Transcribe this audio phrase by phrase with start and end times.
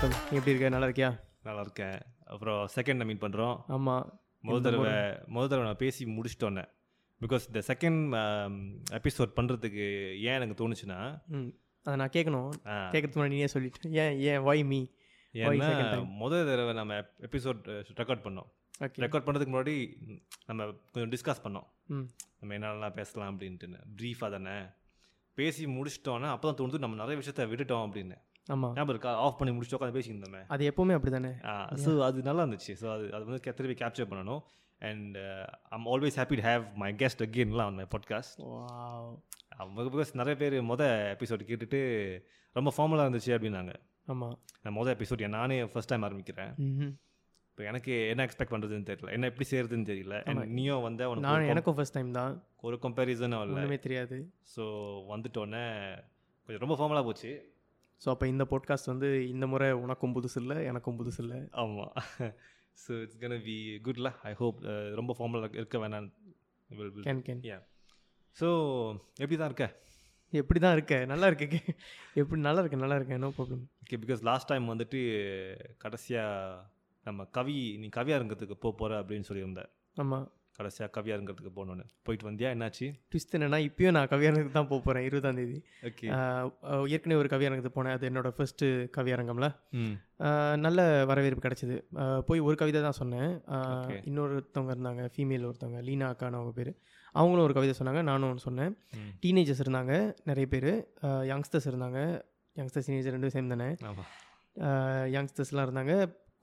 [0.00, 0.68] கௌதம் நீ எப்படி இருக்க?
[0.72, 1.08] நல்லா இருக்கியா?
[1.46, 1.96] நல்லா இருக்கேன்.
[2.32, 4.04] அப்புறம் செகண்ட் மீட் பண்ணுறோம் ஆமாம்
[4.48, 4.90] முதல் தடவை
[5.34, 6.64] முதல் தடவை நான் பேசி முடிச்சிட்டோன்னே.
[7.20, 8.02] பிகாஸ் இந்த செகண்ட்
[8.98, 9.86] எபிசோட் பண்ணுறதுக்கு
[10.26, 10.98] ஏன் எனக்கு தோணுச்சுன்னா
[11.86, 12.52] அதை நான் கேட்கணும்
[12.92, 13.90] கேட்கறதுக்கு முன்னாடி நீயே சொல்லிட்டு.
[14.02, 14.80] ஏன் ஏன் ஒய் மீ
[15.34, 15.98] ஏன்னா?
[16.22, 17.64] முதல் தடவை நம்ம எபிசோட்
[18.02, 18.48] ரெக்கார்ட் பண்ணோம்.
[19.04, 19.76] ரெக்கார்ட் பண்ணுறதுக்கு முன்னாடி
[20.50, 21.68] நம்ம கொஞ்சம் டிஸ்கஸ் பண்ணோம்.
[22.38, 23.82] நம்ம என்னென்னலாம் பேசலாம் அப்படின்ட்டுன்னு.
[23.98, 24.56] ப்ரீஃபாக தானே.
[25.38, 28.16] பேசி முடிச்சிட்டோன்னா அப்போ தான் தோணுது நம்ம நிறைய விஷயத்த விட்டுட்டோம் அப்படின்னு.
[28.48, 29.12] ஆமாம் ஞாபகம் இருக்கா?
[29.24, 31.32] ஆஃப் பண்ணி முடிச்சுட்டு உட்காந்து பேசியிருந்தோமே அது எப்போவுமே அப்படி தானே
[31.84, 34.42] ஸோ அது நல்லா இருந்துச்சு ஸோ அது அது வந்து திருப்பி கேப்சர் பண்ணணும்.
[34.80, 35.16] And
[35.76, 38.36] I'm always happy to have my guest அகெயின்லாம் my podcast
[39.60, 41.80] அவங்க பிகாஸ் நிறைய பேர் மொதல் எபிசோட் கேட்டுட்டு
[42.56, 43.72] ரொம்ப ஃபார்மலாக இருந்துச்சு அப்படின்னாங்க.
[44.12, 46.52] ஆமாம் நான் மொதல் எபிசோட் நானே ஃபர்ஸ்ட் டைம் ஆரம்பிக்கிறேன்.
[47.50, 49.10] இப்போ எனக்கு என்ன எக்ஸ்பெக்ட் பண்ணுறதுன்னு தெரியல.
[49.16, 50.16] என்ன எப்படி செய்யறதுன்னு தெரியல.
[50.56, 52.34] நீயும் வந்து நான் எனக்கும் ஃபர்ஸ்ட் டைம் தான்.
[52.66, 53.56] ஒரு கம்பேரிசனும் இல்லை.
[53.56, 54.16] ஒன்றுமே தெரியாது.
[54.54, 54.64] ஸோ
[55.12, 55.64] வந்துட்டோன்னே
[56.44, 57.32] கொஞ்சம் ரொம்ப ஃபார்மலாக போச்சு.
[58.04, 61.38] ஸோ அப்போ இந்த பாட்காஸ்ட் வந்து இந்த முறை உனக்கும் புதுசு இல்லை எனக்கும் புதுசு இல்லை.
[61.62, 61.92] ஆமாம்
[62.82, 64.58] ஸோ இட்ஸ் கன் பி குட்ல ஐ ஹோப்
[65.00, 66.08] ரொம்ப ஃபார்மலாக இருக்க வேணாம்.
[67.08, 67.58] கேன் கேன் யா
[68.36, 68.48] ஸோ
[69.22, 69.66] எப்படி தான் இருக்க?
[70.32, 70.94] எப்படி தான் இருக்க?
[71.12, 71.58] நல்லா இருக்கு.
[72.20, 73.22] எப்படி நல்லா இருக்கு நல்லா இருக்கேன்.
[73.24, 75.00] No problem okay because last time வந்துட்டு
[75.84, 76.64] கடைசியாக
[77.06, 79.70] நம்ம கவி நீ கவியாரங்கத்துக்கு போக போகிற அப்படின்னு சொல்லியிருந்தேன்.
[80.02, 80.26] ஆமாம்
[80.58, 82.48] கடைசியாக கவியாரங்கத்துக்கு போகணுன்னு போயிட்டு வந்தியா?
[82.54, 82.86] என்னாச்சு?
[83.10, 85.58] ட்விஸ்ட் என்னன்னா இப்பயும் நான் கவியரங்கத்துக்கு தான் போக போகிறேன் இருபதாம் தேதி.
[85.88, 86.06] ஓகே.
[86.94, 89.48] ஏற்கனவே ஒரு கவியரங்கத்துக்கு போனேன் அது என்னோட ஃபர்ஸ்ட்டு கவியரங்கம்ல.
[90.64, 90.78] நல்ல
[91.10, 91.76] வரவேற்பு கிடச்சிது.
[92.28, 93.30] போய் ஒரு கவிதை தான் சொன்னேன்.
[94.10, 96.72] இன்னொருத்தவங்க இருந்தாங்க ஃபீமேல் ஒருத்தவங்க லீனா அக்கான்னு அவங்க பேர்.
[97.20, 98.74] அவங்களும் ஒரு கவிதை சொன்னாங்க நானும் ஒன்று சொன்னேன்.
[99.24, 99.92] டீனேஜர்ஸ் இருந்தாங்க
[100.30, 100.70] நிறைய பேர்.
[101.32, 102.00] யங்ஸ்டர்ஸ் இருந்தாங்க.
[102.60, 103.70] யங்ஸ்டர்ஸ் டீனேஜர் ரெண்டும் சேம் தானே?
[103.90, 104.10] ஆமாம்
[105.16, 105.94] யங்ஸ்டர்ஸ்லாம் இருந்தாங்க.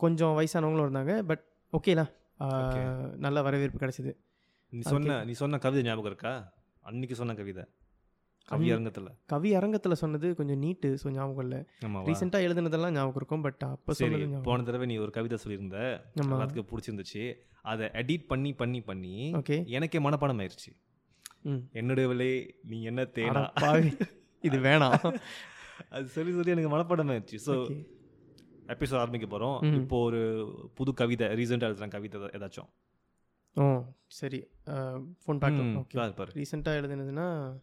[0.06, 1.44] கொஞ்சம் வயசானவங்களும் இருந்தாங்க பட்
[1.74, 1.94] Okay.
[3.26, 4.12] நல்ல வரவேற்பு கிடச்சிது.
[4.74, 6.36] நீ சொன்ன நீ சொன்ன கவிதை ஞாபகம் இருக்கா?
[6.90, 7.66] அன்னைக்கு சொன்ன கவிதை.
[8.48, 11.60] கவியரங்கத்தில் கவி அரங்கத்தில் சொன்னது கொஞ்சம் நீட்டு ஸோ ஞாபகம் இல்லை.
[12.10, 15.80] ரீசெண்டாக எழுதுனதெல்லாம் ஞாபகம் இருக்கும் பட் அப்போ சரி போன தடவை நீ ஒரு கவிதை சொல்லியிருந்த.
[16.22, 16.36] ஆமா.
[16.36, 17.24] எல்லாத்துக்கும் பிடிச்சிருந்துச்சு.
[17.72, 19.58] அதை எடிட் பண்ணி பண்ணி பண்ணி ஓகே.
[19.78, 20.74] எனக்கே மனப்பாடம் ஆயிடுச்சு
[21.80, 22.08] என்னுடைய
[22.74, 23.08] நீ என்ன
[23.64, 23.92] பாவி.
[24.44, 25.02] இது வேணாம்.
[25.96, 27.56] அது சொல்லி சொல்லி எனக்கு மனப்பாடம் ஆயிடுச்சு ஸோ.
[28.68, 32.70] எபிசோட் ஆரம்பிக்க போகிறோம் இப்போ ஒரு புது கவிதை ரீசெண்டாக எழுதுன கவிதை ஏதா- ஏதாச்சும்.
[33.56, 34.48] ஓ சரி.
[34.66, 35.40] ஃபோன்
[35.72, 36.32] ம், ஓகே பாரு, பாரு.
[36.32, 37.60] ரீசெண்டாக எழுதுனதுன்னா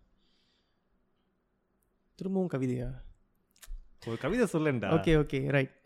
[2.14, 2.94] திரும்பவும் கவிதையா?
[4.06, 4.92] ஒரு கவிதை சொல்லேன்டா.
[4.92, 5.80] ஓகே ஓகே ரைட்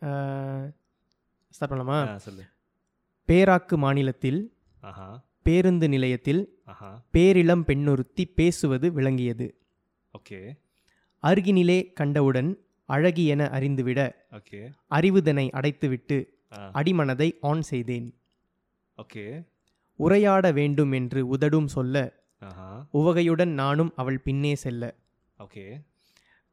[1.51, 2.17] ஸ்டார்ட் பண்ணலாமா?
[2.17, 2.43] சொல்லு.
[3.29, 5.25] பேராக்கு மாநிலத்தில் ஆஹா.
[5.43, 7.03] பேருந்து நிலையத்தில் ஆஹா.
[7.13, 9.59] பேரிளம் பெண்ணொருத்தி பேசுவது விளங்கியது.
[10.19, 10.59] ஓகே
[11.23, 14.01] அருகினிலே கண்டவுடன் அழகி என அறிந்துவிட
[14.91, 16.19] அறிவுதனை அடைத்துவிட்டு
[16.75, 18.09] அடிமனதை ஆன் செய்தேன்.
[18.97, 19.25] ஓகே.
[19.99, 22.25] உரையாட வேண்டும் என்று உதடும் சொல்ல
[22.93, 24.95] உவகையுடன் நானும் அவள் பின்னே செல்ல.
[25.39, 25.65] ஓகே.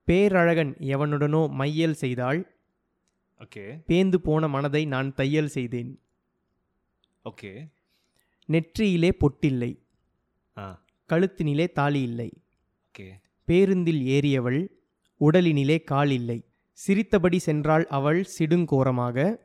[0.08, 2.42] பேரழகன் எவனுடனோ மையல் செய்தாள்
[3.40, 3.66] ஓகே.
[3.88, 5.92] பேந்து போன மனதை நான் தையல் செய்தேன்.
[7.26, 7.52] ஓகே.
[8.50, 9.72] நெற்றியிலே பொட்டில்லை.
[11.10, 12.30] கழுத்தினிலே தாலி இல்லை.
[12.88, 13.10] ஓகே.
[13.48, 14.62] பேருந்தில் ஏறியவள்
[15.19, 16.46] உடலினிலே கால் இல்லை.
[16.72, 19.35] சிரித்தபடி சென்றாள் அவள் சிடுங்கோரமாக.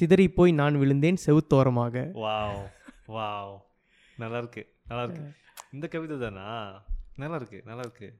[0.00, 2.10] சிதறிப்போய் நான் விழுந்தேன் செவுத்தோரமாக.
[2.14, 2.62] Wow
[3.08, 3.56] wow.
[4.16, 5.32] நல்லா இருக்கு நல்லா இருக்கு
[5.72, 6.46] இந்த கவிதை தானா?
[7.16, 8.18] நல்லா இருக்கு நல்லா இருக்கு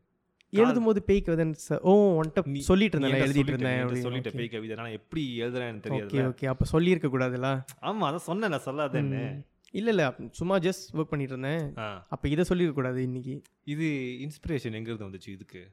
[0.52, 4.76] எழுதும்போது பேய் கவிதன் ச- ஓ உன்கிட்ட சொல்லிட்டு இருந்தேன் எழுதிட்டு இருந்தேன் சொல்லிட்ட பேய் கவிதை.
[4.76, 7.64] நான் எப்படி எழுதுறேன்னு ஓகே தெரியாது ஓகே அப்போ சொல்லியிருக்க கூடாதுல்ல?
[7.82, 10.10] ஆமா அதான் சொன்னேன் நான் சொல்லாதேன்னு இல்லை இல்லை.
[10.30, 11.74] சும்மா ஜஸ்ட் ஒர்க் பண்ணிட்டு இருந்தேன்.
[12.08, 13.42] அப்போ இதை சொல்லியிருக்க கூடாது இன்னைக்கு.
[13.64, 13.84] இது
[14.20, 15.72] இன்ஸ்பிரேஷன் எங்க இருந்து வந்துச்சு இதுக்கு?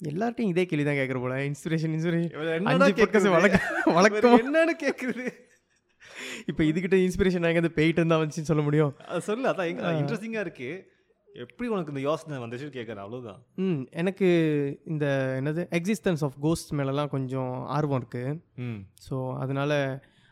[0.00, 1.34] எல்லார்ட்டையும் இதே கேள்வி தான் கேட்குற போல.
[1.40, 2.32] இன்ஸ்பிரேஷன் இன்ஸ்பிரேஷன்
[2.84, 3.30] அஞ்சு?
[3.30, 3.60] வழக்க-
[3.92, 5.26] வழக்கமா- வேற என்னன்னு கேக்குறது
[6.46, 8.92] இப்போ இதுகிட்ட இன்ஸ்பிரேஷன் எங்கே போயிட்டு இருந்தா வந்துச்சுன்னு சொல்ல முடியும்?
[9.06, 10.68] அது சொல்லு அதான் இன்ட்ரெஸ்டிங்கா இருக்கு.
[11.28, 13.40] எப்படி உனக்கு இந்த யோசனை வந்துச்சு கேட்கறேன் அவ்வளவுதான்.
[13.56, 14.28] ம் எனக்கு
[14.84, 15.06] இந்த
[15.40, 18.80] என்னது எக்ஸிஸ்டன்ஸ் ஆஃப் கோஸ்ட் மேலெலாம் கொஞ்சம் ஆர்வம் இருக்குது ம்.
[19.06, 19.72] ஸோ அதனால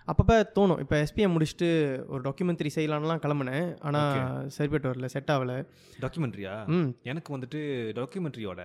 [0.07, 0.79] அப்பப்போ தோணும்.
[0.79, 1.69] இப்போ எஸ்பிஎம் முடிச்சுட்டு
[2.07, 3.77] ஒரு டாக்குமெண்ட்ரி செய்யலான்லாம் கிளம்புனேன்.
[3.81, 5.67] ஆனால் சரிப்பட்டு வரல செட் ஆகலை.
[6.01, 6.91] டாக்குமெண்ட்ரியா ம்.
[7.03, 7.61] எனக்கு வந்துட்டு
[7.99, 8.61] டாக்குமெண்ட்ரியோட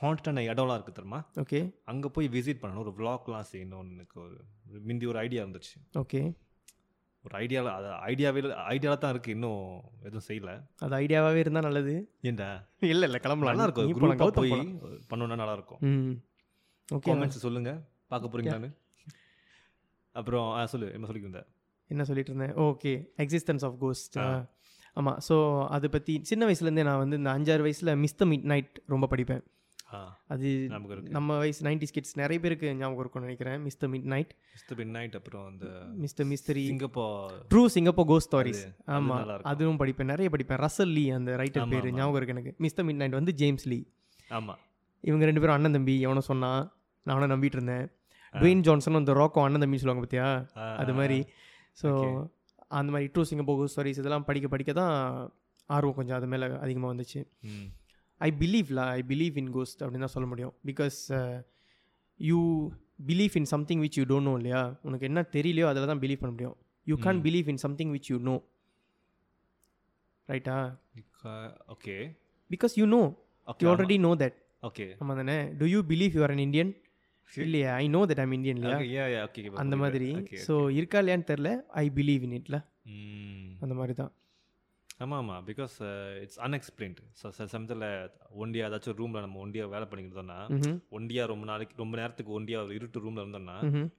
[0.00, 1.20] ஹாண்டான இடம்லாம் இருக்கு தெரியுமா?
[1.36, 4.36] ஓகே அங்கே போய் விசிட் பண்ணணும் ஒரு vlogலாம் செய்யணும்னு எனக்கு ஒரு
[4.86, 5.74] மிந்தி ஒரு ஐடியா இருந்துச்சு.
[5.98, 6.22] ஓகே
[7.24, 10.52] ஒரு ஐடியாவில் அது ஐடியாவே ஐடியாவில் தான் இருக்குது இன்னும் எதுவும் செய்யல.
[10.78, 11.94] அது ஐடியாவாகவே இருந்தால் நல்லது.
[12.22, 13.52] ஏன்டா இல்லை இல்லை கிளம்பலாம்.
[13.52, 14.34] நல்லா இருக்கும்.
[14.36, 14.72] போய் போலாம்.
[15.10, 15.78] பண்ணோன்னா நல்லா இருக்கும்.
[15.80, 16.14] ம்.
[16.88, 17.72] ஓகே காமெண்ட்ஸ் சொல்லுங்க.
[18.06, 18.70] பார்க்க போறீங்களான்னு.
[20.18, 21.42] அப்புறம் சொல்லு என்ன சொல்லியிருந்த
[21.90, 22.54] என்ன சொல்லிட்டு இருந்தேன்?
[22.66, 22.92] Okay
[23.22, 24.18] existence of ghost.
[24.96, 25.36] ஆமாம் ஸோ
[25.76, 29.42] அதை பற்றி சின்ன வயசுலேருந்தே நான் வந்து இந்த அஞ்சாறு வயசில் மிஸ் த மிட் நைட் ரொம்ப படிப்பேன்.
[30.32, 30.48] அது
[31.16, 33.58] நம்ம வயசு நைன்டி கிட்ஸ் நிறைய பேருக்கு ஞாபகம் இருக்கும்னு நினைக்கிறேன்.
[33.64, 35.66] Miss the midnight mister pin night அப்புறம் அந்த
[36.04, 38.62] mister mystery Singapore true Singapore ghost stories
[38.96, 39.24] ஆமாம்.
[39.52, 40.10] அதுவும் படிப்பேன்.
[40.12, 40.60] நிறைய படிப்பேன்.
[40.66, 41.88] ரசல் லீ அந்த ரைட்டர் பேர்.
[41.98, 42.54] ஞாபகம் இருக்கு எனக்கு.
[42.66, 43.80] மிஸ்டர் மிட் நைட் வந்து ஜேம்ஸ் லீ
[44.30, 44.60] ஆமாம்
[45.10, 46.52] இவங்க ரெண்டு பேரும் அண்ணன் தம்பி எவனோ சொன்னா
[47.06, 47.86] நானும் நம்பிட்டு இருந்தேன்.
[48.34, 50.28] டுவெயின் ஜான்சன் அந்த ராக்கோ அண்ணன் தம்பின்னு சொல்லுவாங்க பார்த்தியா
[50.82, 51.18] அது மாதிரி.
[51.80, 51.88] ஸோ.
[52.78, 54.94] அந்த மாதிரி ட்ரூ சிங்கப்பூர் ஸ்டோரிஸ் இதெல்லாம் படிக்க படிக்க தான்
[55.70, 57.20] ஆர்வம் கொஞ்சம் அது மேலே அதிகமாக வந்துச்சு.
[58.20, 60.54] ஐ பிலீவ்ல ஐ பிலீவ் இன் கோஸ்ட் அப்படின்னு தான் சொல்ல முடியும்.
[60.68, 60.98] Because
[62.20, 62.38] you
[63.08, 64.62] believe in something which you don't know இல்லையா?
[64.88, 66.56] உனக்கு என்ன தெரியலையோ அதில் தான் பிலீவ் பண்ண முடியும்.
[66.86, 67.20] You can.
[67.26, 68.36] Believe in something which you know
[70.28, 70.56] ரைட்டா
[71.74, 71.96] okay
[72.50, 73.02] because you know
[73.62, 75.36] you already know that okay ஆமாம் தானே?
[75.60, 76.70] Do you believe you are an Indian
[77.30, 77.70] இல்லையா?
[77.76, 78.78] I know that I'm Indian இல்லையா?
[79.62, 80.08] அந்த மாதிரி.
[80.46, 82.58] ஸோ இருக்கா இல்லையான்னு தெரில ஐ பிலீவ் இன் இட்ல
[83.62, 84.12] அந்த மாதிரி தான்.
[85.00, 85.74] ஆமாம் ஆமாம் பிகாஸ்
[86.24, 87.84] இட்ஸ் அன்எக்ஸ்பிளைன்ட் ஸோ சில சமயத்தில்
[88.42, 90.76] ஒண்டியா ஏதாச்சும் ரூமில் நம்ம ஒண்டியா வேலை பண்ணிக்கிட்டு இருந்தோம்னா ம்ஹும்.
[90.96, 93.56] ஒண்டியா ரொம்ப நாளைக்கு ரொம்ப நேரத்துக்கு ஒண்டியா ஒரு இருட்டு ரூமில் இருந்தோம்னா.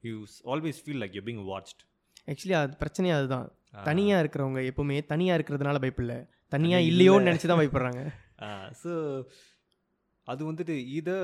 [0.07, 0.13] You
[0.53, 1.81] always feel like you being watched
[2.27, 3.47] actually அது பிரச்சனையே அதுதான்.
[3.85, 6.15] தனியாக இருக்கிறவங்க எப்பவுமே தனியாக இருக்கிறதுனால பயப்படல
[6.51, 7.31] தனியாக தனி இல்லையோன்னு இல்ல.
[7.31, 8.01] நினச்சி தான் பயப்படுறாங்க
[8.81, 8.91] ஸோ
[10.27, 11.15] அது வந்துட்டு இதை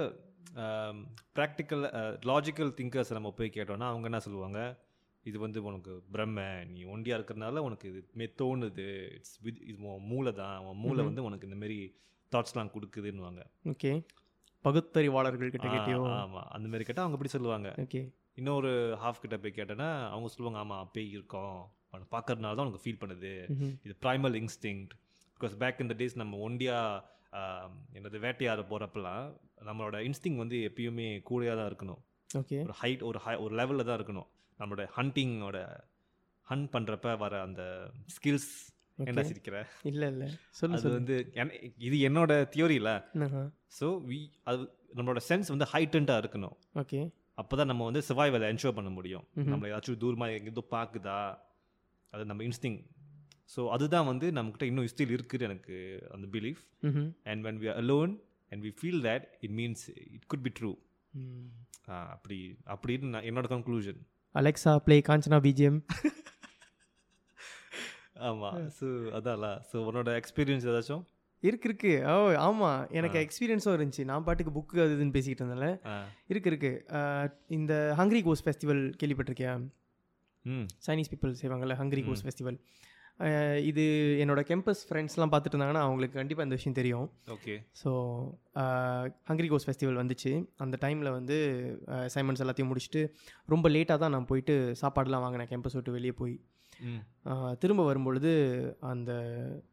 [1.38, 1.84] ப்ராக்டிக்கல்
[2.32, 4.60] லாஜிக்கல் திங்கர்ஸ் நம்ம போய் கேட்டோம்னா அவங்க என்ன சொல்லுவாங்க?
[5.26, 6.40] இது வந்து உனக்கு பிரம்ம
[6.72, 8.86] நீ ஒண்டியா இருக்கிறதுனால உனக்கு இது மே தோணுது.
[9.18, 10.58] இட்ஸ் வித் இது உன் மூளை தான்.
[10.70, 11.80] உன் மூளை வந்து உனக்கு இந்த மாதிரி
[12.32, 13.44] தாட்ஸ்லாம் கொடுக்குதுன்னுவாங்க.
[13.74, 13.92] ஓகே.
[14.66, 16.00] பகுத்தறிவாளர்கள் கிட்ட கேட்டியோ?
[16.22, 17.70] ஆமாம் அந்த மாதிரி கேட்டால் அவங்க இப்படி சொல்லுவாங்க.
[17.84, 18.02] ஓகே.
[18.36, 18.72] இன்னொரு
[19.04, 21.60] ஹாஃப் கிட்ட போய் கேட்டேன்னா அவங்க சொல்லுவாங்க ஆமாம் பேய் இருக்கும்.
[21.92, 23.32] அவனை பார்க்கறதுனால தான் உனக்கு ஃபீல் பண்ணுது.
[23.86, 24.94] இது primal instinct
[25.40, 26.78] because back in the days நம்ம ஒண்டியா
[27.40, 29.26] ஆம், என்னது வேட்டையாட போகிறப்பெல்லாம்
[29.68, 32.02] நம்மளோட இன்ஸ்டிங் வந்து எப்பயுமே கூடையாக தான் இருக்கணும்.
[32.40, 34.28] ஓகே ஒரு ஹைட் ஒரு ஹை ஒரு லெவலில் தான் இருக்கணும்.
[34.60, 35.60] நம்மளோட ஹண்டிங்கோட
[36.48, 37.64] ஹண்ட் பண்ணுறப்ப வர அந்த
[38.16, 38.50] ஸ்கில்ஸ்
[39.10, 39.58] என்ன சிரிக்கிற?
[39.90, 40.28] இல்லை இல்லை.
[40.60, 41.16] சொல்லு அது வந்து
[41.88, 42.92] இது என்னோட தியோரியில்.
[43.80, 44.20] ஸோ வி
[44.50, 44.62] அது
[44.98, 46.56] நம்மளோட சென்ஸ் வந்து ஹைட்டண்டாக இருக்கணும்.
[46.84, 47.02] ஓகே
[47.42, 49.26] அப்போ தான் நம்ம வந்து சர்வைவலை என்ஷோர் பண்ண முடியும்.
[49.52, 51.20] நம்மளை ஏதாச்சும் தூரமாக எங்கேதோ பார்க்குதா
[52.14, 52.80] அது நம்ம இன்ஸ்டிங்
[53.54, 55.76] ஸோ அதுதான் வந்து நம்மக்கிட்ட இன்னும் ஸ்டில் இருக்குது எனக்கு
[56.16, 56.64] அந்த belief.
[57.30, 57.78] And when we are
[58.54, 60.78] alone and we feel that it means it could be true.
[61.14, 61.50] ம்.
[61.90, 64.00] ஆ, அப்படி அப்படின்னு நான் என்னோட conclusion
[64.36, 65.80] Alexa play Kanchana BGM
[68.14, 68.88] ஆமாம் ஸோ
[69.20, 69.62] அதான்ல.
[69.72, 71.04] ஸோ உன்னோட எக்ஸ்பீரியன்ஸ் ஏதாச்சும்?
[71.40, 72.04] இருக்கு இருக்கு.
[72.06, 74.04] ஓ ஆமாம் எனக்கு எக்ஸ்பீரியன்ஸும் இருந்துச்சு.
[74.04, 75.70] நான் பாட்டுக்கு புக்கு அது இதுன்னு பேசிக்கிட்டு இருந்தேன்ல.
[76.28, 76.86] இருக்கு இருக்கு.
[77.48, 79.70] இந்த ஹங்க்ரி கோஸ் ஃபெஸ்டிவல் கேள்விப்பட்டிருக்கியா?
[80.88, 82.60] சைனீஸ் பீப்புள் செய்வாங்கல்ல ஹங்க்ரி கோஸ் ஃபெஸ்டிவல்
[83.70, 83.84] இது
[84.24, 87.08] என்னோட கேம்பஸ் ஃப்ரெண்ட்ஸ்லாம் பார்த்துட்டு இருந்தாங்கன்னா அவங்களுக்கு கண்டிப்பாக இந்த விஷயம் தெரியும்.
[87.36, 87.90] ஓகே ஸோ
[89.30, 90.32] ஹங்க்ரி கோஸ் ஃபெஸ்டிவல் வந்துச்சு.
[90.64, 91.38] அந்த டைமில் வந்து
[92.14, 93.02] சைமன்ஸ் எல்லாத்தையும் முடிச்சுட்டு
[93.54, 96.38] ரொம்ப லேட்டாக தான் நான் போயிட்டு சாப்பாடுலாம் வாங்கினேன் கேம்பஸ் விட்டு வெளியே போய்.
[97.64, 98.32] திரும்ப வரும்பொழுது
[98.92, 99.12] அந்த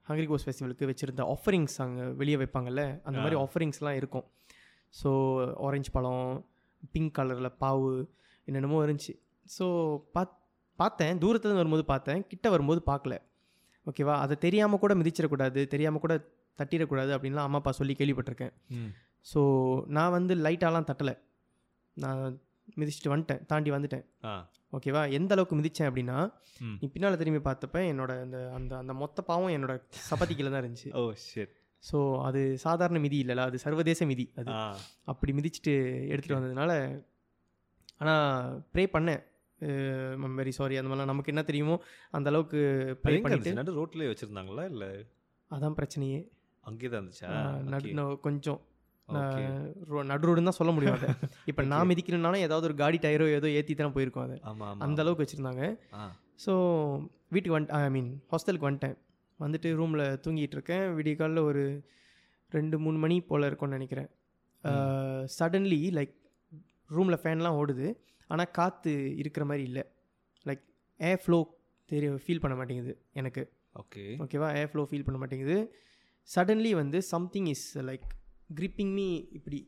[0.08, 4.26] ஹங்க்ரி கோஸ் ஃபெஸ்டிவலுக்கு வச்சுருந்த ஆஃபரிங்ஸ் அங்கே வெளியே வைப்பாங்கல்ல அந்த மாதிரி ஆஃபரிங்ஸ்லாம் இருக்கும்.
[4.94, 5.10] ஸோ
[5.68, 6.26] ஆரஞ்சு பழம்
[6.94, 7.92] பிங்க் கலரில் பாவு
[8.48, 9.14] என்னென்னமோ இருந்துச்சு.
[9.56, 9.66] ஸோ
[10.16, 10.34] பாத்
[10.78, 11.14] பார்த்தேன்.
[11.22, 12.20] தூரத்துலேருந்து வரும்போது பார்த்தேன்.
[12.32, 13.14] கிட்ட வரும்போது பார்க்கல.
[13.86, 14.14] ஓகேவா?
[14.24, 16.14] அதை தெரியாமல் கூட மிதிச்சிடக்கூடாது தெரியாமல் கூட
[16.58, 18.52] தட்டிடக்கூடாது அப்படின்லாம் அம்மா அப்பா சொல்லி கேள்விப்பட்டிருக்கேன்.
[19.26, 19.40] ஸோ
[19.88, 21.14] நான் வந்து லைட்டாலாம் தட்டலை.
[21.96, 22.20] நான்
[22.80, 24.04] மிதிச்சிட்டு வந்துட்டேன் தாண்டி வந்துட்டேன்.
[24.72, 25.02] ஓகேவா?
[25.10, 26.16] எந்த அளவுக்கு மிதிச்சேன் அப்படின்னா
[26.80, 29.74] நீ பின்னால் திரும்பி பார்த்தப்ப என்னோட அந்த அந்த அந்த மொத்த பாவம் என்னோட
[30.08, 30.90] சப்பாத்தி கீழே தான் இருந்துச்சு.
[31.00, 31.54] ஓ ஷிட்
[31.84, 34.50] ஸோ அது சாதாரண மிதி இல்லைல்ல அது சர்வதேச மிதி அது.
[35.04, 35.74] அப்படி மிதிச்சுட்டு
[36.12, 36.72] எடுத்துகிட்டு வந்ததுனால
[37.98, 39.22] ஆனால் ப்ரே பண்ணேன்.
[40.38, 41.76] வெரி சாரி அந்த மாதிரிலாம் நமக்கு என்ன தெரியுமோ
[42.16, 42.60] அந்த அளவுக்கு
[43.04, 44.90] பண்ணிட்டு நடு ரோட்லேயே வச்சுருந்தாங்களா இல்லை?
[45.50, 46.20] அதான் பிரச்சனையே.
[46.64, 47.28] அங்கேயே தான் இருந்துச்சா?
[47.72, 47.92] நடு
[48.26, 48.60] கொஞ்சம்.
[50.10, 51.08] நடு ரோடுன்னு தான் சொல்ல முடியும் அதை.
[51.50, 54.36] இப்போ நான் மிதிக்கணும்னாலும் ஏதாவது ஒரு காடி டயரோ ஏதோ ஏற்றி தான் போயிருக்கோம் அதை.
[54.86, 55.64] அந்த அளவுக்கு வச்சுருந்தாங்க.
[56.44, 56.52] ஸோ
[57.34, 58.96] வீட்டுக்கு வந்துட்டு ஐ மீன் ஹாஸ்டலுக்கு வந்துட்டேன்.
[59.40, 60.84] வந்துட்டு ரூமில் தூங்கிட்டு இருக்கேன்.
[60.98, 61.62] விடிய காலைல ஒரு
[62.52, 64.10] ரெண்டு மூணு மணி போல் இருக்கும்னு நினைக்கிறேன்.
[65.38, 66.14] சடன்லி லைக்
[66.96, 67.88] ரூமில் ஃபேன்லாம் ஓடுது.
[68.26, 69.84] ஆனால் காற்று இருக்கிற மாதிரி இல்லை.
[70.46, 70.62] லைக்
[71.00, 71.38] ஏர் ஃப்ளோ
[71.90, 73.52] தெரிய ஃபீல் பண்ண மாட்டேங்குது எனக்கு.
[73.74, 75.56] ஓகே ஓகேவா ஏர் ஃப்ளோ ஃபீல் பண்ண மாட்டேங்குது.
[76.28, 78.06] சடன்லி வந்து something is like
[78.54, 79.60] creeping me இப்படி.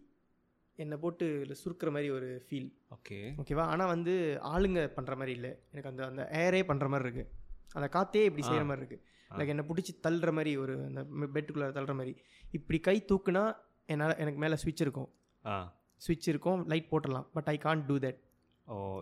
[0.78, 1.26] என்னை போட்டு
[1.60, 4.12] சுருக்கிற மாதிரி ஒரு ஃபீல் ஓகே ஓகேவா ஆனால் வந்து
[4.42, 5.52] ஆளுங்க பண்ணுற மாதிரி இல்லை.
[5.70, 7.30] எனக்கு அந்த அந்த ஏரே பண்ணுற மாதிரி இருக்குது
[7.72, 11.00] அந்த காற்றே இப்படி செய்கிற மாதிரி இருக்குது லைக் என்னை பிடிச்சி தள்ளுற மாதிரி ஒரு அந்த
[11.34, 12.16] பெட்டுக்குள்ளே தள்ளுற மாதிரி.
[12.50, 13.42] இப்படி கை தூக்குனா
[13.86, 15.10] என்னால் எனக்கு மேலே ஸ்விட்ச் இருக்கும்.
[15.44, 15.74] ஆ.
[16.06, 17.26] ஸ்விட்ச் இருக்கும் லைட் போட்டுடலாம்.
[17.32, 18.20] But I can't do that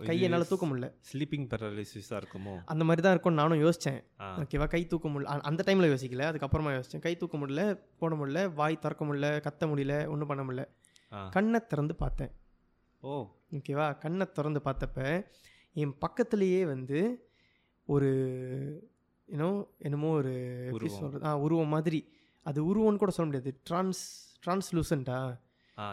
[0.04, 0.88] கை என்னால் தூக்க முடியல.
[1.08, 2.52] ஸ்லீப்பிங் பேரலிசிஸாக இருக்குமோ?
[2.64, 4.00] அந்த மாதிரி தான் இருக்கும்னு நானும் யோசித்தேன்
[4.40, 5.24] ஓகேவா கை தூக்க முடியல.
[5.48, 6.24] அந்த டைமில் யோசிக்கல.
[6.30, 7.62] அதுக்கப்புறமா யோசித்தேன் கை தூக்க முடியல
[7.98, 10.64] போட முடியல வாய் திறக்க முடியல கத்த முடியல ஒன்றும் பண்ண முடியல.
[11.30, 12.32] கண்ணை திறந்து பார்த்தேன்.
[13.02, 13.12] ஓ.
[13.52, 15.00] ஓகேவா கண்ணை திறந்து பார்த்தப்ப
[15.76, 17.00] என் பக்கத்துலேயே வந்து
[17.88, 18.10] ஒரு
[19.28, 20.32] என்னோ என்னமோ ஒரு
[20.66, 20.88] எப்படி.
[20.90, 22.00] சொல்கிறது ஆ உருவம் மாதிரி.
[22.46, 23.60] அது உருவம்னு கூட சொல்ல முடியாது.
[23.70, 24.02] ட்ரான்ஸ்
[24.90, 25.18] அந்த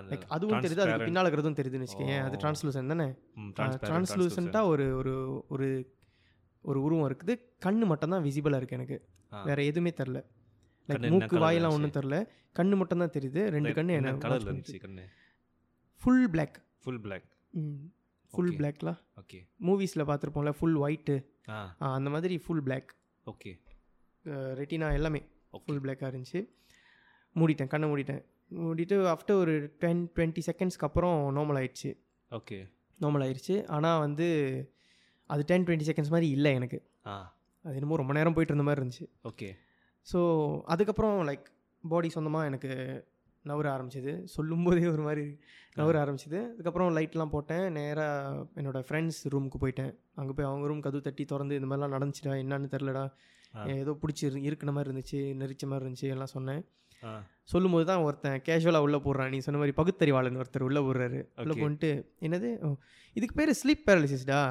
[0.09, 1.07] லைக் அதுவும் தெரியுது அதுக்கு.
[1.07, 2.37] பின்னால் இருக்கிறதும் தெரியுதுன்னு வச்சுக்கோங்க அது.
[2.43, 3.07] ட்ரான்ஸ்லூசன் தானே?
[3.39, 3.49] ம்,
[3.87, 5.13] ட்ரான்ஸ்லூசண்ட்டாக ஒரு ஒரு
[5.55, 5.67] ஒரு
[6.65, 7.33] ஒரு உருவம் இருக்குது.
[7.65, 8.97] கண்ணு மட்டும் தான் விசிபிளாக இருக்குது எனக்கு.
[9.49, 10.19] வேற எதுவுமே தெரில.
[10.89, 11.75] லைக் மூக்கு வாயெல்லாம்?
[11.77, 12.15] ஒன்றும் தெரில.
[12.59, 15.05] கண்ணு மட்டும் தான் தெரியுது ரெண்டு கண்ணு என்ன இருந்துச்சு கண்ணு?
[16.01, 17.27] Full black full black
[18.33, 18.57] full Okay.
[18.59, 21.15] பிளாக்லாம் ஓகே மூவிஸில் பார்த்துருப்போம்ல ஃபுல் ஒயிட்டு
[21.89, 22.89] அந்த மாதிரி ஃபுல் பிளாக்
[23.25, 23.51] ஓகே
[24.59, 25.19] ரெட்டினா எல்லாமே
[25.63, 26.39] ஃபுல் பிளாக்காக இருந்துச்சு.
[27.35, 28.21] மூடிட்டேன் கண்ணை மூடிட்டேன்.
[28.61, 31.91] மூடிட்டு ஆஃப்டர் ஒரு டென் டுவெண்ட்டி செகண்ட்ஸ்க்கு அப்புறம் நார்மல் ஆயிடுச்சு.
[32.31, 32.57] ஓகே
[32.99, 33.55] நார்மல் ஆயிடுச்சு.
[33.75, 34.27] ஆனால் வந்து
[35.29, 36.79] அது டென் டுவெண்ட்டி செகண்ட்ஸ் மாதிரி இல்லை எனக்கு.
[37.65, 39.07] அது என்னமோ ரொம்ப நேரம் போயிட்டு இருந்த மாதிரி இருந்துச்சு.
[39.29, 39.49] ஓகே
[40.07, 40.19] ஸோ
[40.73, 41.45] அதுக்கப்புறம் லைக்
[41.83, 42.71] பாடி சொந்தமாக எனக்கு
[43.45, 44.11] நவர ஆரம்பிச்சது.
[44.33, 45.23] சொல்லும்போதே ஒரு மாதிரி
[45.79, 46.39] நவர ஆரம்பிச்சது.
[46.53, 47.65] அதுக்கப்புறம் லைட்லாம் போட்டேன்.
[47.77, 49.91] நேராக என்னோடய ஃப்ரெண்ட்ஸ் ரூமுக்கு போயிட்டேன்.
[50.19, 53.03] அங்கே போய் அவங்க ரூம் கதவு தட்டி திறந்து இந்த மாதிரிலாம் நடந்துச்சுடா என்னன்னு தெரிலடா.
[53.81, 56.61] ஏதோ பிடிச்சி இருக்கிற மாதிரி இருந்துச்சு நெரிச்ச மாதிரி இருந்துச்சு எல்லாம் சொன்னேன்.
[57.51, 59.31] சொல்லும்போது தான் ஒருத்தன் கேஷுவலாக உள்ளே போடுறான்.
[59.33, 61.19] நீ சொன்ன மாதிரி பகுத்தறிவாளன் ஒருத்தர் உள்ளே போடுறாரு.
[61.43, 61.55] உள்ளே.
[61.61, 61.89] போன்ட்டு
[62.27, 62.49] என்னது?
[63.15, 64.41] இதுக்கு பேர் ஸ்லீப் பேரலிசிஸ்டா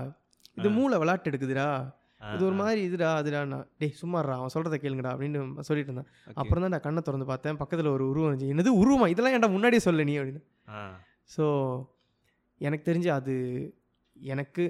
[0.59, 0.71] இது.
[0.79, 1.69] மூளை விளாட்டு எடுக்குதுடா.
[2.35, 2.57] இது ஒரு.
[2.61, 6.11] மாதிரி இதுடா அதுடாண்ணா டேய் சும்மாறா அவன் சொல்கிறத கேளுங்கடா அப்படின்னு சொல்லிட்டு இருந்தான்.
[6.41, 7.59] அப்புறம் தான் நான் கண்ணை திறந்து பார்த்தேன்.
[7.63, 8.53] பக்கத்தில் ஒரு உருவம் இருந்துச்சு.
[8.55, 9.09] என்னது உருவமா?
[9.15, 10.43] இதெல்லாம் ஏன்டா முன்னாடியே சொல்ல நீ அப்படின்னு.
[11.37, 11.47] ஸோ
[12.61, 13.35] எனக்கு தெரிஞ்சு அது
[14.35, 14.65] எனக்கு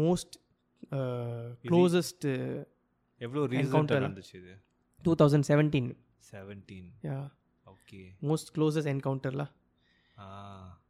[0.00, 0.36] மோஸ்ட்
[1.68, 2.26] க்ளோசஸ்ட்
[3.20, 4.14] எவ்வளோ reason
[5.02, 5.88] two thousand seventeen
[6.30, 7.18] seventeen yeah
[7.66, 9.52] okay most closest என்கவுண்டர்லாம்
[10.18, 10.26] ஆ.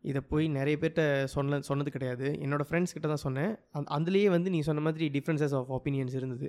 [0.02, 2.26] இதை போய் நிறைய பேர்கிட்ட சொன்ன சொன்னது கிடையாது.
[2.44, 3.52] என்னோட ஃப்ரெண்ட்ஸ் கிட்ட தான் சொன்னேன்.
[3.70, 6.49] அந்த அதுலேயே வந்து நீ சொன்ன மாதிரி டிஃப்ரென்சஸ் ஆஃப் ஒப்பீனியன்ஸ் இருந்தது.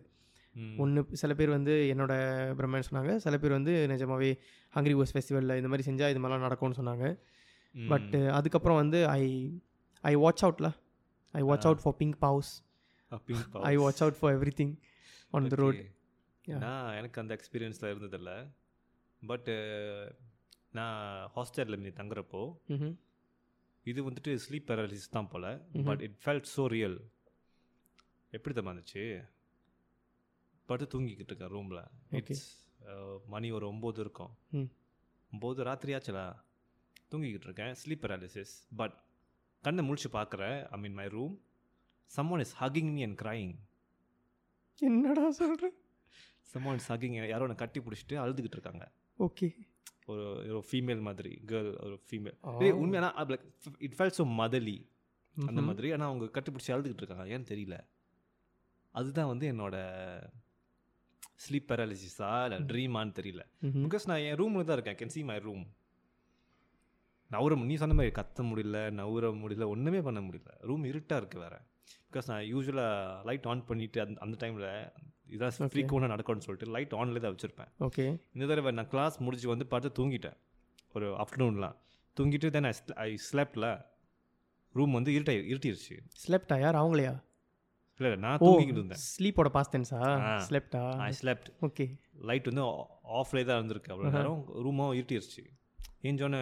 [0.78, 2.14] ஒன்று சில பேர் வந்து என்னோட
[2.60, 3.16] பிரம்மன் சொன்னாங்க.
[3.26, 4.30] சில பேர் வந்து நிஜமாவே
[4.76, 7.06] ஹங்கரி ஓஸ் ஃபெஸ்டிவலில் இந்த மாதிரி செஞ்சால் இது மாதிரிலாம் நடக்கும்னு சொன்னாங்க.
[7.88, 9.24] பட் அதுக்கப்புறம் வந்து I
[10.04, 10.68] I watch அவுட்ல
[11.34, 11.66] I watch.
[11.66, 12.52] Out for pink bows
[13.64, 13.76] I.
[13.78, 14.74] Watch out for everything
[15.32, 15.82] on the road
[17.00, 18.32] எனக்கு அந்த எக்ஸ்பீரியன்ஸில் இருந்ததில்ல.
[19.22, 19.54] பட்டு
[20.78, 20.98] நான்
[21.36, 22.42] ஹாஸ்டலில் நீ தங்குறப்போ
[23.86, 25.50] இது வந்துட்டு ஸ்லீப் பேரலிசிஸ் தான் போல்.
[25.88, 26.98] But it felt so real
[28.34, 29.04] எப்படி தான் இருந்துச்சு?
[30.70, 31.82] படுத்து தூங்கிக்கிட்டு இருக்கேன் ரூமில்.
[32.20, 32.48] இட்ஸ்
[33.34, 34.34] மணி ஒரு ஒம்பது இருக்கும்.
[35.32, 36.22] ஒம்பது ராத்திரி ஆச்சுல
[37.12, 38.96] தூங்கிக்கிட்டு இருக்கேன் ஸ்லீப் பேரலிசிஸ் பட்
[39.64, 41.36] கண்ணை முழிச்சு பார்க்குறேன் I mean my room
[42.12, 43.52] someone is hugging me and crying.
[44.82, 45.76] என்னடா சொல்கிறேன்
[46.52, 48.86] சம்மன் இஸ் ஹக்கிங் யாரோ என்னை கட்டி பிடிச்சிட்டு அழுதுகிட்டு இருக்காங்க.
[49.20, 49.48] ஓகே.
[50.06, 50.24] ஒரு
[50.56, 52.38] ஒரு ஃபீமேல் மாதிரி கேர்ள் ஒரு ஃபீமேல்.
[52.72, 53.46] உண்மையான like
[53.80, 54.78] it felt so motherly
[55.36, 55.92] அந்த மாதிரி.
[55.92, 57.26] ஆனால் அவங்க கட்டிப்பிடிச்சி அழுதுகிட்டு இருக்காங்க.
[57.36, 57.78] ஏன்னு தெரியல.
[58.92, 59.76] அதுதான் வந்து என்னோட
[61.44, 63.44] ஸ்லீப் பேரலிசிஸா இல்லை ட்ரீமான்னு தெரியல.
[63.86, 65.00] பிகாஸ் நான் என் ரூமில் தான் இருக்கேன்.
[65.02, 65.66] கேன் see மை ரூம்
[67.32, 70.52] நவுற நீ சொன்ன மாதிரி கத்த முடியல நவுற முடியல ஒன்றுமே பண்ண முடியல.
[70.60, 71.60] ரூம் இருட்டாக இருக்குது வேறு.
[72.10, 74.68] பிகாஸ் நான் யூஸ்வலாக லைட் ஆன் பண்ணிவிட்டு அந்த அந்த டைமில்
[75.36, 75.72] இதான்.
[75.74, 77.72] ஃப்ரீக்கோனாக நடக்கும்னு சொல்லிட்டு லைட் ஆன்லேயே தான் வச்சுருப்பேன்.
[77.88, 78.06] ஓகே
[78.36, 80.38] இந்த தடவை நான் கிளாஸ் முடிச்சு வந்து பார்த்து தூங்கிட்டேன்.
[80.98, 81.78] ஒரு ஆஃப்டர்நூன்லாம்
[82.18, 82.68] தூங்கிட்டு தென்
[83.08, 83.70] ஐ ஸ்லெப்டில்
[84.78, 85.96] ரூம் வந்து இருட்டை இருட்டிருச்சு.
[86.24, 86.78] ஸ்லெப்டா யார்?
[86.82, 87.14] அவங்களையா?
[88.00, 89.02] இல்லை நான் ஓ தூங்கிக்கிட்டு இருந்தேன்.
[89.14, 90.00] ஸ்லீப்போட பாஸ்ட் டென்ஸா.
[90.48, 91.86] ஸ்லெப்டா ஐ ஸ்லெப்ட் ஓகே
[92.30, 92.64] லைட் வந்து
[93.22, 93.92] ஆஃப்லே தான் இருந்திருக்கு.
[93.94, 95.44] அவ்வளோ நேரம் ரூமும் இருட்டிருச்சு.
[96.10, 96.42] ஏஞ்சோன்னே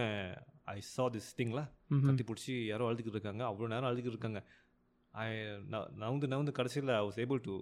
[0.75, 1.61] ஐ சா திஸ் திங்ல
[2.07, 3.43] கத்தி பிடிச்சி யாரோ அழுதுகிட்டு இருக்காங்க.
[3.49, 4.41] அவ்வளோ நேரம் அழுதுகிட்டு இருக்காங்க.
[5.11, 5.27] ஐ
[5.99, 7.59] நவுந்து நவுந்து கடைசியில் ஐ வாஸ் ஏபிள் டு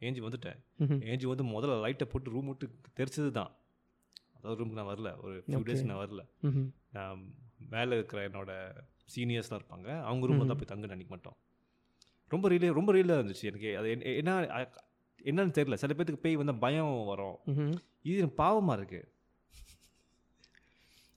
[0.00, 0.60] ஏஞ்சி வந்துட்டேன்.
[0.88, 3.50] ஏஞ்சி வந்து முதல்ல லைட்டை போட்டு ரூம் விட்டு தெரிச்சது தான்
[4.36, 5.22] அதாவது ரூமுக்கு நான் வரல.
[5.22, 5.52] ஒரு ஃபியூ.
[5.62, 6.28] டேஸ் நான் வரல.
[6.92, 7.34] நான்
[7.70, 8.76] மேலே இருக்கிற என்னோட
[9.16, 10.00] சீனியர்ஸ்லாம் இருப்பாங்க.
[10.02, 11.36] அவங்க ரூம் தான் போய் தங்க நினைக்க மாட்டோம்.
[12.28, 13.78] ரொம்ப ரியலே ரொம்ப ரியலாக இருந்துச்சு எனக்கு.
[13.78, 14.70] அது என்ன-
[15.24, 15.74] என்னன்னு தெரியல.
[15.74, 17.36] சில பேத்துக்கு பேய் வந்து பயம் வரும்.
[18.02, 19.10] இது எனக்கு பாவமாக இருக்குது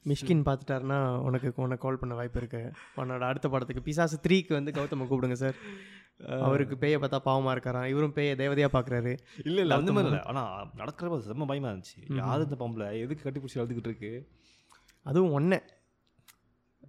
[0.10, 2.72] மிஷ்கின் பார்த்துட்டாருன்னா உனக்கு உனக்கு கால் பண்ண வாய்ப்பு இருக்கு.
[2.98, 5.56] உன்னோட அடுத்த படத்துக்கு பிசாசு த்ரீக்கு வந்து கௌதம கூப்பிடுங்க சார்.
[6.40, 7.88] அவருக்கு பேயை பார்த்தா பாவமா இருக்காராம்.
[7.94, 9.14] இவரும் பேயை தேவதையா பார்க்குறாரு.
[9.44, 12.16] இல்லை இல்லை அந்த மாதிரி இல்லை ஆனால் நடக்கிறப்ப செம்ம பயமாக இருந்துச்சு.
[12.16, 13.00] யார் இந்த பொம்பளை?
[13.00, 14.14] எதுக்கு கட்டி பிடிச்சி அழுதுகிட்டு இருக்கு?
[15.04, 15.60] அதுவும் ஒன்று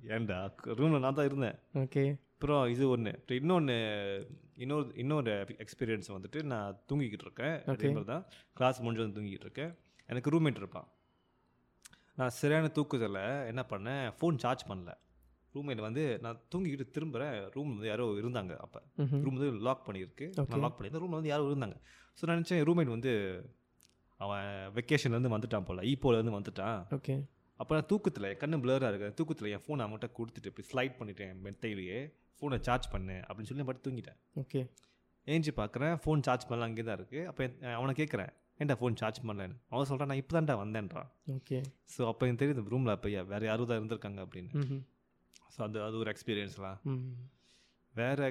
[0.08, 0.38] ஏன்டா?
[0.78, 1.56] ரூமில் நான் தான் இருந்தேன்.
[1.74, 2.04] ஓகே.
[2.34, 3.76] அப்புறம் இது ஒன்று இன்னொன்று
[4.54, 5.32] இன்னொரு இன்னொரு
[5.64, 7.56] எக்ஸ்பீரியன்ஸ் வந்துட்டு நான் தூங்கிக்கிட்டு இருக்கேன்.
[7.64, 7.86] அதே.
[7.86, 9.72] மாதிரி தான் கிளாஸ் முடிஞ்சு வந்து தூங்கிக்கிட்டு இருக்கேன்.
[10.06, 10.88] எனக்கு ரூம்மேட் இருப்பான்.
[12.18, 13.20] நான் சரியான தூக்குதல
[13.50, 14.04] என்ன பண்ணேன்?
[14.18, 14.92] ஃபோன் சார்ஜ் பண்ணல.
[15.54, 18.80] ரூம்மேட் வந்து நான் தூங்கிக்கிட்டு திரும்புகிறேன் ரூம் வந்து யாரோ இருந்தாங்க அப்போ.
[19.24, 20.26] ரூம் வந்து லாக் பண்ணியிருக்கு.
[20.36, 21.04] நான் லாக் பண்ணியிருந்தேன்.
[21.04, 21.76] ரூமில் வந்து யாரோ இருந்தாங்க.
[22.18, 23.12] ஸோ நான் நினச்சேன் ரூம்மேட் வந்து
[24.20, 25.82] அவன் வெக்கேஷன்லேருந்து வந்துட்டான் போல்.
[25.92, 26.78] ஈப்போலேருந்து வந்துட்டான்.
[26.98, 27.16] ஓகே
[27.60, 29.08] அப்போ நான் தூக்கத்தில் என் கண்ணு பிளராக இருக்கு.
[29.18, 32.00] தூக்கத்தில் என் ஃபோனை அவன்கிட்ட கொடுத்துட்டு இப்படி ஸ்லைட் பண்ணிட்டேன் மெத்தையிலேயே.
[32.38, 34.18] ஃபோனை சார்ஜ் பண்ணு அப்படின்னு சொல்லி பட்டு தூங்கிட்டேன்.
[34.42, 34.60] ஓகே
[35.26, 37.44] ஏஞ்சி பார்க்குறேன் ஃபோன் சார்ஜ் பண்ணலாம் அங்கே தான் இருக்குது அப்போ
[37.78, 39.56] அவனை கேட்குறேன் ஏன்டா ஃபோன் சார்ஜ் பண்ணலன்னு?
[39.72, 41.58] அவன் சொல்கிறான் நான் இப்போ தான்டா வந்தேன்றான் ஓகே
[41.94, 44.78] ஸோ அப்போ எனக்கு தெரியுது ரூமில் அப்போ வேறு யாரும் தான் இருந்திருக்காங்க அப்படின்னு.
[45.54, 46.78] ஸோ அது அது ஒரு எக்ஸ்பீரியன்ஸ்லாம்
[47.94, 48.24] வேறு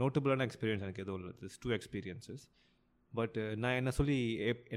[0.00, 1.32] நோட்டபுளான எக்ஸ்பீரியன்ஸ் எனக்கு எதுவும் இல்லை.
[1.40, 2.44] திஸ் டூ எக்ஸ்பீரியன்சஸ்
[3.12, 4.18] பட் நான் என்ன சொல்லி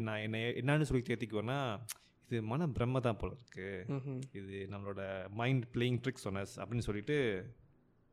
[0.07, 1.57] நான் என்ன என்னன்னு சொல்லி தேத்திக்குவேன்னா
[2.29, 4.07] இது மன பிரம்ம தான் போல இருக்குது
[4.39, 5.01] இது நம்மளோட
[5.41, 7.17] மைண்ட் பிளேயிங் ட்ரிக்ஸ் ஒனஸ் அப்படின்னு சொல்லிட்டு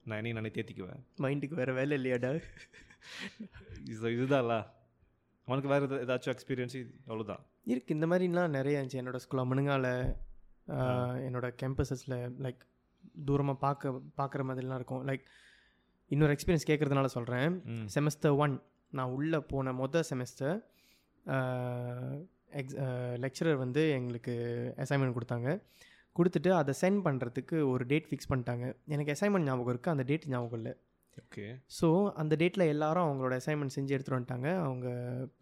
[0.06, 1.00] நான் என்னையும் நானே தேத்திக்குவேன்.
[1.18, 2.30] மைண்டுக்கு வேற வேலை இல்லையாடா?
[3.92, 4.54] இது இதுதான்ல.
[5.47, 6.76] அவனுக்கு வேறு ஏதாச்சும் எக்ஸ்பீரியன்ஸ்
[7.09, 7.42] அவ்வளோதான்
[7.73, 7.94] இருக்கு.
[7.97, 9.00] இந்த மாதிரிலாம் நிறைய இருந்துச்சு.
[9.02, 9.87] என்னோட ஸ்கூல் அம்மனுங்கால
[11.26, 12.61] என்னோட கேம்பஸஸில் லைக்
[13.28, 15.04] தூரமாக பார்க்க பார்க்குற மாதிரிலாம் இருக்கும்.
[15.11, 15.25] லைக்
[16.14, 17.54] இன்னொரு எக்ஸ்பீரியன்ஸ் கேட்குறதுனால சொல்கிறேன்
[17.94, 18.54] செமஸ்டர் ஒன்
[18.99, 20.56] நான் உள்ளே போன மொதல் செமஸ்டர்
[22.61, 22.76] எக்ஸ்
[23.25, 24.35] லெக்சரர் வந்து எங்களுக்கு
[24.85, 25.49] அசைன்மெண்ட் கொடுத்தாங்க.
[26.18, 28.64] கொடுத்துட்டு அதை சென்ட் பண்ணுறதுக்கு ஒரு டேட் ஃபிக்ஸ் பண்ணிட்டாங்க.
[28.94, 30.73] எனக்கு அசைன்மெண்ட் ஞாபகம் இருக்குது அந்த டேட் ஞாபகம் இல்லை.
[31.19, 31.59] ஓகே.
[31.81, 34.57] ஸோ அந்த டேட்டில் எல்லாரும் அவங்களோட அசைன்மெண்ட் செஞ்சு எடுத்துகிட்டு வந்துட்டாங்க.
[34.57, 34.88] அவங்க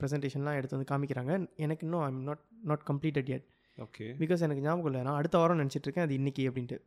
[0.00, 1.48] ப்ரெசன்டேஷன்லாம் எடுத்து வந்து காமிக்கிறாங்க.
[1.56, 3.44] எனக்கு இன்னும் I'm not not completed yet.
[3.78, 4.04] Okay.
[4.04, 5.02] Because எனக்கு ஞாபகம் இல்லை.
[5.02, 6.04] நான் அடுத்த வாரம் நினச்சிட்டு இருக்கேன்.
[6.04, 6.78] அது இன்னைக்கு அப்படின்ட்டு.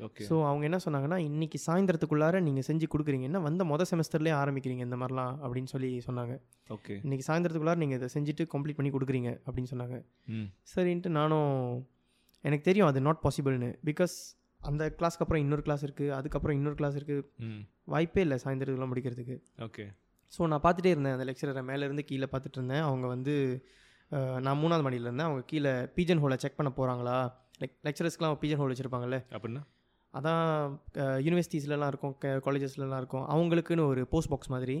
[0.00, 0.24] ஓகே.
[0.28, 3.20] ஸோ அவங்க என்ன சொன்னாங்கன்னா இன்னைக்கு சாயந்தரத்துக்குள்ளார நீங்கள் செஞ்சு கொடுக்குறீங்க.
[3.20, 6.40] என்ன வந்த மொதல் செமஸ்டர்லேயே ஆரம்பிக்கிறீங்க இந்த மாதிரிலாம் அப்படின்னு சொல்லி சொன்னாங்க.
[6.68, 7.00] ஓகே.
[7.02, 10.04] இன்னைக்கு சாயந்தரத்துக்குள்ளார நீங்கள் இதை செஞ்சுட்டு கம்ப்ளீட் பண்ணி கொடுக்குறீங்க அப்படின்னு சொன்னாங்க.
[10.74, 11.88] சரின்ட்டு நானும்
[12.40, 16.96] எனக்கு தெரியும் அது நாட் பாசிபிள்னு பிகாஸ் அந்த கிளாஸ்க்கு அப்புறம் இன்னொரு கிளாஸ் இருக்குது அதுக்கப்புறம் இன்னொரு கிளாஸ்
[16.98, 17.50] இருக்குது
[17.92, 19.36] வாய்ப்பே இல்லை சாயந்தரத்துக்குலாம் முடிக்கிறதுக்கு.
[19.66, 19.84] ஓகே.
[20.32, 22.84] ஸோ நான் பார்த்துட்டே இருந்தேன் அந்த லெக்சரரை மேலேருந்து கீழே பார்த்துட்டு இருந்தேன்.
[22.88, 23.34] அவங்க வந்து
[24.44, 25.28] நான் மூணாவது மாடியில் இருந்தேன்.
[25.28, 27.16] அவங்க கீழே பீஜன் ஹோலை செக் பண்ண போகிறாங்களா
[27.62, 29.18] லைக் லெக்சரர்ஸ்க்குலாம் பீஜன் ஹோல் வச்சுருப்பாங்கல்ல?
[29.36, 29.62] அப்படின்னா?
[30.14, 30.44] அதான்
[31.26, 32.14] யூனிவர்சிட்டிஸ்லலாம் இருக்கும்
[32.46, 33.26] காலேஜஸ்லலாம் இருக்கும்.
[33.34, 34.76] அவங்களுக்குன்னு ஒரு போஸ்ட் பாக்ஸ் மாதிரி.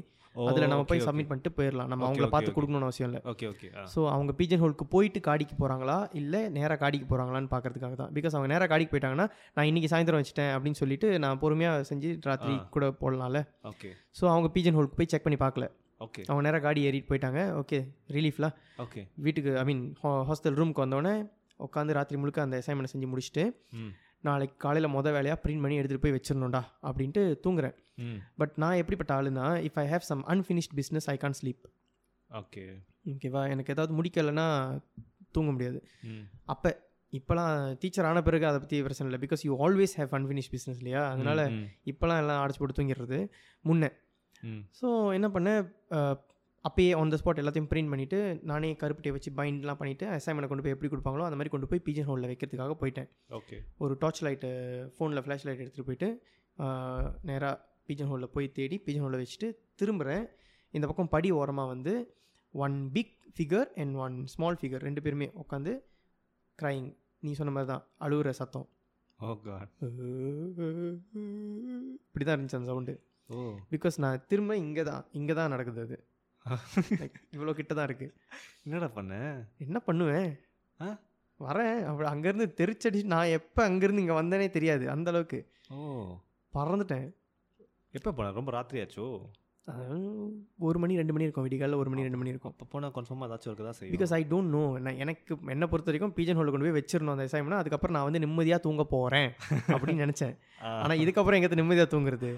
[0.50, 2.50] அதில் நம்ம போய் சப்மிட் பண்ணிட்டு போயிடலாம் நம்ம அவங்கள பார்த்து.
[2.56, 3.20] கொடுக்கணும்னு அவசியம் இல்லை.
[3.32, 3.68] Okay okay.
[3.94, 8.12] ஸோ அவங்க பீஜன் ஹோலுக்கு போயிட்டு காடிக்கு போகிறாங்களா இல்லை நேராக காடிக்கு போகிறாங்களான்னு பார்க்கறதுக்காக தான்.
[8.18, 12.54] பிகாஸ் அவங்க நேராக காடிக்கு போயிட்டாங்கன்னா நான் இன்றைக்கி சாயந்தரம் வச்சுட்டேன் அப்படின்னு சொல்லிட்டு நான் பொறுமையாக செஞ்சு ராத்திரி.
[12.76, 13.42] கூட போடலாம்ல.
[13.72, 13.90] ஓகே.
[14.20, 15.66] ஸோ அவங்க பீஜன் ஹோலுக்கு போய் செக் பண்ணி பார்க்கல.
[16.06, 16.22] ஓகே.
[16.28, 17.40] அவங்க நேராக காடி ஏறிட்டு போயிட்டாங்க.
[17.62, 17.80] ஓகே
[18.16, 19.02] ரிலீஃப்லாம் ஓகே.
[19.26, 19.82] வீட்டுக்கு ஐ மீன்
[20.30, 21.14] ஹாஸ்டல் ரூமுக்கு வந்தோடனே
[21.66, 23.44] உட்காந்து ராத்திரி முழுக்க அந்த அசைன்மெண்ட் செஞ்சு முடிச்சுட்டு
[24.28, 27.76] நாளைக்கு காலையில் மொதல் வேலையாக பிரிண்ட் பண்ணி எடுத்துகிட்டு போய் வச்சிடணும்டா அப்படின்ட்டு தூங்குறேன்.
[28.40, 31.64] பட் நான் எப்படிப்பட்ட ஆளுனா if I have some unfinished business I can't sleep
[32.30, 32.64] okay.
[33.12, 34.46] ஓகேவா எனக்கு ஏதாவது முடிக்கலைன்னா
[35.36, 35.80] தூங்க முடியாது.
[36.54, 36.70] அப்போ
[37.12, 39.20] இப்போலாம் டீச்சர் ஆன பிறகு அதை பற்றி பிரச்சனை இல்லை.
[39.24, 41.02] Because you always have unfinished business இல்லையா?
[41.12, 41.44] அதனால்
[41.92, 43.18] இப்போலாம் எல்லாம் அடைச்சி போட்டு தூங்கிடுறது
[43.64, 43.90] முன்னே.
[44.80, 45.62] ஸோ என்ன பண்ணேன்?
[46.64, 50.74] அப்பயே ஆன் த ஸ்பாட் எல்லாத்தையும் பிரிண்ட் பண்ணிவிட்டு நானே கருப்பட்டியை வச்சு பைண்ட்லாம் பண்ணிவிட்டு அசைன்மெண்ட் கொண்டு போய்
[50.74, 53.08] எப்படி கொடுப்பாங்களோ அந்த மாதிரி கொண்டு போய் பீஜன் ஹோலில் வைக்கிறதுக்காக போயிட்டேன்.
[53.38, 54.50] ஓகே ஒரு டார்ச் லைட்டு
[54.96, 56.08] ஃபோனில் ஃப்ளாஷ் லைட் எடுத்துகிட்டு போயிட்டு
[57.28, 57.54] நேராக
[57.88, 59.48] பீஜன் ஹோலில் போய் தேடி பீஜன் ஹோலில் வச்சுட்டு
[59.80, 60.24] திரும்புகிறேன்
[60.74, 61.94] இந்த பக்கம் படி ஓரமாக வந்து
[62.54, 65.72] one big figure and one small figure ரெண்டு பேருமே உட்காந்து
[66.58, 66.88] க்ரைங்
[67.22, 68.66] நீ சொன்ன மாதிரி தான் அழுகுற சத்தம்.
[69.44, 69.72] காட்
[72.04, 72.94] இப்படி தான் இருந்துச்சு அந்த சவுண்டு
[73.72, 75.96] பிகாஸ் நான் திரும்ப இங்கே தான் இங்கே தான் நடக்குது அது.
[77.34, 78.14] இவ்வளோ கிட்ட தான் இருக்குது
[78.64, 79.14] என்னடா பண்ண?
[79.58, 80.30] என்ன பண்ணுவேன்?
[80.80, 80.88] ஆ?
[81.40, 81.84] வரேன்.
[81.84, 85.38] அப்படி அங்கேருந்து தெரிச்சடி நான் எப்போ அங்கேருந்து இங்கே வந்தேனே தெரியாது அந்த அளவுக்கு.
[85.70, 85.78] ஓ.
[86.54, 87.06] பறந்துட்டேன்.
[87.92, 88.32] எப்போ போன?
[88.32, 89.06] ரொம்ப ராத்திரி ஆச்சோ
[90.58, 92.52] ஒரு மணி ரெண்டு மணி இருக்கும் விடிகாலில் ஒரு மணி ரெண்டு மணி இருக்கும்.
[92.52, 93.94] அப்போ போனால் கன்ஃபார்மாக ஏதாச்சும் இருக்க தான் செய்யும்?
[93.94, 97.26] பிகாஸ் ஐ டோன்ட் நோ நான் எனக்கு என்னை பொறுத்த வரைக்கும் பீஜன் ஹோலில் கொண்டு போய் வச்சிடணும் அந்த
[97.28, 99.28] அசைன்மெண்ட் அதுக்கப்புறம் நான் வந்து நிம்மதியாக தூங்க போகிறேன்
[99.68, 100.34] அப்படின்னு நினச்சேன்.
[100.62, 102.30] ஆனால் இதுக்கப்புறம் எங்கே நிம்மதியாக தூங்குறது?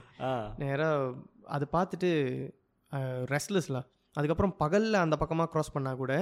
[0.57, 1.15] நேராக
[1.47, 2.11] அதை பார்த்துட்டு
[3.33, 6.15] ரெஸ்ட்லெஸ்லாம் அதுக்கப்புறம் பகலில் அந்த பக்கமாக க்ராஸ் பண்ணால் கூட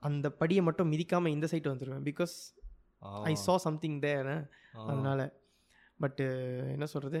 [0.00, 2.34] அந்த படியை மட்டும் மிதிக்காமல் இந்த சைடு வந்துடுவேன் because
[3.28, 4.32] I saw something there
[4.88, 5.24] அதனால்.
[6.02, 6.24] பட்டு
[6.72, 7.20] என்ன சொல்கிறது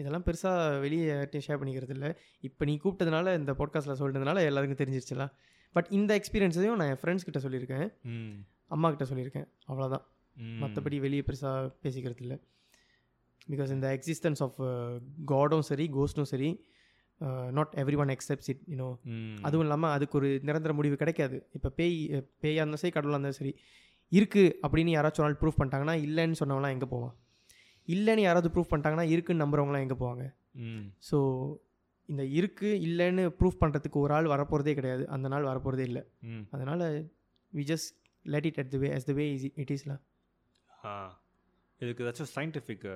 [0.00, 2.10] இதெல்லாம் பெருசாக வெளியே யார்ட்டையும் ஷேர் பண்ணிக்கிறது இல்லை
[2.40, 5.24] இப்போ நீ கூப்பிட்டதுனால இந்த பாட்காஸ்ட்டில் சொல்லிட்டதுனால எல்லாருக்கும் தெரிஞ்சிருச்சுல.
[5.74, 7.88] பட் இந்த எக்ஸ்பீரியன்ஸையும் நான் என் ஃப்ரெண்ட்ஸ் கிட்ட சொல்லியிருக்கேன்.
[8.66, 9.48] அம்மா கிட்ட சொல்லியிருக்கேன்.
[9.68, 10.04] அவ்வளோதான்.
[10.62, 12.36] மற்றபடி வெளியே பெருசாக பேசிக்கிறது இல்லை
[13.48, 14.58] பிகாஸ் இந்த எக்ஸிஸ்டன்ஸ் ஆஃப்
[15.24, 16.48] காடும் சரி கோஸ்டும் சரி
[17.56, 17.72] not
[18.02, 18.88] everyone accepts it you know.
[19.46, 21.36] அதுவும் இல்லாமல் அதுக்கு ஒரு நிரந்தர முடிவு கிடைக்காது.
[21.56, 21.96] இப்போ பேய்
[22.42, 23.52] பேயாக இருந்தாலும் சரி கடவுளாக இருந்தாலும் சரி
[24.12, 27.14] இருக்குது அப்படின்னு யாராச்சும் ஒரு நாள் ப்ரூஃப் பண்ணிட்டாங்கன்னா இல்லைன்னு சொன்னவங்களாம் எங்கே போவான்
[27.88, 30.24] இல்லைன்னு யாராவது ப்ரூஃப் பண்ணிட்டாங்கன்னா இருக்குன்னு நம்புறவங்களாம் எங்கே போவாங்க?
[31.08, 31.18] ஸோ
[32.08, 35.04] இந்த இருக்குது இல்லைன்னு ப்ரூஃப் பண்ணுறதுக்கு ஒரு ஆள் வரப்போகிறதே கிடையாது.
[35.14, 36.02] அந்த நாள் வரப்போகிறதே இல்லை.
[36.54, 36.84] அதனால்
[37.52, 37.90] we just
[38.24, 39.92] let it at the way as the way is it இஸ்ல
[40.84, 40.94] ஆ.
[41.80, 42.86] இதுக்கு ஏதாச்சும் சயின்டிஃபிக்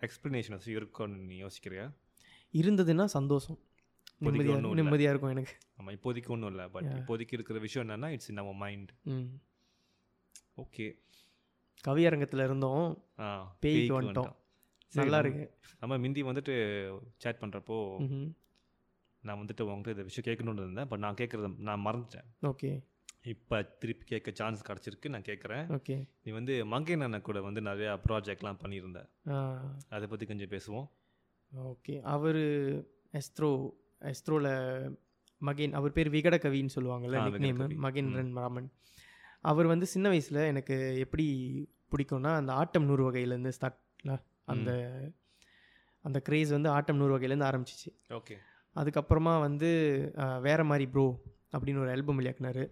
[0.00, 1.86] எக்ஸ்ப்ளனேஷன் இருக்கும்னு நீ யோசிக்கிறியா?
[2.52, 3.58] இருந்ததுன்னா சந்தோஷம்.
[4.18, 4.60] நிம்மதியாக.
[4.60, 5.52] நிம்மதியாக இருக்கும் எனக்கு.
[5.76, 6.68] ஆமாம் இப்போதைக்கு ஒன்றும் இல்லை.
[6.68, 6.84] பட்.
[6.84, 8.90] இப்போதைக்கு இருக்கிற விஷயம் என்னன்னா it's in our mind
[10.56, 10.98] okay
[11.88, 13.04] கவியரங்கத்தில் இருந்தோம்.
[13.60, 14.34] பேய்க்கு வந்துட்டோம்.
[14.92, 15.54] நல்லா இருக்கு.
[15.80, 16.54] நம்ம மிந்தி வந்துட்டு
[17.16, 17.78] சேட் பண்ணுறப்போ
[19.22, 20.88] நான் வந்துட்டு உங்கள்கிட்ட இந்த விஷயம் கேட்கணுன்னு இருந்தேன்.
[20.88, 22.24] பட் நான் கேட்குறத நான் மறந்துட்டேன்.
[22.42, 22.82] ஓகே
[23.22, 25.08] இப்போ திருப்பி கேட்க சான்ஸ் கிடச்சிருக்கு.
[25.08, 25.78] நான் கேட்குறேன்.
[25.78, 29.30] ஓகே நீ வந்து மங்கை அண்ணன் கூட வந்து நிறையா ப்ராஜெக்ட்லாம் பண்ணியிருந்த.
[29.30, 29.60] ஆ.
[29.88, 30.88] அதை பற்றி கொஞ்சம் பேசுவோம்.
[31.52, 32.00] ஓகே.
[32.00, 32.40] அவர்
[33.12, 33.50] எஸ்த்ரோ
[34.02, 34.52] எஸ்த்ரோவில்
[35.42, 36.74] மகேன் அவர் பேர் விகட கவின்னு
[37.30, 37.76] விகட கவி.
[37.76, 38.68] மகேந்திரன் ராமன்
[39.40, 41.26] அவர் வந்து சின்ன வயசில் எனக்கு எப்படி
[41.92, 44.70] பிடிக்கும்னா அந்த ஆட்டம் நூறு வகையிலேருந்து ஸ்டார்ட்ல அந்த
[46.04, 47.90] அந்த க்ரேஸ் வந்து ஆட்டம் நூறு வகையிலேருந்து ஆரம்பிச்சிச்சு.
[48.10, 48.36] ஓகே.
[48.76, 49.68] அதுக்கப்புறமா வந்து
[50.40, 52.64] வேற மாதிரி ப்ரோ அப்படின்னு ஒரு ஆல்பம் வெளியாக்குனாரு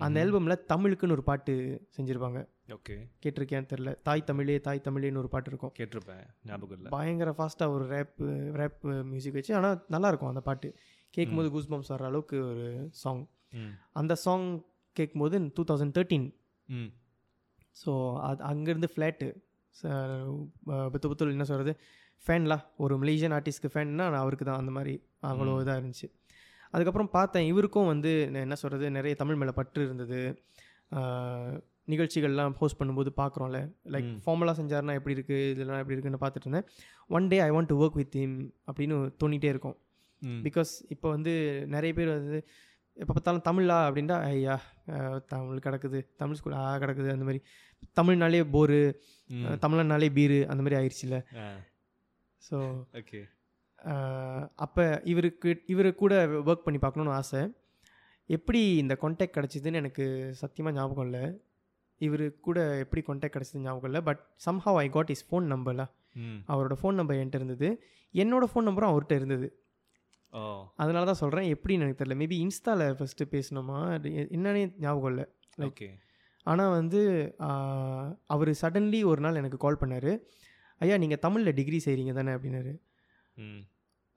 [0.00, 1.52] அந்த ஆல்பமில் தமிழுக்குன்னு ஒரு பாட்டு
[1.96, 2.40] செஞ்சுருப்பாங்க.
[2.76, 2.94] ஓகே.
[3.22, 5.72] கேட்டிருக்கேன்னு தெரில தாய் தமிழே தாய் தமிழேன்னு ஒரு பாட்டு இருக்கும்.
[5.78, 6.90] கேட்டிருப்பேன் ஞாபகம் இல்லை.
[6.90, 8.20] பயங்கர ஃபாஸ்ட்டாக ஒரு ரேப்
[8.60, 10.70] ரேப் மியூசிக் வச்சு ஆனால் நல்லாயிருக்கும் அந்த பாட்டு.
[11.14, 12.66] கேட்கும்போது கூஸ் பம்ஸ் வர அளவுக்கு ஒரு
[12.98, 13.22] சாங்
[13.92, 14.46] அந்த சாங்
[14.96, 16.26] கேட்கும்போது டூ தௌசண்ட் தேர்ட்டீன்
[16.68, 16.90] ம்.
[17.76, 19.28] ஸோ அது அங்கேருந்து ஃப்ளாட்டு
[20.92, 21.72] புத்து புத்துல் என்ன சொல்கிறது
[22.24, 25.52] ஃபேன்லாம் ஒரு மலேசியன் ஆர்டிஸ்ட்க்கு ஃபேன்னா நான் அவருக்கு தான் அந்த மாதிரி அவ்வளோ.
[25.62, 26.08] இதாக இருந்துச்சு.
[26.74, 28.10] அதுக்கப்புறம் பார்த்தேன் இவருக்கும் வந்து
[28.44, 30.20] என்ன சொல்கிறது நிறைய தமிழ் மேலே பற்று இருந்தது.
[31.92, 33.58] நிகழ்ச்சிகள்லாம் ஹோஸ்ட் பண்ணும்போது பார்க்குறோம்ல.
[33.94, 34.10] லைக்.
[34.24, 36.66] ஃபார்மலாக செஞ்சாருன்னா எப்படி இருக்குது இதெல்லாம் எப்படி இருக்குன்னு பார்த்துட்டு இருந்தேன்.
[37.16, 38.34] One day I want to work with him
[38.70, 39.76] அப்படின்னு தோணிட்டே இருக்கும்.
[40.46, 41.32] பிகாஸ் இப்போ வந்து
[41.74, 42.38] நிறைய பேர் வந்து
[42.96, 44.56] எப்போ பார்த்தாலும் தமிழா அப்படின்டா ஐயா
[45.32, 47.40] தமிழ் கிடக்குது தமிழ் ஸ்கூல் ஆ கிடக்குது அந்த மாதிரி.
[48.00, 48.80] தமிழ்னாலே போரு.
[49.64, 51.18] தமிழ்னாலே பீரு அந்த மாதிரி ஆயிடுச்சுல
[52.42, 52.58] ஸோ
[53.00, 53.20] ஓகே
[54.56, 57.52] அப்போ இவருக்கு இவரு கூட ஒர்க் பண்ணி பார்க்கணுன்னு ஆசை.
[58.26, 61.40] எப்படி இந்த கான்டாக்ட் கிடச்சிதுன்னு எனக்கு சத்தியமாக ஞாபகம் இல்லை.
[62.00, 64.00] இவரு கூட எப்படி கான்டாக்ட் கிடச்சிது ஞாபகம் இல்லை.
[64.00, 65.86] But somehow I got his phone நம்பர்ல
[66.48, 67.82] அவரோட ஃபோன் நம்பர் என்கிட்ட இருந்தது.
[68.12, 69.64] என்னோட ஃபோன் நம்பரும் அவர்கிட்ட இருந்தது.
[70.76, 72.16] அதனால தான் சொல்கிறேன் எப்படின்னு எனக்கு தெரியல.
[72.16, 75.24] மேபி இன்ஸ்டாவில் ஃபஸ்ட்டு எ- என்னன்னே ஞாபகம் இல்லை.
[75.58, 75.88] ஓகே.
[76.42, 77.34] ஆனால் வந்து
[78.26, 80.20] அவர் சடன்லி ஒரு நாள் எனக்கு கால் பண்ணார்.
[80.78, 82.30] ஐயா நீங்கள் தமிழில் டிகிரி செய்கிறீங்க தானே?
[82.30, 82.78] அப்படின்னாரு.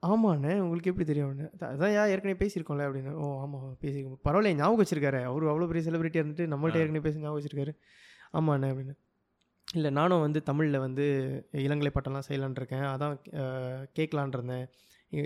[0.02, 3.12] ஆமாண்ணே உங்களுக்கு எப்படி தெரியும் "அதான் யா ஏற்கனவே பேசியிருக்கோம்ல அப்படின்னு.
[3.12, 4.18] ஓ ஆமாம் பேசியிருக்கோம்.
[4.24, 5.22] பரவாயில்ல ஞாபகம் வச்சிருக்காரு.
[5.22, 6.78] அவர் அவ்வளோ பெரிய செலிபிரிட்டி இருந்துட்டு நம்மள்ட்ட.
[6.82, 7.72] ஏற்கனவே பேசி ஞாபகம் வச்சிருக்காரு.
[8.32, 8.94] ஆமாண்ணே அப்படின்னு.
[9.74, 11.04] இல்லை நானும் வந்து தமிழில் வந்து
[11.52, 12.84] இளங்கலை பட்டம்லாம் செய்யலான் இருக்கேன்.
[12.94, 13.16] அதான்
[13.98, 14.66] கேட்கலான் இருந்தேன்.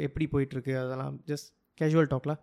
[0.06, 1.22] எப்படி போயிட்டுருக்கு அதெல்லாம்.
[1.26, 1.48] ஜஸ்ட்
[1.80, 2.40] கேஷுவல் டாக்லாம்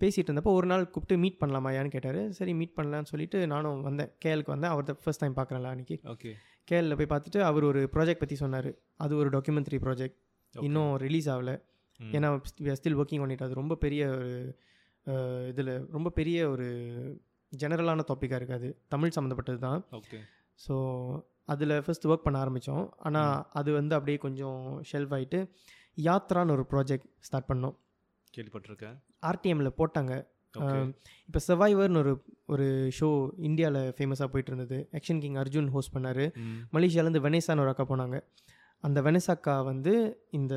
[0.00, 2.30] பேசிகிட்டு இருந்தப்போ ஒரு நாள் கூப்பிட்டு மீட் பண்ணலாமாயான்னு கேட்டார்.
[2.30, 4.10] சரி மீட் பண்ணலான்னு சொல்லிட்டு நானும் வந்தேன்.
[4.24, 4.70] கேஎலுக்கு வந்தேன்.
[4.70, 6.32] அவர் ஃபர்ஸ்ட் டைம் பார்க்குறேன்ல அன்றைக்கி ஓகே.
[6.68, 8.70] கேஎல்ல போய் பார்த்துட்டு அவர் ஒரு ப்ராஜெக்ட் பற்றி சொன்னார்.
[8.96, 10.18] அது ஒரு டாக்குமெண்ட்ரி ப்ராஜெக்ட்
[10.62, 11.60] இன்னும் ரிலீஸ் ஆகல.
[12.00, 12.28] ஏன்னா
[12.60, 13.42] ஸ்டில் ஒர்க்கிங் it.
[13.42, 14.56] அது ரொம்ப பெரிய ஒரு
[15.48, 16.66] இதில் ரொம்ப பெரிய ஒரு
[17.58, 18.78] ஜெனரலான டாப்பிக்காக இருக்காது.
[18.88, 19.84] தமிழ் சம்மந்தப்பட்டது தான்.
[19.90, 20.18] ஓகே
[20.68, 20.74] ஸோ
[21.44, 25.50] அதில் ஃபர்ஸ்ட் ஒர்க் பண்ண ஆரம்பித்தோம் ஆனால் அது வந்து அப்படியே கொஞ்சம் ஷெல்ஃப் ஆகிட்டு
[25.98, 27.76] யாத்ரான்னு ஒரு ப்ராஜெக்ட் ஸ்டார்ட் பண்ணோம்.
[28.34, 30.26] கேள்விப்பட்டிருக்கேன் ஆர்டிஎம்ல போட்டாங்க.
[31.26, 34.88] இப்போ சர்வைவர்னு ஒரு ஒரு ஷோ இந்தியாவில் ஃபேமஸாக போயிட்டு இருந்தது.
[34.92, 36.34] ஆக்ஷன் கிங் அர்ஜுன் ஹோஸ்ட் பண்ணார்.
[36.34, 36.60] ம்.
[36.72, 38.18] மலேசியாலேருந்து வெனேசான்னு ஒரு அக்கா போனாங்க.
[38.84, 39.92] அந்த வெனசாக்கா வந்து
[40.30, 40.54] இந்த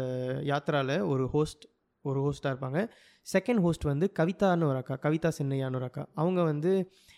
[0.51, 1.65] யாத்ராவில் ஒரு ஹோஸ்ட்
[2.05, 2.79] ஒரு ஹோஸ்ட்டாக இருப்பாங்க.
[3.27, 6.03] செகண்ட் ஹோஸ்ட் வந்து கவிதான்னு ஒரு அக்கா கவிதா சின்னையான்னு ஒரு அக்கா.
[6.13, 6.71] அவங்க வந்து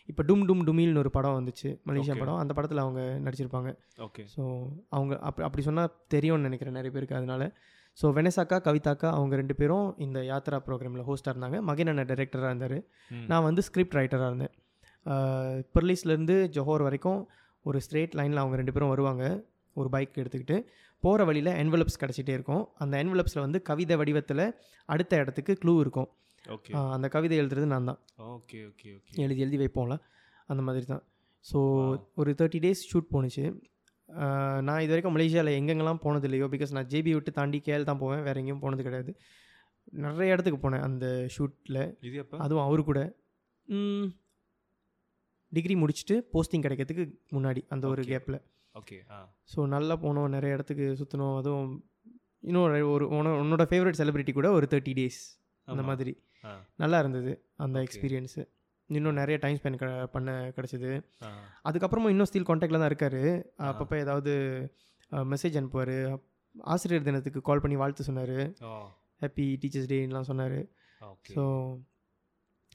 [0.10, 2.16] இப்போ டும் டும் டுமில்னு ஒரு படம் வந்துச்சு மலேசியா.
[2.22, 2.40] படம்.
[2.44, 3.70] அந்த படத்தில் அவங்க நடிச்சிருப்பாங்க.
[4.08, 4.44] ஓகே ஸோ
[4.90, 7.44] அவங்க அப்படி அப்படி சொன்னால் தெரியும்னு நினைக்கிறேன் நிறைய பேருக்கு அதனால.
[7.98, 11.60] ஸோ வெனசாக்கா கவிதாக்கா அவங்க ரெண்டு பேரும் இந்த யாத்ரா ப்ரோக்ராமில் ஹோஸ்ட்டாக இருந்தாங்க.
[11.62, 12.78] மகன் அண்ணன் டைரக்டராக இருந்தார்.
[13.32, 14.54] நான் வந்து ஸ்கிரிப்ட் ரைட்டராக இருந்தேன்.
[15.76, 17.22] பெர்லிஸ்லேருந்து ஜொஹோர் வரைக்கும்
[17.66, 19.26] ஒரு ஸ்ட்ரெயிட் லைனில் அவங்க ரெண்டு பேரும் வருவாங்க.
[19.76, 20.58] ஒரு பைக் எடுத்துக்கிட்டு.
[21.06, 22.64] போகிற வழியில் envelopes கிடச்சிட்டே இருக்கும்.
[22.84, 24.46] அந்த envelopesல வந்து கவிதை வடிவத்தில்
[24.90, 26.10] அடுத்த இடத்துக்கு க்ளூ இருக்கும்.
[26.46, 28.00] ஓகே அந்த கவிதை எழுதுறது நான் தான்.
[28.36, 29.96] ஓகே ஓகே ஓகே எழுதி எழுதி வைப்போம்ல.
[30.50, 31.04] அந்த மாதிரி தான்.
[31.46, 31.60] ஸோ.
[32.22, 33.46] ஒரு தேர்ட்டி டேஸ் ஷூட் போணுச்சு.
[34.68, 38.24] நான் இது வரைக்கும் மலேசியாவில் எங்கெங்கெல்லாம் போனது இல்லையோ பிகாஸ் நான் ஜேபி விட்டு தாண்டி கேள் தான் போவேன்.
[38.28, 39.12] வேறு எங்கேயும் போனது கிடையாது.
[40.06, 43.02] நிறைய இடத்துக்கு போனேன் அந்த ஷூட்டில் இது அதுவும் அவரு கூட.
[45.52, 47.06] டிகிரி முடிச்சுட்டு போஸ்டிங் கிடைக்கிறதுக்கு
[47.38, 48.02] முன்னாடி அந்த ஒரு.
[48.12, 48.38] கேப்பில்
[48.74, 49.12] ஓகே.
[49.56, 50.28] ஸோ நல்லா போனோம்.
[50.28, 51.86] நிறைய இடத்துக்கு சுற்றினோம் அதுவும்
[52.40, 55.82] இன்னும் ஒரு உன- உன்னோட ஃபேவரட் செலிபிரிட்டி கூட ஒரு தேர்ட்டி டேஸ் அந்த.
[55.82, 56.24] மாதிரி.
[56.76, 57.84] நல்லா இருந்தது அந்த.
[58.02, 58.48] எக்ஸ்பீரியன்ஸு
[58.86, 61.04] இன்னும் நிறைய டைம் ஸ்பெண்ட் க பண்ண கிடச்சிது.
[61.70, 63.46] அதுக்கப்புறமும் இன்னும் ஸ்டில் காண்டாக்டில் தான் இருக்கார்.
[63.58, 64.32] அப்பப்போ ஏதாவது
[65.12, 66.22] மெசேஜ் அனுப்புவார்.
[66.60, 68.54] ஆசிரியர் தினத்துக்கு கால் பண்ணி வாழ்த்து சொன்னார்.
[69.22, 70.66] ஹாப்பி டீச்சர்ஸ் டேலாம் சொன்னார்.
[71.36, 71.78] ஸோ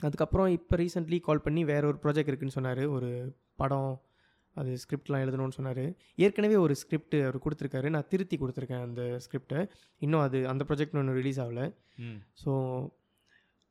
[0.00, 2.87] அதுக்கப்புறம் இப்போ ரீசெண்ட்லி கால் பண்ணி வேற ஒரு ப்ராஜெக்ட் இருக்குன்னு சொன்னார்.
[2.87, 4.00] ஒரு படம்
[4.61, 5.85] அது ஸ்கிரிப்ட்லாம் எழுதணும்னு சொன்னார்.
[6.25, 7.88] ஏற்கனவே ஒரு ஸ்கிரிப்ட் அவர் கொடுத்துருக்காரு.
[7.97, 9.61] நான் திருத்தி கொடுத்துருக்கேன் அந்த ஸ்கிரிப்டை
[10.05, 11.64] இன்னும் அது அந்த ப்ராஜெக்ட் ஒன்று ரிலீஸ் ஆகல.
[12.42, 12.53] ஸோ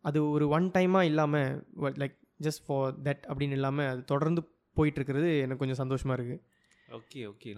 [0.03, 2.17] அது ஒரு ஒன் டைமாக இல்லாமல் லைக்
[2.47, 4.41] ஜஸ்ட் ஃபார் தட் அப்படின்னு இல்லாமல் அது தொடர்ந்து
[4.77, 6.41] போயிட்டுருக்கிறது எனக்கு கொஞ்சம் சந்தோஷமாக இருக்குது
[6.97, 7.51] ஓகே ஓகே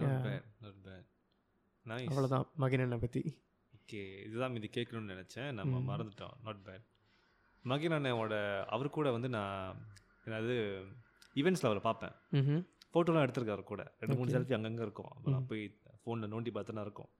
[2.10, 3.22] அவ்வளோதான் மகிழனை பற்றி
[3.78, 5.50] ஓகே இதுதான் இது கேட்கணும்னு நினச்சேன்.
[5.58, 5.78] நம்ம.
[5.90, 6.86] மறந்துட்டோம் நாட் பேட்
[7.96, 8.34] அண்ணனோட
[8.74, 9.78] அவர் கூட வந்து நான்
[10.26, 10.56] என்னது
[11.36, 12.14] ஈவெண்ட்ஸில் அவரை பார்ப்பேன்.
[12.38, 12.62] ம்
[12.94, 13.92] ஃபோட்டோலாம் எடுத்திருக்காரு கூட.
[13.98, 14.38] ரெண்டு மூணு.
[14.38, 15.10] செல்ஃபி அங்கங்கே இருக்கும்.
[15.16, 15.46] அப்போ நான் ம்.
[15.46, 15.64] போய்
[16.04, 17.10] ஃபோனில் நோண்டி பார்த்தனா இருக்கும்.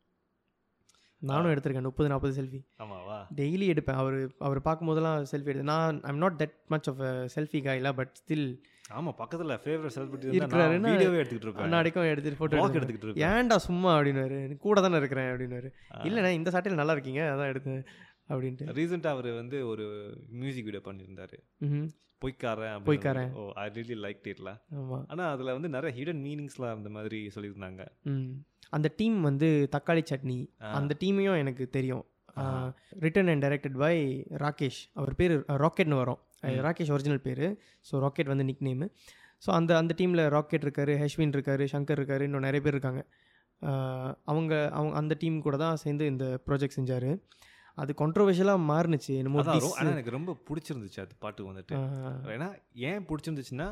[1.22, 1.82] நானும் எடுத்திருக்கேன்.
[1.82, 3.98] முப்பது நாற்பது செல்ஃபி ஆமாவா டெய்லி எடுப்பேன்.
[4.02, 7.00] அவர் அவர் பார்க்கும்போதெல்லாம் செல்ஃபி எடுத்து நான் I'm not that much of
[7.36, 8.58] selfie காயில பட் ஸ்டில்
[8.90, 11.64] ஆமாம் பக்கத்தில் ஃபேவரட் செலிபிரிட்டி இருக்கிறாருன்னா வீடியோவே எடுத்துக்கிட்டு இருப்பேன்.
[11.64, 13.28] அன்னாடிக்கும் எடுத்துட்டு ஃபோட்டோ எடுத்துக்கிட்டு இருப்பேன்.
[13.28, 15.70] ஏன்டா சும்மா அப்படின்னாரு கூட தானே இருக்கிறேன் அப்படின்னாரு.
[16.02, 17.20] இல்லைண்ணே இந்த சாட்டையில் நல்லா இருக்கீங்க.
[17.20, 17.82] அதான் எடுத்தேன்.
[18.32, 18.66] அப்படின்ட்டு.
[18.80, 19.86] ரீசெண்டாக அவர் வந்து ஒரு
[20.42, 21.38] மியூசிக் வீடியோ பண்ணியிருந்தாரு.
[22.22, 23.32] பொய்க்காரன் பொய்க்காரன்.
[23.40, 24.52] ஓ ஐ ரியலி லைக் இட்ல
[25.12, 27.82] ஆனால் அதில் வந்து நிறைய ஹிடன் மீனிங்ஸ்லாம் இருந்த மாதிரி சொல்லியிருந்தாங்க.
[28.76, 30.38] அந்த டீம் வந்து தக்காளி சட்னி.
[30.78, 32.04] அந்த டீமையும் எனக்கு தெரியும்.
[33.04, 33.94] Written and directed by
[34.44, 34.80] Rakesh.
[34.98, 36.20] அவர் பேர் ராக்கெட்னு வரும்.
[36.66, 37.46] ராகேஷ் ஒரிஜினல் பேர்.
[37.88, 38.88] ஸோ ராக்கெட் வந்து நிக் நேமு
[39.44, 43.02] ஸோ அந்த அந்த டீமில் ராக்கெட் இருக்காரு ஹெஷ்வின் இருக்காரு சங்கர் இருக்காரு இன்னும் நிறைய பேர் இருக்காங்க.
[44.30, 47.10] அவங்க அவங்க அந்த டீம் கூட தான் சேர்ந்து இந்த ப்ராஜெக்ட் செஞ்சார்.
[47.82, 49.42] அது கான்ட்ரவர்ஷியலாக மாறுனுச்சு என்னமோ.
[49.80, 51.74] ஆனால் எனக்கு ரொம்ப பிடிச்சிருந்துச்சு அது பாட்டு வந்துட்டு.
[52.34, 52.48] ஏன்னா
[52.90, 53.68] ஏன் பிடிச்சிருந்துச்சுன்னா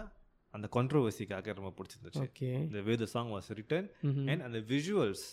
[0.55, 2.23] அந்த கான்ட்ரவர்சிக்காக ரொம்ப பிடிச்சிருந்துச்சு.
[2.69, 3.89] இந்த way the song was written.
[4.31, 5.27] And அந்த விஷுவல்ஸ்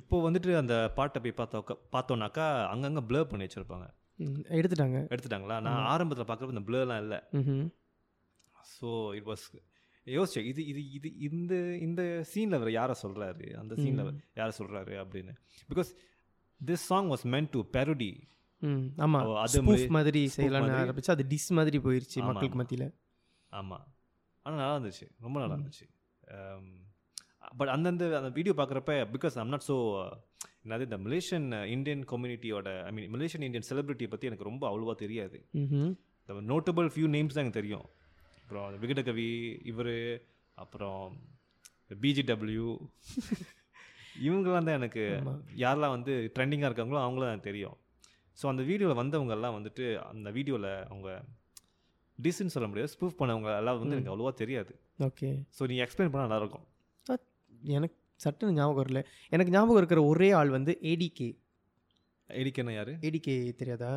[0.00, 3.86] இப்போ வந்துட்டு அந்த பாட்டை போய் பார்த்தோக்க பார்த்தோன்னாக்கா அங்கங்கே ப்ளர் பண்ணி வச்சுருப்பாங்க.
[4.58, 4.98] எடுத்துட்டாங்க.
[5.14, 5.56] எடுத்துட்டாங்களா?
[5.66, 7.18] நான் ஆரம்பத்தில் பார்க்குறப்ப இந்த ப்ளர்லாம் இல்லை.
[8.76, 9.46] ஸோ இட் வாஸ்
[10.06, 11.54] யோசிச்சேன் இது இது இது இந்த
[11.86, 12.02] இந்த
[12.32, 15.32] சீனில் அவர் யாரை சொல்கிறாரு அந்த சீனில் யாரை சொல்கிறாரு அப்படின்னு.
[15.70, 15.90] Because
[16.60, 18.12] this song was meant to parody.
[18.62, 19.24] ம் ஆமா.
[19.24, 20.76] ஓ, அது மாதிரி- செய்யலாம்னு.
[20.82, 22.62] ஆரம்பிச்சு அது டிஸ் மாதிரி போயிருச்சு ஆமா, மக்களுக்கு.
[22.62, 22.92] மத்தியில.
[23.52, 23.86] ஆமாம்
[24.42, 25.10] ஆனால் நல்லா இருந்துச்சு.
[25.20, 25.84] ரொம்ப நல்லா இருந்துச்சு.
[27.56, 29.76] பட் அந்தந்த அந்த வீடியோ பார்க்குறப்ப பிகாஸ் ஐம் நாட் ஸோ
[30.64, 35.46] என்னது இந்த மலேசியன் இந்தியன் கம்யூனிட்டியோட ஐ மீன் மலேசியன் இந்தியன் செலிபிரிட்டியை பற்றி எனக்கு ரொம்ப அவ்வளோவா தெரியாது.
[35.52, 35.96] இந்த
[36.28, 37.86] நோட்டபிள் ஃபியூ நேம்ஸ் தான் எனக்கு தெரியும்.
[38.42, 39.28] அப்புறம் விகடகவி
[39.66, 39.94] இவர்
[40.54, 41.16] அப்புறம்
[42.00, 42.68] பிஜிடபிள்யூ
[44.26, 45.02] இவங்கெல்லாம் தான் எனக்கு.
[45.64, 47.76] யாரெல்லாம் வந்து ட்ரெண்டிங்காக இருக்காங்களோ அவங்களும் எனக்கு தெரியும்.
[48.38, 51.10] ஸோ அந்த வீடியோவில் வந்தவங்கெல்லாம் வந்துட்டு அந்த வீடியோவில் அவங்க
[52.18, 54.72] டிஸ்ன்னு சொல்ல முடியாது ஸ்ப்ரூஃப் பண்ணவங்க எல்லாம் வந்து எனக்கு அவ்வளோவா தெரியாது.
[55.08, 55.28] ஓகே.
[55.58, 56.66] ஸோ நீ எக்ஸ்பிளைன் பண்ணால் நல்லாயிருக்கும்.
[57.76, 59.00] எனக்கு சட்டுன்னு ஞாபகம் வரல.
[59.28, 61.28] எனக்கு ஞாபகம் இருக்கிற ஒரே ஆள் வந்து ஏடிகே
[62.30, 62.92] எடிக்கன்னா யாரு?
[63.00, 63.90] ஏடிகே தெரியாதா?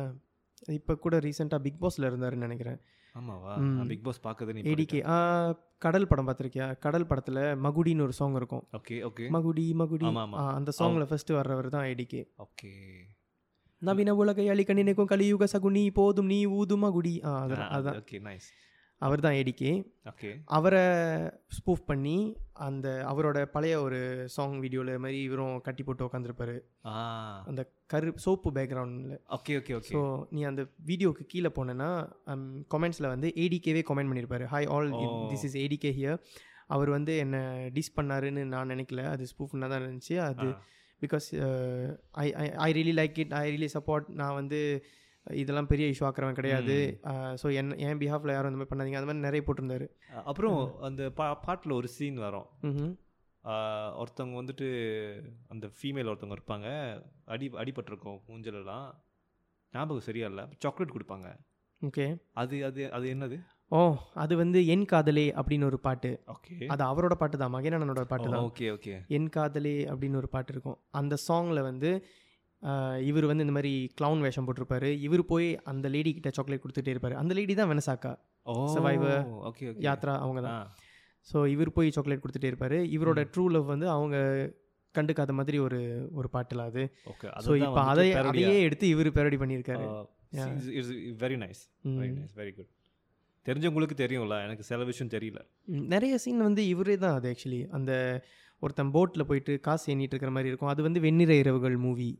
[0.78, 2.80] இப்போ கூட ரீசெண்டாக பிக் பாஸ்ல இருந்தாருன்னு நினைக்கிறேன்.
[3.18, 3.52] ஆமாவா.
[3.90, 5.00] பிக் பாஸ் பார்க்கறது நீ ஏடிகே
[5.84, 6.66] கடல் படம் பார்த்துருக்கியா?
[6.84, 8.64] கடல் படத்தில் மகுடின்னு ஒரு சாங் இருக்கும்.
[8.78, 9.26] Okay okay.
[9.36, 10.06] மகுடி மகுடி.
[10.56, 12.72] அந்த சாங்ல ஃபர்ஸ்ட் வர்றவர் தான் ஏடிகே ஓகே.
[13.82, 17.14] நவீன உலகை அழிக்க நினைக்கும் கலியுக சகுனி போதும் நீ ஊது மகுடி.
[17.34, 18.48] அதான் ஓகே நைஸ்
[19.00, 19.70] அவர் தான் ஏடிகே
[20.10, 20.30] ஓகே.
[20.56, 20.82] அவரை
[21.56, 22.16] ஸ்பூஃப் பண்ணி
[22.66, 23.98] அந்த அவரோட பழைய ஒரு
[24.34, 26.56] சாங் வீடியோவில் மாதிரி இவரும் கட்டி போட்டு உட்காந்துருப்பாரு
[27.50, 29.92] அந்த கரு சோப்பு பேக்ரவுண்டில் ஓகே ஓகே ஓகே.
[29.94, 30.00] ஸோ
[30.34, 31.90] நீ அந்த வீடியோக்கு கீழே போனேன்னா
[32.74, 34.90] கமெண்ட்ஸில் வந்து ஏடிகேவே கமெண்ட் பண்ணியிருப்பாரு hi all.
[35.32, 36.20] This is ATK here
[36.76, 37.42] அவர் வந்து என்னை
[37.76, 39.04] டிஸ் பண்ணாருன்னு நான் நினைக்கல.
[39.14, 40.16] அது ஸ்பூஃப்னா தான் இருந்துச்சு.
[40.28, 40.48] அது
[41.02, 41.26] because
[42.22, 42.26] I
[42.66, 44.58] I really like it I really support நான் வந்து
[45.42, 46.76] இதெல்லாம் பெரிய இஷ்யூ ஆக்குறவன் கிடையாது.
[47.40, 49.00] ஸோ என் என் பிஹாஃபில் யாரும் இந்த மாதிரி பண்ணாதீங்க.
[49.00, 49.86] அந்த மாதிரி நிறைய போட்டிருந்தாரு.
[50.30, 52.48] அப்புறம் அந்த பா பாட்டில் ஒரு சீன் வரும்.
[54.00, 54.66] ஒருத்தவங்க வந்துட்டு
[55.52, 56.68] அந்த ஃபீமேல் ஒருத்தவங்க இருப்பாங்க.
[57.34, 58.88] அடி அடிபட்டிருக்கும் மூஞ்சலெல்லாம்
[59.74, 60.44] ஞாபகம் சரியா இல்லை.
[60.64, 61.28] சாக்லேட் கொடுப்பாங்க.
[61.88, 62.06] ஓகே
[62.40, 63.36] அது அது அது என்னது?
[63.76, 63.80] ஓ
[64.22, 66.10] அது வந்து என் காதலே அப்படின்னு ஒரு பாட்டு.
[66.34, 70.52] ஓகே அது அவரோட பாட்டு தான் மகேனனோட பாட்டு தான் ஓகே ஓகே என் காதலே அப்படின்னு ஒரு பாட்டு
[70.54, 70.78] இருக்கும்.
[71.00, 71.90] அந்த சாங்கில் வந்து
[73.08, 74.88] இவர் வந்து இந்த மாதிரி க்ளவுன் வேஷம் போட்டிருப்பாரு.
[75.06, 77.14] இவர் போய் அந்த லேடி கிட்ட சாக்லேட் கொடுத்துட்டே இருப்பாரு.
[77.20, 78.12] அந்த லேடி தான் வெனசாக்கா
[78.74, 79.16] Survivor,
[79.48, 80.66] ஓகே ஓகே யாத்ரா அவங்க தான்.
[81.30, 82.78] ஸோ இவர் போய் சாக்லேட் கொடுத்துட்டே இருப்பாரு.
[82.96, 84.16] இவரோட ட்ரூ லவ் வந்து அவங்க
[84.94, 85.78] கண்டுக்காத மாதிரி ஒரு
[86.18, 86.82] ஒரு பாட்டுல அது.
[87.12, 89.86] ஓகே ஸோ இப்போ அதை அதையே எடுத்து இவர் பேரடி பண்ணியிருக்காரு.
[91.24, 91.62] Very nice.
[92.00, 92.70] Very nice very good
[93.46, 95.40] தெரிஞ்சவங்களுக்கு தெரியும்ல எனக்கு சில விஷயம் தெரியல.
[95.94, 97.92] நிறைய சீன் வந்து இவரே தான் அது ஆக்சுவலி அந்த
[98.62, 100.70] ஒருத்தன் போட்டில் போயிட்டு காசு எண்ணிட்டு இருக்கிற மாதிரி இருக்கும்.
[100.72, 102.10] அது வந்து வெண்ணிற இரவுகள் மூவி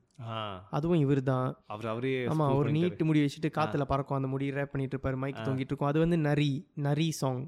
[0.71, 2.91] அதுவும் இவர் தான் அவர் அவரே ஆமா spoof ஒரு பண்ணிட்டாரு.
[2.91, 5.45] நீட்டு முடி வச்சுட்டு காத்துல பறக்கும் அந்த முடி ரேப் பண்ணிட்டு இருப்பாரு மைக்.
[5.47, 5.91] தொங்கிட்டு இருக்கும்.
[5.91, 6.51] அது வந்து நரி
[6.87, 7.43] நரி சாங்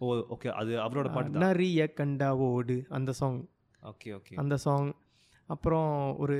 [0.00, 3.40] ஓ ஓகே அது அவரோட பாட்டு நரிய கண்டா ஓடு அந்த சாங்
[3.82, 4.88] ஓகே ஓகே அந்த சாங்
[5.48, 6.36] அப்புறம் ஒரு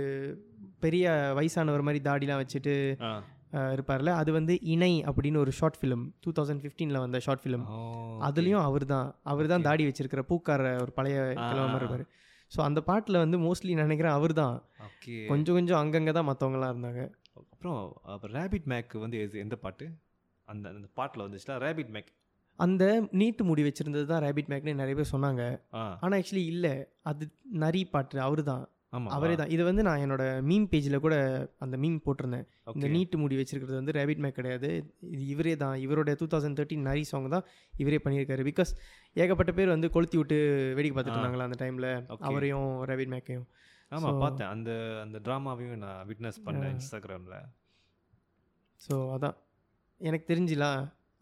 [0.81, 1.05] பெரிய
[1.39, 2.75] வயசானவர் மாதிரி தாடிலாம் வச்சுட்டு
[3.75, 4.11] இருப்பார்ல?
[4.21, 7.65] அது வந்து இணை அப்படின்னு ஒரு ஷார்ட் ஃபிலிம் டூ தௌசண்ட் ஃபிஃப்டீனில் வந்த ஷார்ட் ஃபிலிம்
[8.29, 12.05] அதுலேயும் அவர் தான் அவர் தான் தாடி வச்சிருக்கிற பூக்கார ஒரு பழைய கிழமை இருப்பார்.
[12.53, 14.57] ஸோ அந்த பாட்டில் வந்து மோஸ்ட்லி நினைக்கிறேன் அவர் தான்
[15.31, 17.03] கொஞ்சம் கொஞ்சம் அங்கங்கே தான் மற்றவங்களாம் இருந்தாங்க.
[17.41, 17.81] அப்புறம்
[18.15, 19.87] அப்போ ரேபிட் மேக் வந்து எந்த பாட்டு?
[20.49, 22.09] அந்த அந்த பாட்டில் வந்துச்சுல ரேபிட் மேக்
[22.59, 22.85] அந்த
[23.21, 25.43] நீட்டு முடி வச்சிருந்தது தான் ரேபிட் மேக்னு நிறைய பேர் சொன்னாங்க.
[26.03, 26.73] ஆனால் ஆக்சுவலி இல்லை.
[27.11, 27.25] அது
[27.65, 31.15] நரி பாட்டு அவர் தான் ஆமாம் அவரே தான் இது வந்து நான் என்னோட மீம் பேஜில் கூட
[31.65, 32.47] அந்த மீம் போட்டிருந்தேன்.
[32.75, 34.69] இந்த நீட்டு முடி வச்சிருக்கிறது வந்து ரேபிட் மேக் கிடையாது.
[35.15, 37.45] இது இவரே தான் இவரோட டூ தௌசண்ட் தேர்ட்டின் நரி சாங் தான்
[37.83, 38.45] இவரே பண்ணியிருக்காரு.
[38.51, 38.73] பிகாஸ்
[39.23, 40.39] ஏகப்பட்ட பேர் வந்து கொளுத்தி விட்டு
[40.79, 41.19] வேடிக்கை பார்த்துட்டு.
[41.19, 41.91] இருந்தாங்களா அந்த டைமில்.
[42.29, 43.47] அவரையும் ரேபிட் மேக்கையும்
[43.93, 44.51] ஆமாம் பார்த்தேன்.
[44.55, 44.71] அந்த
[45.05, 46.73] அந்த ட்ராமாவையும் நான் விட்னஸ் பண்ணேன்.
[46.77, 47.37] இன்ஸ்டாகிராமில்
[48.81, 49.37] ஸோ அதான்.
[50.01, 50.73] எனக்கு தெரிஞ்சிலா?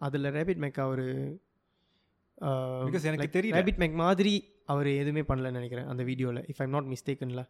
[0.01, 1.05] அதில் ரேபிட் மேக் அவர்
[2.41, 6.85] பிகாஸ் எனக்கு தெரியல ரேபிட் மேக் மாதிரி அவர் எதுவுமே பண்ணலன்னு நினைக்கிறேன் அந்த வீடியோவில் இஃப் ஐம் நாட்
[6.85, 7.49] மிஸ்டேக்குன்ல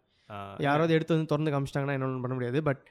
[0.59, 2.63] யாராவது எடுத்து வந்து திறந்து காமிச்சிட்டாங்கன்னா என்ன பண்ண முடியாது.
[2.63, 2.87] பட்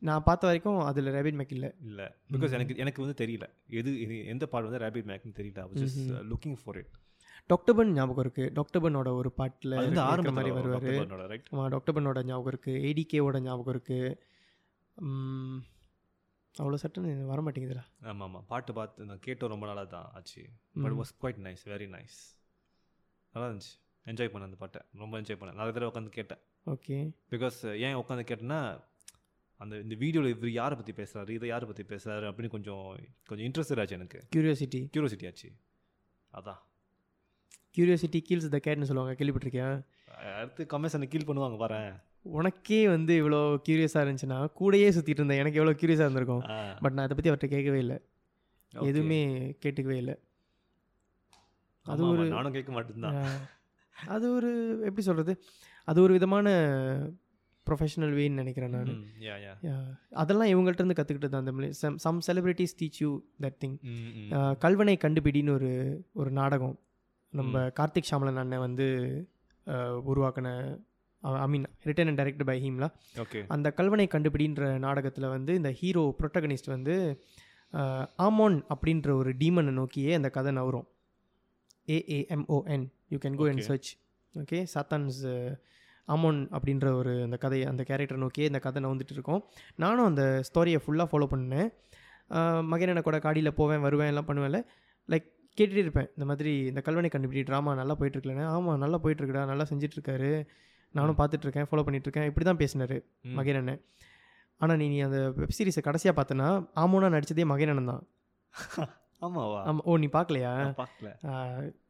[0.00, 1.72] நான் பார்த்த வரைக்கும் அதில் ரேபிட் மேக் இல்லை.
[1.84, 2.04] இல்லை.
[2.32, 3.42] பிகாஸ் எனக்கு எனக்கு வந்து தெரியல.
[3.68, 6.32] எது இது எந்த பாட்டு வந்து ரேபிட் மேக்னு தெரியல.
[6.32, 6.88] லுக்கிங் ஃபார் இட்
[7.46, 8.52] டாக்டர்பன் ஞாபகம் இருக்கு.
[8.54, 11.40] டாக்டர்பனோட ஒரு பாட்டில் வந்து இருக்கிற மாதிரி வருவார்.
[11.50, 12.72] ஆமாம் டாக்டர்பனோட ஞாபகம் இருக்கு.
[12.72, 14.22] ஏடிகேவோட ஞாபகம் இருக்கு.
[14.94, 15.56] ம்,
[16.62, 20.42] அவ்வளோ சட்டுன்னு வர மாட்டேங்குதுடா ஆமாம் ஆமாம் பாட்டு பார்த்து நான் கேட்டோம் ரொம்ப நாளாக தான் ஆச்சு.
[20.84, 22.18] But was quite nice very nice
[23.34, 23.74] நல்லா இருந்துச்சு
[24.06, 24.80] என்ஜாய் பண்ணேன் அந்த பாட்டை.
[25.02, 25.58] ரொம்ப என்ஜாய் பண்ணேன்.
[25.60, 26.42] நிறைய தடவை உட்காந்து கேட்டேன்.
[26.66, 26.96] ஓகே.
[27.30, 28.60] பிகாஸ் ஏன் உட்காந்து கேட்டேன்னா
[29.60, 32.84] அந்த இந்த வீடியோவில் இவர் யாரை பற்றி பேசுகிறாரு இதை யாரை பற்றி பேசுகிறாரு அப்படின்னு கொஞ்சம்
[33.26, 34.18] கொஞ்சம் இன்ட்ரெஸ்டட் ஆச்சு எனக்கு.
[34.36, 35.48] கியூரியாசிட்டி கியூரியாசிட்டி ஆச்சு.
[36.32, 36.60] அதான்.
[37.76, 39.14] கியூரியாசிட்டி கீல்ஸ் த கேட்னு சொல்லுவாங்க.
[39.18, 39.68] கேள்விப்பட்டிருக்கியா?
[40.38, 41.90] அடுத்து கமெண்ட்ஸ் அந்த கீல் பண்ணுவாங்க வரேன்
[42.26, 45.38] உனக்கே வந்து இவ்வளோ கியூரியஸாக இருந்துச்சுன்னா கூடயே சுற்றிட்டு இருந்தேன்.
[45.38, 46.42] எனக்கு எவ்வளோ கியூரியஸாக இருந்திருக்கும்.
[46.80, 47.98] பட் நான் அதை பற்றி அவர்கிட்ட கேட்கவே இல்லை.
[48.72, 49.20] எதுவுமே
[49.62, 50.16] கேட்டுக்கவே இல்லை.
[51.86, 53.16] அது ஒரு நானும் கேட்க மாட்டேன்தான்.
[53.20, 53.44] ஆஹ்,
[54.08, 54.50] அது ஒரு
[54.80, 55.32] எப்படி சொல்கிறது
[55.88, 56.48] அது ஒரு விதமான
[57.66, 58.90] ப்ரொஃபஷனல் வேன்னு நினைக்கிறேன் நான்.
[60.12, 63.76] அதெல்லாம் இவங்கள்ட்ட இருந்து கற்றுக்கிட்டது அந்த some celebrities teach you that thing.
[64.58, 65.70] Kalvanai கண்டுபிடின்னு ஒரு
[66.12, 66.76] ஒரு நாடகம்.
[67.32, 68.86] நம்ம கார்த்திக் ஷாமலன் அண்ணன் வந்து
[70.06, 70.50] உருவாக்கின
[71.22, 76.14] I mean written and directed by ஹீம்லா okay அந்த கல்வனை கண்டுபிடின்ற நாடகத்தில் வந்து இந்த ஹீரோ
[76.20, 76.94] ப்ரொட்டகனிஸ்ட் வந்து
[78.18, 80.86] ஆமோன் அப்படின்ற ஒரு டீமனை நோக்கியே அந்த கதை நவரும்
[81.88, 83.68] A A M O N you can go and Okay.
[83.68, 83.90] Search
[84.34, 85.20] okay Satan's
[86.08, 89.42] Amon அப்படின்ற ஒரு அந்த கதையை அந்த கேரக்டர் நோக்கியே இந்த கதை நவுந்துட்டு இருக்கோம்
[89.76, 91.68] நானும் அந்த ஸ்டோரியை ஃபுல்லாக ஃபாலோ பண்ணேன்
[92.70, 94.58] மகனனை கூட காடியில் போவேன் வருவேன் எல்லாம் பண்ணுவேன்ல.
[95.08, 95.26] லைக்
[95.58, 96.08] கேட்டுகிட்டே இருப்பேன்.
[96.16, 100.30] இந்த மாதிரி இந்த கல்வனை கண்டுபிடி ட்ராமா நல்லா போயிட்டுருக்கலன்னு ஆமாம் நல்லா போயிட்டுருக்குடா நல்லா செஞ்சிட்ருக்காரு
[100.94, 103.34] நானும் பார்த்துட்ருக்கேன் ஃபாலோ பண்ணிகிட்ருக்கேன் இப்படி தான் பேசினார் ம்.
[103.38, 103.80] மகேன் அண்ணன்
[104.60, 106.46] ஆனால் நீ நீ அந்த வெப் சீரிஸை கடைசியாக பார்த்தனா
[106.76, 108.04] ஆமோனா நடிச்சதே மகேன் அண்ணன் தான்.
[109.22, 109.60] ஆமாவா?
[109.68, 110.50] ஆமாம் ஓ நீ பார்க்கலையா?
[110.76, 111.08] பார்க்கல.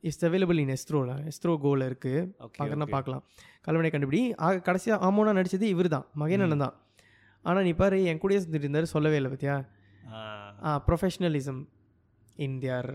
[0.06, 2.20] இட்ஸ் அவைலபிள் இன் எஸ்த்ரோல எஸ்த்ரோ கோவில் இருக்குது
[2.54, 3.22] பார்க்கறனா பார்க்கலாம்.
[3.66, 4.20] கல்வனை கண்டுபிடி.
[4.40, 6.76] ஆக கடைசியாக ஆமோனா நடிச்சது இவர் தான் மகேன் அண்ணன் தான்.
[7.44, 9.56] ஆனால் நீ பாரு என் கூடயே சுற்றிட்டு இருந்தார் சொல்லவே இல்லை பத்தியா?
[10.62, 10.70] ஆ.
[10.86, 11.60] Professionalism
[12.36, 12.90] in their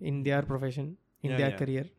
[0.00, 0.90] in their profession
[1.24, 1.56] in their.
[1.58, 1.90] Career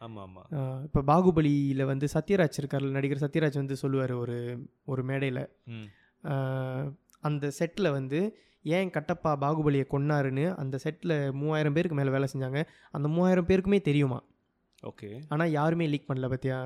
[0.00, 0.42] ஆமா ஆமா
[0.86, 4.36] இப்போ பாகுபலியில் வந்து சத்யராஜ் இருக்கார்ல நடிகர் சத்யராஜ் வந்து சொல்லுவார் ஒரு
[4.92, 5.42] ஒரு மேடையில்.
[7.28, 8.20] அந்த செட்டில் வந்து
[8.76, 12.60] ஏன் கட்டப்பா பாகுபலியை கொன்னாருன்னு அந்த செட்டில் மூவாயிரம் பேருக்கு மேலே வேலை செஞ்சாங்க.
[12.96, 14.18] அந்த மூவாயிரம் பேருக்குமே தெரியுமா?
[14.82, 15.10] ஓகே.
[15.32, 16.58] ஆனால் யாருமே லீக் பண்ணல பத்தியா?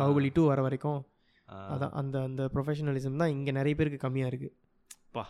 [0.00, 1.00] பாகுபலி டூ வர வரைக்கும்.
[1.72, 4.54] அதான் அந்த அந்த ப்ரொஃபஷனலிசம் தான் இங்கே நிறைய பேருக்கு கம்மியாக இருக்குது
[5.16, 5.24] பா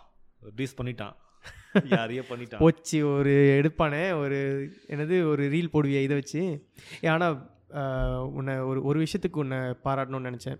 [0.60, 1.14] ரீஸ் பண்ணிட்டான்.
[1.98, 2.58] யாரையோ பண்ணிட்டான்.
[2.58, 4.38] போச்சு ஒரு எடுப்பானே ஒரு
[4.88, 6.42] என்னது ஒரு ரீல் போடுவியா இதை வச்சு.
[7.14, 7.36] ஆனால்
[8.38, 10.58] உன்னை ஒரு ஒரு விஷயத்துக்கு உன்னை பாராட்டணும்னு நினச்சேன்.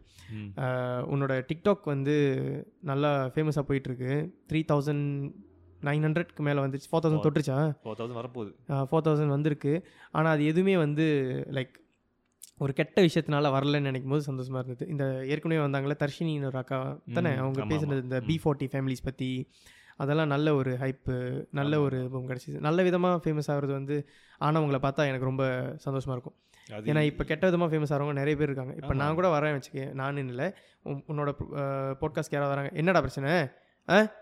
[1.13, 2.15] உன்னோட டிக்டாக் வந்து
[2.81, 4.13] நல்லா ஃபேமஸாக போயிட்டுருக்கு.
[4.51, 5.07] த்ரீ தௌசண்ட்
[5.89, 8.51] நைன் ஹண்ட்ரட்க்கு மேலே வந்துச்சு ஃபோர் தௌசண்ட் தொட்டுருச்சா ஃபோர் தௌசண்ட் வரப்போகுது.
[8.91, 9.73] ஃபோர் தௌசண்ட் வந்திருக்கு.
[10.11, 11.07] ஆனால் அது எதுவுமே வந்து
[11.59, 11.75] லைக்
[12.59, 14.91] ஒரு கெட்ட விஷயத்தினால வரலன்னு நினைக்கும் போது சந்தோஷமாக இருந்தது.
[14.91, 16.79] இந்த ஏற்கனவே வந்தாங்களே தர்ஷினின்னு ஒரு அக்கா
[17.15, 17.33] தானே?
[17.43, 18.03] அவங்க பேசுனது.
[18.09, 18.21] இந்த.
[18.21, 19.29] பி ஃபார்ட்டி ஃபேமிலிஸ் பற்றி
[20.03, 21.81] அதெல்லாம் நல்ல ஒரு ஹைப்பு நல்ல.
[21.81, 22.61] ஒரு boom கிடச்சிது.
[22.61, 24.09] நல்ல விதமாக ஃபேமஸ் ஆகிறது வந்து
[24.41, 26.35] ஆனவங்களை பார்த்தா எனக்கு ரொம்ப சந்தோஷமாக இருக்கும்.
[26.71, 28.73] ஏன்னா இப்போ கெட்ட விதமாக ஃபேமஸ் ஆகிறவங்க நிறைய பேர் இருக்காங்க.
[28.83, 28.95] இப்போ.
[28.95, 30.55] நான் கூட வரேன் வச்சுக்க நான் இல்லை.
[30.85, 31.35] உன்- உன்னோட
[32.01, 32.71] பாட்காஸ்ட் யாராவது வராங்க?
[32.73, 33.49] என்னடா பிரச்சனை?
[33.89, 34.13] ஆ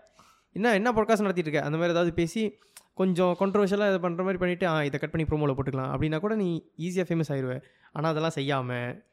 [0.51, 1.61] என்ன என்ன பாட்காஸ்ட் நடத்திட்டு இருக்க?
[1.61, 2.57] அந்த மாதிரி ஏதாவது பேசி
[2.93, 5.95] கொஞ்சம் கான்ட்ரவர்ஷியலாக இதை பண்ணுற மாதிரி பண்ணிவிட்டு ஆ இதை கட் பண்ணி ப்ரோமோவில் போட்டுக்கலாம்.
[5.95, 9.03] அப்படின்னா கூட நீ ஈஸியாக ஃபேமஸ் ஆயிடுவேன் ஆனால் அதெல்லாம் செய்யாமல்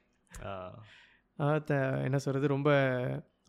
[1.36, 2.70] என்ன சொல்கிறது ரொம்ப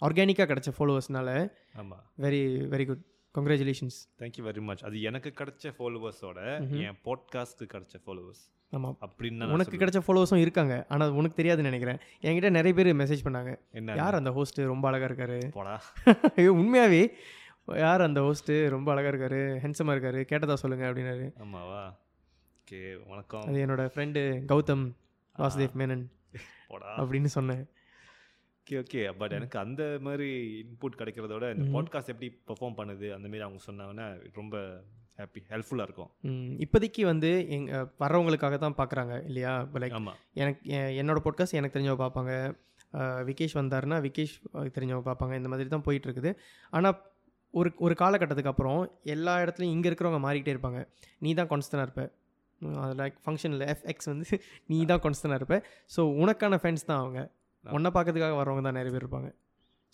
[0.02, 1.98] ஆர்கானிக்காக கிடச்ச ஃபாலோவர்ஸ்னால ஆமா.
[2.22, 3.04] Very very good
[3.38, 6.70] congratulations thank you very much அது எனக்கு கிடைச்ச ஃபாலோவர்ஸோட.
[6.70, 9.78] என் பாட்காஸ்ட்க்கு கிடைச்ச ஃபாலோவர்ஸ் ஆமாம் அப்படின்னு உனக்கு.
[9.78, 10.86] கிடைச்ச ஃபாலோவர்ஸும் இருக்காங்க.
[10.90, 11.98] ஆனால் உனக்கு தெரியாதுன்னு நினைக்கிறேன்.
[12.22, 13.60] என்கிட்ட நிறைய பேர் மெசேஜ் பண்ணாங்க.
[13.72, 15.52] என்ன யார் அந்த ஹோஸ்ட்டு ரொம்ப அழகாக இருக்காரு.
[15.52, 15.82] போடா.
[16.36, 17.14] ஐயோ உண்மையாகவே
[17.66, 19.58] யார் அந்த ஹோஸ்ட்டு ரொம்ப அழகாக இருக்காரு.
[19.58, 20.26] ஹென்சமாக இருக்காரு.
[20.30, 20.86] கேட்டதா சொல்லுங்க.
[20.86, 21.34] அப்படின்னாரு.
[21.40, 21.96] ஆமாவா
[22.64, 23.42] ஓகே வணக்கம்.
[23.42, 24.92] அது என்னோட ஃப்ரெண்டு கௌதம்
[25.38, 26.06] வாசுதேவ் மேனன்
[26.68, 27.04] போடா.
[27.04, 27.68] அப்படின்னு சொன்னேன்.
[28.70, 29.12] Okay okay.
[29.18, 30.30] பட் எனக்கு அந்த மாதிரி
[30.62, 31.80] இன்புட் கிடைக்கிறதோட இந்த.
[31.80, 34.58] பாட்காஸ்ட் எப்படி பெர்ஃபார்ம் பண்ணுது அந்த மாதிரி அவங்க சொன்னாங்கன்னா ரொம்ப
[35.18, 36.12] ஹாப்பி ஹெல்ப்ஃபுல்லாக இருக்கும்.
[36.58, 37.68] இப்போதைக்கு வந்து எங்
[38.00, 39.68] வர்றவங்களுக்காக தான் பார்க்குறாங்க இல்லையா?
[39.74, 39.92] லைக்
[40.34, 42.34] எனக்கு எ- என்னோட பாட்காஸ்ட் எனக்கு தெரிஞ்சவங்க பார்ப்பாங்க.
[43.30, 45.36] விகேஷ் வந்தாருன்னா விகேஷ் தெரிஞ்சவங்க பார்ப்பாங்க.
[45.36, 46.36] இந்த மாதிரி தான் போயிட்டு இருக்குது
[46.70, 47.02] ஆனால்
[47.52, 50.88] ஒரு ஒரு காலகட்டத்துக்கு அப்புறம் எல்லா இடத்துலையும் இங்கே இருக்கிறவங்க மாறிக்கிட்டே இருப்பாங்க.
[51.20, 52.12] நீ தான் கான்ஸ்டனாக இருப்ப.
[52.76, 55.58] அது லைக் ஃபங்க்ஷனில் எஃப்எக்ஸ் வந்து நீ தான் கான்ஸ்டனாக இருப்ப.
[55.96, 57.32] ஸோ உனக்கான ஃபேன்ஸ் தான் அவங்க.
[57.64, 59.36] உன்னை பார்க்கறதுக்காக வரவங்க தான் நிறைய பேர் இருப்பாங்க.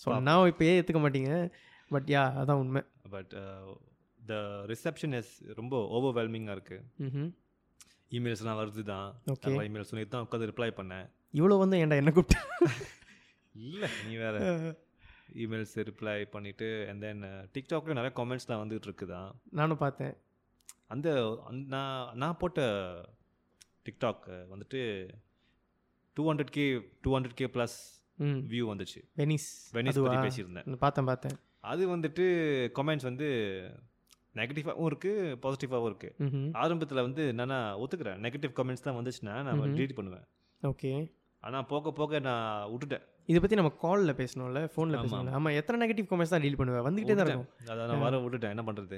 [0.05, 0.21] ஸோ.
[0.21, 1.51] நான் இப்போ ஏற்றுக்க மாட்டீங்க.
[1.89, 2.81] பட் யா அதான் உண்மை.
[3.09, 3.35] பட்
[4.25, 4.33] த
[4.67, 7.33] ரிசப்ஷன் இஸ் ரொம்ப ஓவர்வெல்மிங்காக இருக்குது
[8.11, 9.21] இமெயில்ஸ்லாம் வருது தான்.
[9.27, 11.09] ஓகே இமெயில் சொல்லி தான் உட்காந்து ரிப்ளை பண்ணேன்.
[11.33, 12.45] இவ்வளோ வந்து ஏன்டா என்ன கூப்பிட்டு?
[13.53, 14.59] இல்லை நீ வேற.
[15.33, 20.13] இமெயில்ஸ் ரிப்ளை பண்ணிவிட்டு அண்ட் தென் டிக்டாக்ல நிறைய காமெண்ட்ஸ்லாம் வந்துட்டு இருக்குதான் நானும் பார்த்தேன்.
[20.87, 22.61] அந்த அந்த- நான் நான் போட்ட
[23.85, 25.09] டிக்டாக் வந்துட்டு
[26.17, 26.65] two hundred K
[27.05, 27.77] two hundred K plus
[28.53, 28.99] view வந்துச்சு.
[29.21, 29.99] Venice Venice?
[30.05, 30.67] பற்றி பேசியிருந்தேன்.
[30.71, 31.35] நான் பார்த்தேன் பார்த்தேன்.
[31.71, 32.25] அது வந்துட்டு
[32.77, 33.27] கமெண்ட்ஸ் வந்து
[34.39, 38.19] நெகட்டிவாகவும் இருக்குது பாசிட்டிவாகவும் இருக்குது ஆரம்பத்தில் வந்து என்னன்னா ஒத்துக்கிறேன்.
[38.25, 40.25] நெகட்டிவ் கமெண்ட்ஸ் தான் வந்துச்சுன்னா நான் delete பண்ணுவேன்.
[40.71, 40.91] ஓகே.
[41.43, 43.03] ஆனால் போக போக நான் விட்டுட்டேன்.
[43.31, 45.03] இதை பற்றி நம்ம காலில் பேசணும்ல ஃபோனில் ஆமா.
[45.03, 45.35] பேசணும்ல.
[45.37, 46.85] ஆமாம் எத்தனை நெகட்டிவ் கமெண்ட்ஸ் தான் டீல் பண்ணுவேன்?
[46.87, 47.51] வந்துக்கிட்டே தான் இருக்கும்.
[47.73, 48.53] அதை நான் வர விட்டுட்டேன்.
[48.55, 48.97] என்ன பண்ணுறது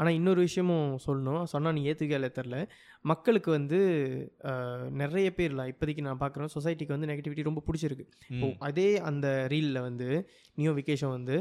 [0.00, 1.42] ஆனால் இன்னொரு விஷயமும் சொல்லணும்.
[1.52, 2.58] சொன்னால் நீ ஏற்றுக்கல தெரில
[3.10, 3.78] மக்களுக்கு வந்து
[5.02, 8.06] நிறைய பேர்லாம் இப்போதைக்கு நான் பார்க்குறேன் சொசைட்டிக்கு வந்து நெகட்டிவிட்டி ரொம்ப பிடிச்சிருக்கு.
[8.34, 10.08] இப்போ அதே அந்த ரீலில் வந்து
[10.60, 11.36] நியோ விகேஷன் வந்து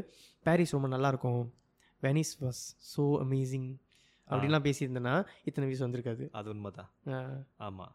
[0.45, 1.43] பாரிஸ் ரொம்ப நல்லாயிருக்கும்
[2.03, 3.70] வெனிஸ் வாஸ் ஸோ அமேசிங்
[4.28, 5.16] அப்படிலாம் பேசியிருந்தேன்னா
[5.49, 6.26] இத்தனை வியூஸ் வந்திருக்காது.
[6.39, 6.91] அது உண்மைதான்.
[7.68, 7.93] ஆமாம்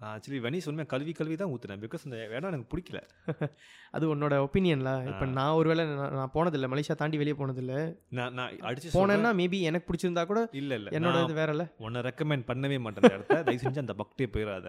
[0.00, 2.98] ஆக்சுவலி வெனிஸ் உண்மையாக கல்வி கல்வி தான் ஊற்றுனேன் பிகாஸ் அந்த இடம் எனக்கு பிடிக்கல.
[3.94, 5.26] அது உன்னோட ஒப்பீனியன்ல இப்போ.
[5.38, 6.68] நான் ஒருவேளை நான் நான் போனதில்லை.
[6.72, 7.78] மலேசியா தாண்டி வெளியே போனதில்லை.
[8.18, 10.92] நான் நான் அடிச்சு போனேன்னா மேபி எனக்கு பிடிச்சிருந்தா கூட இல்லை இல்லை.
[10.98, 13.40] என்னோட நான் இது வேறல உன்னை ரெக்கமெண்ட் பண்ணவே மாட்டேன் இடத்த.
[13.48, 14.68] தயவு செஞ்சு அந்த பக்டே போயிடாத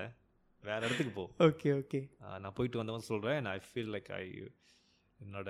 [0.64, 1.26] வேற இடத்துக்கு போ.
[1.48, 2.00] ஓகே ஓகே
[2.44, 4.26] நான் போயிட்டு வந்தவன் சொல்கிறேன் ஐ ஃபீல் லைக் ஐ
[5.20, 5.50] என்னோட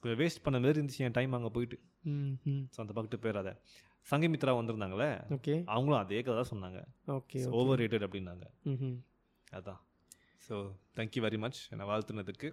[0.00, 1.76] கொஞ்சம் வேஸ்ட் பண்ண மாதிரி இருந்துச்சு என் டைம் அங்கே போயிட்டு.
[2.10, 3.50] ம் ம் ஸோ அந்த பக்கத்து போயிடாத
[4.06, 5.54] சங்கமித்ரா வந்திருந்தாங்களே ஓகே.
[5.66, 6.80] அவங்களும் அதே கதை தான் சொன்னாங்க.
[7.08, 8.44] ஓகே ஓவர் ரேட்டட் அப்படின்னாங்க.
[9.52, 9.80] அதான்.
[10.48, 10.54] ஸோ
[10.96, 12.48] தேங்க்யூ வெரி மச் என்னை வாழ்த்துனதுக்கு.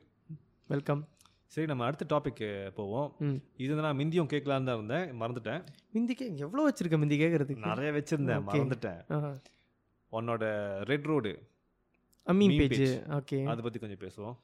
[0.70, 1.04] வெல்கம்
[1.52, 2.44] சரி நம்ம அடுத்த டாபிக்
[2.76, 3.10] போவோம்.
[3.58, 5.08] இது நான் மிந்தியும் கேட்கலான்னு தான் இருந்தேன்.
[5.20, 5.62] மறந்துட்டேன்.
[5.94, 8.46] மிந்திக்கே எவ்வளோ வச்சிருக்க மிந்தி கேட்கறதுக்கு நிறைய வச்சிருந்தேன்.
[8.50, 9.02] மறந்துட்டேன்.
[10.12, 10.44] உன்னோட
[10.84, 11.34] red road
[12.28, 12.92] meme Meme page page.
[13.16, 13.38] Okay.
[13.44, 14.36] அதை பற்றி கொஞ்சம் பேசுவோம்.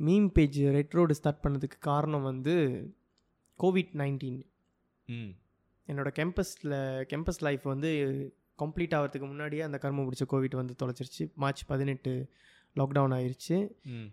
[0.00, 2.54] Meme page red road start பண்ணதுக்கு காரணம் வந்து
[3.60, 4.40] கோவிட் நைன்டீன்
[5.08, 5.30] ம்.
[5.88, 6.74] என்னோட கேம்பஸில்
[7.10, 7.90] கேம்பஸ் லைஃப் வந்து
[8.58, 11.24] கம்ப்ளீட் ஆகிறதுக்கு முன்னாடியே அந்த கர்மம் பிடிச்ச கோவிட் வந்து தொலைச்சிருச்சு.
[11.34, 12.12] மார்ச் பதினெட்டு
[12.76, 13.56] லாக்டவுன் ஆயிருச்சு.
[13.96, 14.08] ம்.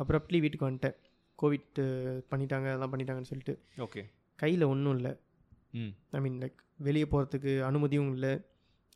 [0.00, 0.96] அப்புறப்லி வீட்டுக்கு வந்துட்டேன்.
[1.38, 1.78] கோவிட்
[2.30, 3.54] பண்ணிட்டாங்க அதெல்லாம் பண்ணிட்டாங்கன்னு சொல்லிட்டு.
[3.78, 4.02] ஓகே.
[4.38, 5.12] கையில் ஒன்றும் இல்லை.
[6.10, 8.32] ஐ மீன் லைக் வெளியே போகிறதுக்கு அனுமதியும் இல்லை.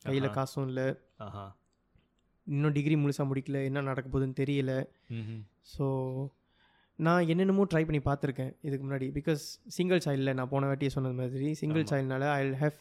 [0.05, 0.29] கையில்.
[0.29, 0.87] காசும் இல்லை.
[2.47, 3.63] இன்னும் டிகிரி முழுசாக முடிக்கல.
[3.63, 4.73] என்ன நடக்க போகுதுன்னு தெரியல.
[5.73, 5.85] ஸோ
[7.07, 9.07] நான் என்னென்னமோ ட்ரை பண்ணி பார்த்துருக்கேன் இதுக்கு முன்னாடி.
[9.17, 9.43] பிகாஸ்
[9.75, 11.85] சிங்கிள் சைல்டில் நான் போன வாட்டியே சொன்னது மாதிரி single.
[11.91, 12.77] சைல்ட்னால I have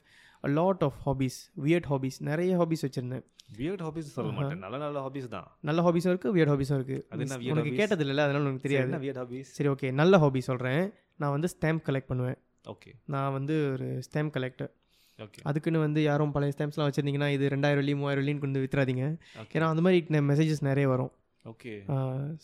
[0.47, 3.25] a lot of hobbies weird hobbies நிறைய ஹாபீஸ் வச்சுருந்தேன்.
[3.61, 4.61] வியர்ட் ஹாபிஸ் சொல்ல மாட்டேன்.
[4.65, 5.47] நல்ல நல்ல ஹாபிஸ் தான்.
[5.69, 7.79] நல்ல ஹாபீஸும் இருக்குது வியர்ட் ஹாபீஸும் இருக்குது அது உனக்கு hobbies?
[7.81, 9.01] கேட்டது இல்லை அதனால உனக்கு தெரியாது.
[9.05, 10.83] வியர்ட் ஹாபிஸ் சரி ஓகே நல்ல ஹாபி சொல்கிறேன்
[11.23, 12.39] நான் வந்து ஸ்டாம்ப் கலெக்ட் பண்ணுவேன்.
[12.75, 14.71] ஓகே நான் வந்து ஒரு ஸ்டாம்ப் கலெக்டர்
[15.19, 19.07] ஓகே அதுக்குன்னு வந்து யாரும் பழைய ஸ்டாம்ப்ஸ்லாம் வச்சுருந்தீங்கன்னா இது ரெண்டாயிரம் வெள்ளி மூவாயிரம் வெள்ளின்னு கொண்டு வித்துறாதீங்க.
[19.55, 21.11] ஏன்னா அந்த மாதிரி மெசேஜஸ் நிறைய வரும்.
[21.45, 21.73] ஓகே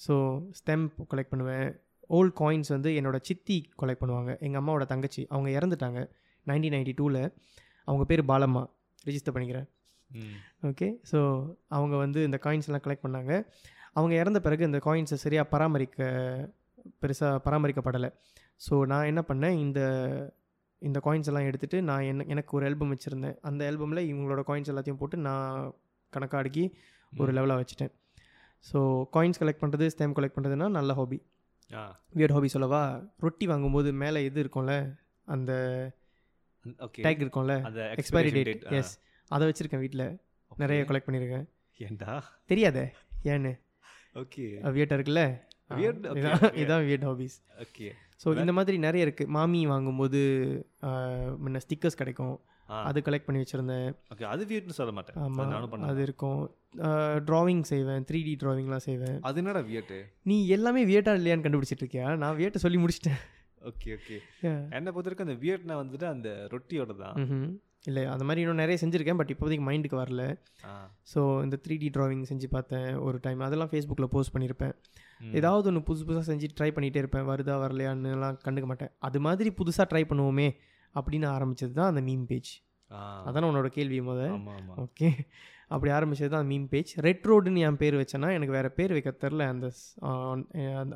[0.05, 0.15] ஸோ
[0.59, 1.69] ஸ்டெம்ப் கலெக்ட் பண்ணுவேன்.
[2.17, 4.33] ஓல்ட் காயின்ஸ் வந்து என்னோட சித்தி கலெக்ட் பண்ணுவாங்க.
[4.47, 5.23] எங்கள் அம்மாவோட தங்கச்சி.
[5.33, 6.01] அவங்க இறந்துட்டாங்க.
[6.47, 7.23] நைன்டீன் நைன்டி டூவில்
[7.89, 8.63] அவங்க பேர் பாலம்மா.
[9.09, 9.69] ரிஜிஸ்டர் பண்ணிக்கிறேன்.
[10.71, 11.19] ஓகே ஸோ
[11.77, 13.33] அவங்க வந்து இந்த காயின்ஸ் எல்லாம் கலெக்ட் பண்ணாங்க.
[13.99, 15.99] அவங்க இறந்த பிறகு இந்த காயின்ஸை சரியாக பராமரிக்க
[17.03, 18.11] பெருசாக பராமரிக்கப்படலை.
[18.67, 19.57] ஸோ நான் என்ன பண்ணேன்?
[19.65, 19.81] இந்த
[20.83, 23.37] இந்த காயின்ஸ் எல்லாம் எடுத்துகிட்டு நான் என்ன எனக்கு ஒரு ஆல்பம் வச்சுருந்தேன்.
[23.49, 25.73] அந்த ஆல்பமில் இவங்களோட காயின்ஸ் எல்லாத்தையும் போட்டு நான்
[26.13, 26.65] கணக்காக அடுக்கி
[27.13, 27.93] ஒரு லெவலாக வச்சுட்டேன்.
[28.65, 28.79] ஸோ
[29.17, 31.19] காயின்ஸ் கலெக்ட் பண்ணுறது ஸ்டாம்ப் கலெக்ட் பண்ணுறதுனா நல்ல ஹாபி
[32.17, 32.83] வியர்ட் ஹாபி சொல்லவா?
[33.25, 34.75] ரொட்டி வாங்கும்போது மேலே இது இருக்கும்ல?
[35.29, 35.53] அந்த
[36.87, 37.55] ஓகே டேக் இருக்கும்ல?
[38.03, 38.93] எக்ஸ்பைரி டேட் எஸ்
[39.31, 40.07] அதை வச்சுருக்கேன் வீட்டில்
[40.51, 41.47] நிறைய கலெக்ட் பண்ணியிருக்கேன்
[41.81, 42.13] ஏண்டா
[42.53, 42.85] தெரியாதே?
[43.33, 43.53] ஏன்னு?
[44.23, 44.45] ஓகே
[44.77, 45.25] வியர்ட்டாக இருக்குல்ல?
[46.63, 47.89] இதான் வியர்ட் ஹாபிஸ் ஓகே
[48.23, 50.21] ஸோ இந்த மாதிரி நிறைய இருக்குது மாமி வாங்கும்போது
[51.45, 52.37] முன்ன ஸ்டிக்கர்ஸ் கிடைக்கும்.
[52.89, 53.89] அது கலெக்ட் பண்ணி வச்சுருந்தேன்.
[54.13, 55.19] ஓகே அது வியர்ட்னு சொல்ல மாட்டேன்.
[55.25, 56.41] ஆமாம் அது இருக்கும்.
[57.29, 59.19] ட்ராவிங் செய்வேன் த்ரீ டி ட்ராவிங்லாம் செய்வேன்.
[59.29, 59.99] அது என்னடா வியர்ட்டு
[60.31, 62.09] நீ எல்லாமே வியர்ட்டா இல்லையான்னு கண்டுபிடிச்சிட்டு இருக்கியா?
[62.23, 63.21] நான் வியர்ட்டை சொல்லி முடிச்சிட்டேன்.
[63.71, 64.17] Okay okay.
[64.79, 67.17] என்னை பொறுத்த வரைக்கும் அந்த வியர்ட்னா வந்துட்டு அந்த ரொட்டியோட தான்.
[67.91, 70.23] இல்லை அந்த மாதிரி இன்னும் நிறைய செஞ்சுருக்கேன் பட் இப்போதைக்கு மைண்டுக்கு வரல.
[71.13, 74.75] ஸோ இந்த த்ரீ டி ட்ராவிங் செஞ்சு பார்த்தேன் ஒரு டைம் அதெல்லாம் ஃபேஸ்புக்கில் போஸ்ட் பண்ணியிருப்பேன்.
[75.39, 77.27] ஏதாவது ஒன்று புதுசு புதுசாக செஞ்சு ட்ரை பண்ணிகிட்டே இருப்பேன்.
[77.31, 78.93] வருதா வரலையான்னுலாம் கண்டுக்க மாட்டேன்.
[79.09, 80.49] அது மாதிரி புதுசாக ட்ரை பண்ணுவோமே
[80.95, 82.53] அப்படின்னு ஆரம்பிச்சது தான் அந்த மீம் பேஜ்
[83.29, 84.21] அதானே உன்னோட கேள்வி முத.
[84.85, 85.09] ஓகே
[85.75, 89.47] அப்படி ஆரம்பிச்சது தான் மீம் பேஜ் ரெட் ரோடுன்னு என் பேர் வச்சேன்னா எனக்கு வேறு பேர் வைக்க தெரில
[89.55, 89.67] அந்த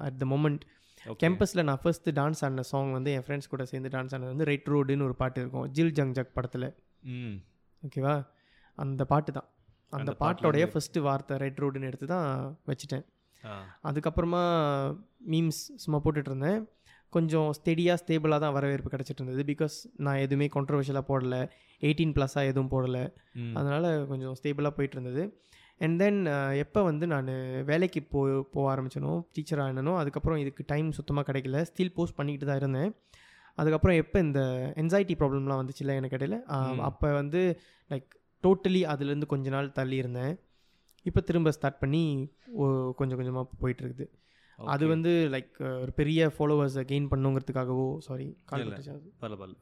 [0.08, 0.64] அட் த மொமெண்ட்.
[1.22, 4.68] கேம்பஸில் நான் ஃபர்ஸ்ட்டு டான்ஸ் ஆடின சாங் வந்து என் ஃப்ரெண்ட்ஸ் கூட சேர்ந்து டான்ஸ் ஆனது வந்து ரெட்
[4.74, 5.66] ரோடுன்னு ஒரு பாட்டு இருக்கும்.
[5.76, 6.68] ஜில் ஜங் ஜக் படத்தில்.
[7.82, 8.14] ஓகேவா
[8.78, 9.48] அந்த பாட்டு தான்.
[9.92, 12.28] அந்த அந்த பாட்டோடைய ஃபஸ்ட்டு வார்த்தை ரெட் ரோடுன்னு எடுத்து தான்
[12.70, 13.04] வச்சுட்டேன்.
[13.88, 14.42] அதுக்கப்புறமா
[15.32, 16.60] மீம்ஸ் சும்மா போட்டுட்டு இருந்தேன்
[17.12, 19.76] கொஞ்சம் ஸ்டெடியாக ஸ்டேபிளாக தான் வரவேற்பு கிடச்சிட்டு இருந்தது பிகாஸ்
[20.06, 21.36] நான் எதுவுமே கான்ட்ரவர்ஷியலாக போடல.
[21.86, 23.04] எயிட்டீன் ப்ளஸ்ஸாக எதுவும் போடலை.
[23.60, 25.22] அதனால் கொஞ்சம் ஸ்டேபிளாக போயிட்டு இருந்தது
[25.84, 26.20] அண்ட் தென்
[26.62, 27.30] எப்போ வந்து நான்
[27.70, 28.20] வேலைக்கு போ
[28.54, 31.60] போக ஆரம்பிச்சனோ டீச்சர் ஆனனோ அதுக்கப்புறம் இதுக்கு டைம் சுத்தமாக கிடைக்கல.
[31.70, 32.90] ஸ்டில் போஸ்ட் பண்ணிக்கிட்டு தான் இருந்தேன்.
[33.58, 34.40] அதுக்கப்புறம் எப்போ இந்த
[34.82, 36.36] என்சைட்டி ப்ராப்ளம்லாம் வந்துச்சுல்ல எனக்கு இடையில.
[36.88, 37.40] அப்போ வந்து
[37.90, 38.10] லைக்
[38.44, 40.32] டோட்டலி அதுலேருந்து கொஞ்ச நாள் தள்ளி இருந்தேன்.
[41.06, 42.02] இப்போ திரும்ப ஸ்டார்ட் பண்ணி
[42.98, 44.06] கொஞ்சம் கொஞ்சமாக போயிட்டுருக்குது.
[44.58, 44.84] அது.
[44.92, 48.26] வந்து லைக் ஒரு பெரிய ஃபாலோவர்ஸை கெயின் பண்ணுங்கிறதுக்காகவோ சாரி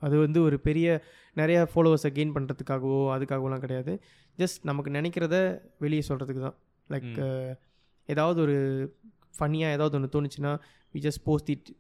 [0.07, 0.16] அது.
[0.24, 0.86] வந்து ஒரு பெரிய
[1.36, 3.93] நிறைய ஃபாலோவர்ஸை கெயின் பண்ணுறதுக்காகவோ அதுக்காகவோலாம் கிடையாது.
[4.39, 5.36] ஜஸ்ட் நமக்கு நினைக்கிறத
[5.84, 6.59] வெளியே சொல்கிறதுக்கு தான்.
[6.91, 7.12] லைக்
[8.09, 8.57] ஏதாவது ஒரு
[9.39, 10.53] ஃபன்னியாக ஏதாவது ஒன்று தோணுச்சுன்னா
[10.95, 11.70] வி ஜஸ்ட் போஸ்ட் இட்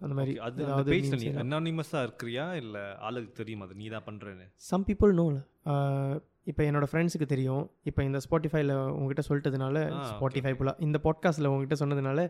[0.00, 1.44] அந்த மாதிரி அது அந்த ஏதாவது பேஜ்ல memes நீ எல்லாம்.
[1.44, 3.64] அனானிமஸா இருக்கிறியா இல்ல ஆளுக்கு தெரியுமா?
[3.68, 5.36] அது நீ தான் பண்றேன்னு சம் பீப்புள் நோல
[6.46, 7.70] இப்போ என்னோட ஃப்ரெண்ட்ஸுக்கு தெரியும்.
[7.82, 9.76] இப்போ இந்த ஸ்பாட்டிஃபைல உங்ககிட்ட சொல்லிட்டதுனால
[10.10, 12.20] ஸ்பாட்டிஃபை ஃபுல்லாக இந்த பாட்காஸ்ட்டில் உங்ககிட்ட சொன்னதுனால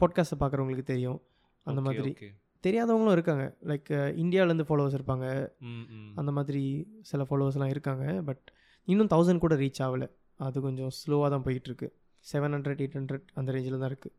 [0.00, 1.18] பாட்காஸ்ட்டை பார்க்குறவங்களுக்கு தெரியும்.
[1.66, 2.10] அந்த மாதிரி.
[2.64, 3.44] தெரியாதவங்களும் இருக்காங்க.
[3.64, 3.90] லைக்
[4.22, 5.26] இந்தியாவிலேருந்து ஃபாலோவர்ஸ் இருப்பாங்க.
[6.14, 6.62] அந்த மாதிரி
[7.02, 8.22] சில ஃபாலோவர்ஸ்லாம் இருக்காங்க.
[8.22, 8.52] பட்
[8.88, 10.08] இன்னும் தௌசண்ட் கூட ரீச் ஆகலை.
[10.40, 11.88] அது கொஞ்சம் ஸ்லோவாக தான் போயிட்டு இருக்கு
[12.24, 14.16] செவன் ஹண்ட்ரட் எயிட் ஹண்ட்ரட் அந்த ரேஞ்சில் தான் இருக்குது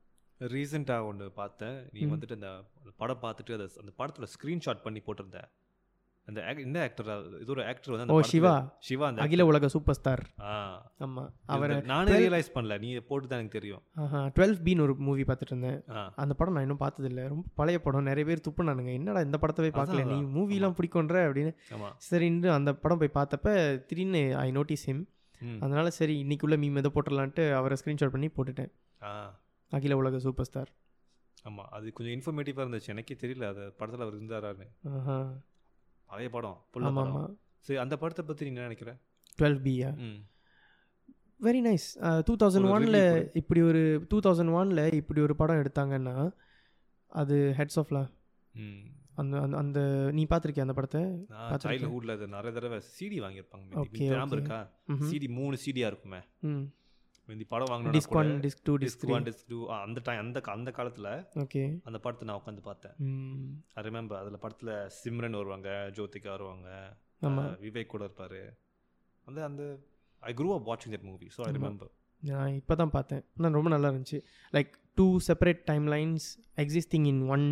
[0.54, 1.76] ரீசெண்டாக ஒன்று பார்த்தேன்.
[1.92, 2.06] நீ.
[2.06, 2.52] வந்துட்டு அந்த
[2.98, 5.40] படம் பார்த்துட்டு அதை அந்த படத்தில் ஸ்க்ரீன்ஷாட் பண்ணி போட்டிருந்த.
[6.32, 7.08] அந்த இந்த ஆக்டர்
[7.40, 8.52] இது ஒரு ஆக்டர் வந்து ஓ சிவா.
[8.80, 10.54] சிவா அந்த அகில உலக சூப்பர் ஸ்டார் ஆ
[10.98, 12.76] ஆமாம் அவர் நானே ரியலைஸ் பண்ணல.
[12.80, 13.82] நீ போட்டு தான் எனக்கு தெரியும்.
[14.36, 15.80] டுவெல் பின்னு ஒரு மூவி பார்த்துட்டு இருந்தேன்
[16.16, 17.24] அந்த படம் நான் இன்னும் பார்த்ததில்ல.
[17.28, 18.08] ரொம்ப பழைய படம்.
[18.10, 18.92] நிறைய பேர் துப்புனானுங்க.
[18.94, 20.06] என்னடா இந்த படத்தை போய் பார்க்கல?
[20.12, 20.18] நீ.
[20.36, 21.54] மூவிலாம் பிடிக்குன்ற அப்படின்னு.
[21.76, 21.90] ஆமா.
[22.08, 23.56] சரின்னு அந்த படம் போய் பார்த்தப்ப
[23.86, 25.04] திடீர்னு ஐ நோட்டீஸ் ஹிம்
[25.62, 28.72] அதனால சரி இன்னைக்குள்ள மீம் எதை போட்டுடலான்ட்டு அவரை ஸ்க்ரீன்ஷாட் பண்ணி போட்டுட்டேன்.
[29.72, 30.72] அகில உலக சூப்பர் ஸ்டார்
[31.46, 31.64] ஆமா.
[31.70, 32.90] அது கொஞ்சம் இன்ஃபர்மேட்டிவாக இருந்துச்சு.
[32.90, 33.46] எனக்கே தெரியல.
[33.48, 34.68] அது படத்துல அவர் இருந்தாரான்னு.
[36.12, 37.38] பழைய படம் புள்ள படம்.
[37.66, 38.92] சரி அந்த படத்தை பத்தி நீ என்ன நினைக்கிற?
[39.38, 39.90] டுவெல் பியா?
[40.00, 40.20] ம்.
[41.40, 41.86] வெரி நைஸ்
[42.24, 43.02] டூ தௌசண்ட் ஒனில்.
[43.34, 46.16] இப்படி ஒரு டூ தௌசண்ட் ஒனில் இப்படி ஒரு படம் எடுத்தாங்கன்னா
[47.12, 48.00] அது ஹெட்ஸ் ஆஃப்ல
[48.56, 48.82] ம்.
[49.16, 49.80] அந்த அந்த அந்த
[50.12, 51.02] நீ பார்த்துருக்கிய அந்த படத்தை.
[51.64, 53.66] சைல்ட்ஹுட்ல அது நிறைய தடவை சிடி வாங்கியிருப்பாங்க
[54.04, 54.32] ஞாபகம்.
[54.32, 54.60] இருக்கா.
[55.10, 56.22] சிடி மூணு சிடியா இருக்குமே.
[57.32, 60.40] ம் மிந்தி படம் வாங்கணும் disc one disc two disc one disc two அந்த டைம் அந்த
[60.56, 61.08] அந்த காலத்துல
[61.44, 61.64] ஓகே.
[61.88, 62.96] அந்த படத்தை நான் உட்காந்து பார்த்தேன்.
[63.78, 66.70] ஐ ரிமெம்பர் அதுல படத்துல சிம்ரன் வருவாங்க ஜோதிகா வருவாங்க
[67.66, 68.42] விவேக் கூட இருப்பாரு.
[69.28, 69.64] அந்த அந்த
[70.22, 71.52] ஐ குரூ அப் வாட்சிங் that movie so I.
[71.58, 71.92] Remember
[72.24, 73.24] நான் இப்போ தான் பார்த்தேன்.
[73.38, 74.20] ஆனால் ரொம்ப நல்லா இருந்துச்சு.
[74.54, 76.28] Like two separate time lines
[76.64, 77.46] existing in one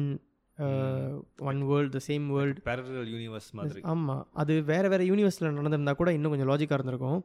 [1.49, 3.81] one world the same world parallel universe மாதிரி.
[3.91, 7.19] ஆமாம் அது வேறு வேறு யூனிவர்ஸில் நடந்திருந்தா கூட இன்னும் கொஞ்சம் லாஜிக்காக இருந்திருக்கும்.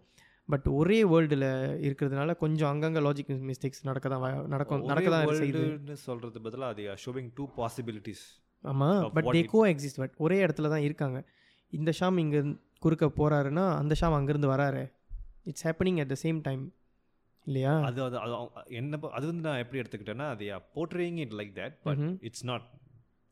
[0.48, 1.46] பட் ஒரே வேர்ல்டில்
[1.86, 4.24] இருக்கிறதுனால கொஞ்சம் அங்கங்கே லாஜிக் மிஸ்டேக்ஸ் நடக்க தான்
[4.54, 5.62] நடக்கும் நடக்க தான் செய்யுது.
[5.62, 8.24] வேர்ல்டுன்னு சொல்றது பதிலா அது ஷோவிங் டூ பாசிபிலிட்டிஸ்
[8.64, 11.18] ஆமாம் but they coexist but ஒரே இடத்துல தான் இருக்காங்க.
[11.72, 12.40] இந்த ஷாம் இங்கே
[12.84, 14.82] குறுக்க போகிறாருன்னா அந்த ஷாம் அங்கேருந்து வராரு.
[15.50, 16.62] It's happening at the same time
[17.46, 17.72] இல்லையா?
[17.88, 18.18] அது அது
[18.80, 20.44] என்ன அது வந்து நான் எப்படி எடுத்துக்கிட்டேன்னா அது
[20.76, 22.04] portraying it like that but.
[22.28, 22.66] It's not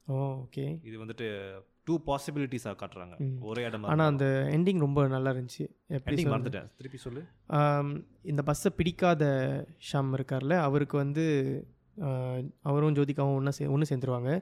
[0.06, 1.28] oh okay இது வந்துட்டு
[1.86, 3.14] டூ பாசிபிலிட்டிஸாக காட்டுறாங்க.
[3.50, 4.26] ஒரே இடமா ஆனால் அந்த
[4.56, 5.64] எண்டிங் ரொம்ப நல்லா இருந்துச்சு.
[5.96, 6.24] எப்படி?
[6.32, 6.68] மறந்துட்டேன்.
[6.80, 7.22] திருப்பி சொல்லு.
[8.32, 9.24] இந்த பஸ்ஸை பிடிக்காத
[9.90, 11.24] ஷாம் இருக்கார்ல அவருக்கு வந்து
[12.70, 14.32] அவரும் ஜோதிகாவும் ஒன்றா சே ஒன்று சேர்ந்துருவாங்க.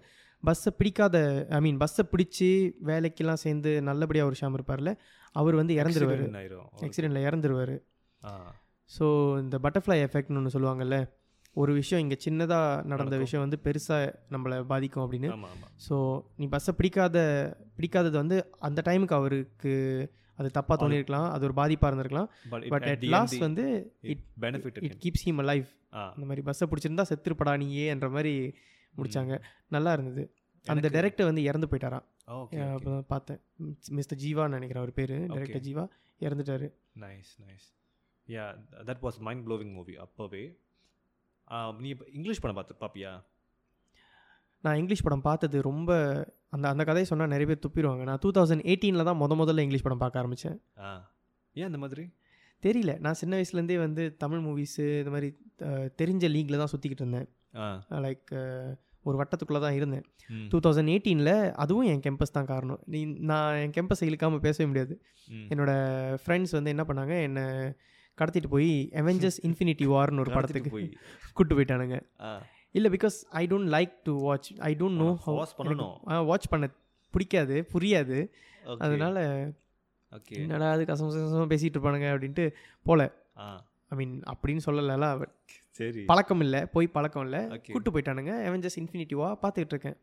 [0.43, 1.16] பஸ்ஸை பிடிக்காத
[1.57, 2.51] ஐ மீன் பஸ்ஸை பிடிச்சி
[2.91, 4.93] வேலைக்கெல்லாம் சேர்ந்து நல்லபடியாக ஒரு ஷாம் இருப்பார்ல
[5.41, 6.22] அவர் வந்து இறந்துருவார்.
[6.86, 7.74] ஆக்சிடெண்ட்டில் இறந்துருவார்.
[8.91, 9.07] ஸோ
[9.45, 10.99] இந்த பட்டர்ஃப்ளை எஃபெக்ட்னு ஒன்று சொல்லுவாங்கல்ல
[11.57, 13.16] ஒரு விஷயம் இங்கே சின்னதாக நடந்த.
[13.24, 15.28] விஷயம் வந்து பெருசாக நம்மளை பாதிக்கும் அப்படின்னு.
[15.86, 15.96] ஸோ
[16.40, 17.18] நீ பஸ்ஸை பிடிக்காத
[17.78, 18.36] பிடிக்காதது வந்து
[18.68, 19.72] அந்த டைமுக்கு அவருக்கு
[20.38, 22.28] அது தப்பாக தோணியிருக்கலாம் அது ஒரு பாதிப்பாக இருந்திருக்கலாம்.
[22.72, 23.64] பட் அட் லாஸ்ட் வந்து
[24.12, 25.70] it benefit it keeps him life
[26.14, 28.32] அந்த மாதிரி பஸ்ஸை பிடிச்சிருந்தா செத்துருப்படா நீயே என்ற மாதிரி
[28.94, 29.34] முடிச்சாங்க.
[29.76, 30.22] நல்லா இருந்தது.
[30.66, 32.07] அந்த டைரக்டர் வந்து இறந்து போயிட்டாராம்.
[32.38, 33.40] ஓகே அப்போ தான் பார்த்தேன்.
[33.98, 35.14] மிஸ்டர் ஜீவான்னு நினைக்கிறேன் அவர் பேர்.
[35.34, 35.84] டைரக்டர் ஜீவா
[36.20, 36.66] இறந்துட்டாரு.
[37.05, 37.68] Nice nice
[38.28, 38.46] ya
[38.88, 40.42] that was mind blowing movie அப்போவே.
[41.80, 43.12] நீ இங்கிலீஷ் படம் பார்த்து பாப்பியா
[44.64, 45.90] நான் இங்கிலீஷ் படம் பார்த்தது ரொம்ப
[46.48, 48.03] அந்த அந்த கதையை சொன்னால் நிறைய பேர் துப்பிடுவாங்க.
[48.03, 50.57] நான் டூ தௌசண்ட் எயிட்டீனில் தான் முத முதல்ல இங்கிலீஷ் படம் பார்க்க ஆரம்பித்தேன்
[51.57, 52.05] ஏன் இந்த மாதிரி?
[52.62, 52.92] தெரியல.
[52.98, 55.28] நான் சின்ன வயசுலேருந்தே வந்து தமிழ் மூவிஸு இந்த மாதிரி
[56.01, 57.28] தெரிஞ்ச லீக்ல தான் சுற்றிக்கிட்டு இருந்தேன்.
[58.07, 58.30] லைக்
[59.03, 60.05] ஒரு வட்டத்துக்குள்ளே தான் இருந்தேன்.
[60.48, 62.80] டூ தௌசண்ட் எயிட்டீனில் அதுவும் என் கேம்பஸ் தான் காரணம்.
[62.86, 64.94] நீ நான் என் கேம்பஸை இழுக்காமல் பேசவே முடியாது.
[65.28, 65.46] ம்.
[65.48, 65.72] என்னோட
[66.24, 67.46] ஃப்ரெண்ட்ஸ் வந்து என்ன பண்ணாங்க என்னை
[68.20, 70.88] கடத்திட்டு போய் அவெஞ்சர்ஸ் இன்ஃபினிட்டி வார்னு ஒரு படத்துக்கு போய்.
[71.38, 71.98] கூட்டு போயிட்டானுங்க.
[72.78, 75.96] இல்லை because I don't like to watch I don't know force பண்ணணும்.
[76.30, 76.68] வாட்ச் பண்ண
[77.14, 78.18] பிடிக்காது புரியாது.
[78.86, 79.16] அதனால
[80.16, 80.38] okay.
[80.42, 82.44] என்னடா அது கசம் கசமாக பேசிகிட்டு இருப்பானுங்க அப்படின்ட்டு
[82.88, 83.00] போல.
[83.92, 85.34] ஐ மீன் அப்படின்னு சொல்லல பட்
[85.78, 86.02] சரி.
[86.10, 87.40] பழக்கம் இல்லை போய் பழக்கம் இல்லை.
[87.74, 89.98] கூட்டு போயிட்டானுங்க அவெஞ்சர்ஸ் இன்ஃபினிட்டிவா பார்த்துக்கிட்டு இருக்கேன்.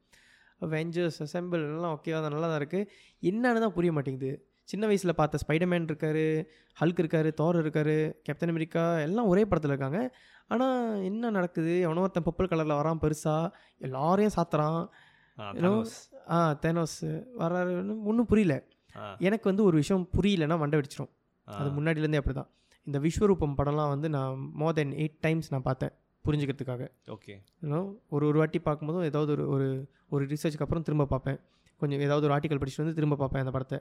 [0.65, 2.88] அவெஞ்சர்ஸ் அசெம்பிள் எல்லாம் ஓகேவா தான் நல்லா தான் இருக்குது
[3.30, 4.32] என்னன்னு தான் புரிய மாட்டேங்குது.
[4.68, 6.24] சின்ன வயசில் பார்த்த ஸ்பைடர்மேன் இருக்காரு
[6.82, 9.99] ஹல்க் இருக்காரு தோர் இருக்காரு கேப்டன் அமெரிக்கா எல்லாம் ஒரே படத்தில் இருக்காங்க.
[10.47, 11.80] ஆனால் என்ன நடக்குது?
[11.80, 14.80] எவனோ ஒருத்தன் பர்பிள் கலரில் வரான் பெருசாக எல்லாரையும் சாத்துறான்.
[16.30, 16.97] ஆ, தேனோஸ்
[17.39, 18.55] வராரு ஒன்றும் புரியல.
[19.20, 21.11] எனக்கு வந்து ஒரு விஷயம் புரியலன்னா மண்டை வெடிச்சிரும்.
[21.47, 22.49] ஆ, அது முன்னாடியிலேருந்தே அப்படி தான்
[22.88, 25.93] இந்த விஸ்வரூபம் படம்லாம் வந்து நான் மோர் தென் எயிட் டைம்ஸ் நான் பார்த்தேன்
[26.26, 26.84] புரிஞ்சுக்கிறதுக்காக.
[27.61, 29.68] யூனோ ஒரு ஒரு வாட்டி பார்க்கும்போதும் ஏதாவது ஒரு ஒரு
[30.09, 31.39] ஒரு ரிசர்ச்சுக்கு அப்புறம் திரும்ப பார்ப்பேன்.
[31.78, 33.80] கொஞ்சம் ஏதாவது ஒரு ஆர்டிக்கல் படிச்சுட்டு வந்து திரும்ப பார்ப்பேன் அந்த படத்தை.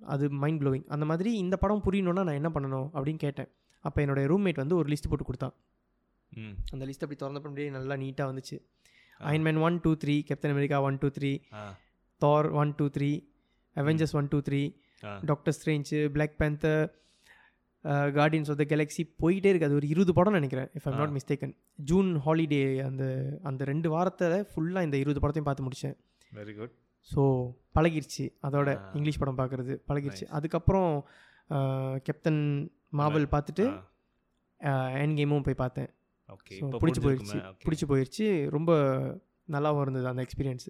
[0.00, 3.48] அது மைண்ட் ப்ளோவிங் அந்த மாதிரி இந்த படம் புரியணுன்னா நான் என்ன பண்ணணும் அப்படின்னு கேட்டேன்.
[3.84, 5.54] அப்போ என்னோட ரூம்மேட் வந்து ஒரு லிஸ்ட் போட்டு கொடுத்தான்.
[6.72, 8.56] அந்த லிஸ்ட் அப்படி திறந்தப்ப அப்படியே நல்லா நீட்டாக வந்துச்சு.
[9.20, 11.30] Iron Man one two three Captain America one two three
[12.22, 13.10] Thor one two three
[13.76, 14.60] Avengers one two three
[15.24, 16.84] Doctor Strange Black Panther
[18.14, 20.96] Guardians of the Galaxy போயிட்டே இருக்குது அது ஒரு இருபது படம் நினைக்கிறேன் if I'm.
[21.00, 21.52] Not mistaken
[21.90, 23.04] June holiday அந்த
[23.42, 25.96] அந்த ரெண்டு வாரத்தில் ஃபுல்லாக இந்த இருபது படத்தையும் பார்த்து முடித்தேன்
[26.32, 26.74] வெரி குட்
[27.10, 27.22] ஸோ
[27.76, 28.24] பழகிருச்சு.
[28.46, 28.68] அதோட.
[28.98, 30.26] இங்கிலீஷ் படம் பார்க்குறது பழகிருச்சு.
[30.38, 30.90] அதுக்கப்புறம்
[32.06, 32.42] கேப்டன்
[33.00, 33.66] மாவல் பார்த்துட்டு
[35.02, 35.90] என் கேமும் போய் பார்த்தேன்
[36.82, 38.70] பிடிச்சி போயிடுச்சு பிடிச்சி போயிடுச்சு ரொம்ப
[39.54, 40.68] நல்லாவும் இருந்தது அந்த எக்ஸ்பீரியன்ஸ்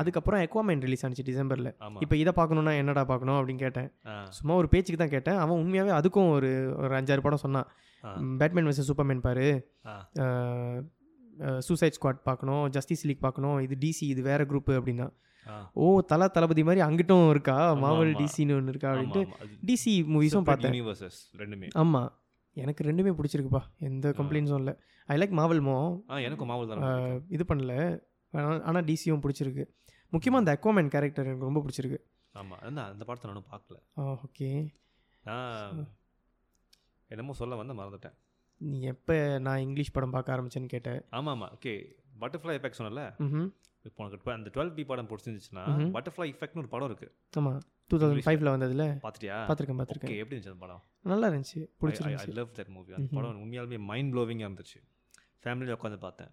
[0.00, 1.70] அதுக்கப்புறம் எக்வாமேன் ரிலீஸ் ஆனிச்சு டிசம்பரில்.
[2.04, 3.88] இப்போ இதை பார்க்கணுன்னா என்னடா பார்க்கணும் அப்படின்னு கேட்டேன்.
[4.38, 5.38] சும்மா ஒரு பேச்சுக்கு தான் கேட்டேன்.
[5.44, 6.50] அவன் உண்மையாகவே அதுக்கும் ஒரு
[6.82, 7.66] ஒரு அஞ்சாறு படம் சொன்னான்.
[8.42, 9.48] பேட்மேன் வர்சஸ் சூப்பர்மேன் பாரு.
[11.66, 15.08] சூசைட் ஸ்குவாட் பார்க்கணும் ஜஸ்டிஸ் லீக் பார்க்கணும் இது டிசி இது வேற குரூப் அப்படின்னா.
[15.82, 17.56] ஓ தலா தளபதி மாதிரி அங்கிட்டும் இருக்கா?
[17.84, 18.12] மாவல்.
[18.20, 19.22] டிசின்னு ஒன்று இருக்கா அப்படின்ட்டு
[19.68, 20.76] டிசி மூவிஸும் பார்த்தேன்.
[21.42, 21.68] ரெண்டுமே.
[21.82, 22.10] ஆமாம்
[22.56, 23.62] எனக்கு ரெண்டுமே பிடிச்சிருக்குப்பா.
[23.88, 24.74] எந்த கம்ப்ளைண்ட்ஸும் இல்லை.
[25.08, 25.76] ஐ லைக் மாவல் மோ
[26.28, 27.24] எனக்கும் மாவல் தான்.
[27.36, 27.74] இது பண்ணல.
[28.68, 29.64] ஆனால் டிசியும் பிடிச்சிருக்கு.
[30.12, 31.98] முக்கியமாக அந்த அக்வாமேன் கேரக்டர் எனக்கு ரொம்ப பிடிச்சிருக்கு.
[32.34, 32.56] ஆமா.
[32.66, 33.78] அதான் அந்த படத்தை நானும் பார்க்கல.
[33.98, 34.50] ஆ ஓகே
[35.28, 35.88] நான்
[37.10, 38.16] என்னமோ சொல்ல வந்து மறந்துட்டேன்.
[38.60, 39.16] நீ எப்போ
[39.46, 41.00] நான் இங்கிலீஷ் படம் பார்க்க ஆரம்பிச்சேன்னு கேட்டேன்.
[41.18, 41.48] ஆமா ஆமா.
[41.56, 41.74] ஓகே.
[42.22, 43.02] பட்டர்ஃப்ளை எஃபெக்ட் சொன்னல
[43.88, 45.64] இப்போ உனக்கு அந்த டுவெல் பி படம் பிடிச்சிருந்துச்சுன்னா.
[45.96, 47.08] பட்டர்ஃப்ளை எஃபெக்ட்னு ஒரு படம் இருக்கு.
[47.40, 47.60] ஆமாம்
[47.90, 48.84] டூ தௌசண்ட் ஃபைவ்ல வந்ததில்?
[49.04, 49.38] பார்த்துட்டியா?
[49.48, 50.18] பார்த்துருக்கேன் பார்த்துருக்கேன்.
[50.22, 50.82] எப்படி இருந்துச்சு அந்த படம்?
[51.12, 53.08] நல்லா இருந்துச்சு ஐ பிடிச்சிருந்துச்சு லவ் தட் மூவி அந்த.
[53.16, 54.80] படம் உண்மையாலுமே மைண்ட் ப்ளோவிங்காக இருந்துச்சு.
[55.44, 56.32] ஃபேமிலியில் உட்காந்து பார்த்தேன்.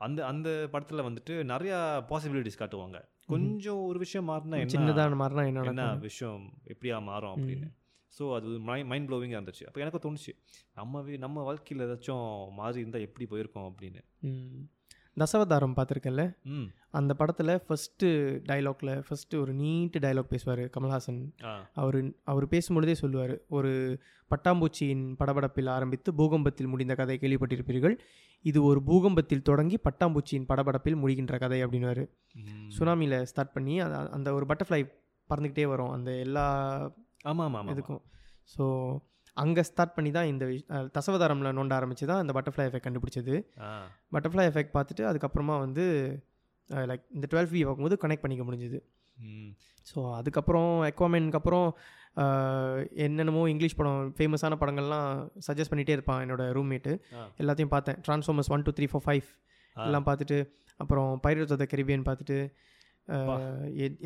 [0.00, 1.76] அந்த அந்த படத்தில் வந்துட்டு நிறையா
[2.10, 2.98] பாசிபிலிட்டிஸ் காட்டுவாங்க.
[3.26, 4.72] கொஞ்சம் ஒரு விஷயம் மாறினா என்ன?
[4.76, 6.42] சின்னதான மாதிரினா என்ன விஷயம்?
[6.72, 7.68] எப்படியா மாறும் அப்படின்னு.
[8.18, 8.48] ஸோ அது
[8.90, 9.64] மைண்ட் ப்ளோவிங்காக இருந்துச்சு.
[9.66, 10.32] அப்போ எனக்கு தோணுச்சு
[10.74, 14.02] நம்ம நம்ம வாழ்க்கையில் ஏதாச்சும் மாறி இருந்தால் எப்படி போயிருக்கோம் அப்படின்னு.
[15.18, 16.34] தசவதாரம் பார்த்துருக்கல
[16.90, 18.04] அந்த படத்தில் ஃபஸ்ட்டு
[18.48, 21.32] டைலாக்ல ஃபஸ்ட்டு ஒரு நீட்டு டைலாக் பேசுவார் கமல்ஹாசன்.
[21.74, 24.00] அவர் அவர் பேசும்பொழுதே சொல்லுவார் ஒரு
[24.30, 27.98] பட்டாம்பூச்சியின் படபடப்பில் ஆரம்பித்து பூகம்பத்தில் முடிந்த கதை கேள்விப்பட்டிருப்பீர்கள்.
[28.42, 32.08] இது ஒரு பூகம்பத்தில் தொடங்கி பட்டாம்பூச்சியின் படபடப்பில் முடிகின்ற கதை அப்படின்னுவாரு.
[32.34, 32.70] ம்.
[32.78, 34.92] சுனாமியில் ஸ்டார்ட் பண்ணி அந்த- அந்த ஒரு பட்டர்ஃப்ளை
[35.30, 36.46] பறந்துக்கிட்டே வரும் அந்த எல்லா
[37.24, 38.02] ஆமா ஆமா ஆமா இதுக்கும்.
[38.58, 38.96] ஸோ
[39.42, 40.44] அங்கே ஸ்டார்ட் பண்ணி தான் இந்த
[40.96, 43.34] தசவதாரம்ல நோண்ட ஆரம்பிச்சு தான் இந்த பட்டர்ஃப்ளை எஃபெக்ட் கண்டுபிடிச்சது
[44.16, 45.84] பட்டர்ஃப்ளை எஃபெக்ட் பார்த்துட்டு அதுக்கப்புறமா வந்து
[46.90, 48.78] லைக் இந்த டுவெல் வி பார்க்கும்போது கனெக்ட் பண்ணிக்க முடிஞ்சுது
[49.90, 51.68] ஸோ அதுக்கப்புறம் எக்வாமென்க்கு அப்புறம்
[53.04, 55.08] என்னென்னமோ இங்கிலீஷ் படம் ஃபேமஸான படங்கள்லாம்
[55.46, 56.92] சஜஸ்ட் பண்ணிகிட்டே இருப்பான் என்னோட ரூம்மேட்டு.
[57.42, 59.26] எல்லாத்தையும் பார்த்தேன் Transformers one two three four five.
[59.76, 60.38] எல்லாம் பார்த்துட்டு
[60.80, 62.38] அப்புறம் பைரட்ஸ் ஆஃப் த கெரிபியன் பார்த்துட்டு.
[63.78, 63.98] எத்-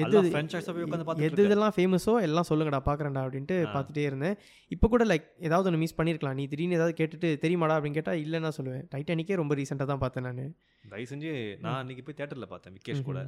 [1.40, 3.57] இதெல்லாம் ஃபேமஸோ எல்லாம் சொல்லுங்கடா பார்க்குறேன்டா அப்படின்ட்டு.
[3.74, 4.36] பார்த்துட்டே இருந்தேன்.
[4.68, 8.53] இப்போ கூட லைக் ஏதாவது ஒன்று மிஸ் பண்ணியிருக்கலாம் நீ திடீர்னு ஏதாவது கேட்டுட்டு தெரியுமாடா அப்படின்னு கேட்டால் இல்லைன்னா
[8.57, 8.84] சொல்லுவேன்.
[8.94, 10.42] டைட்டானிக்கே ரொம்ப ரீசெண்டாக தான் பார்த்தேன் நான்.
[10.88, 13.20] தயவு செஞ்சு நான் அன்னைக்கு போய் தேட்டரில் பார்த்தேன் விகேஷ் கூட.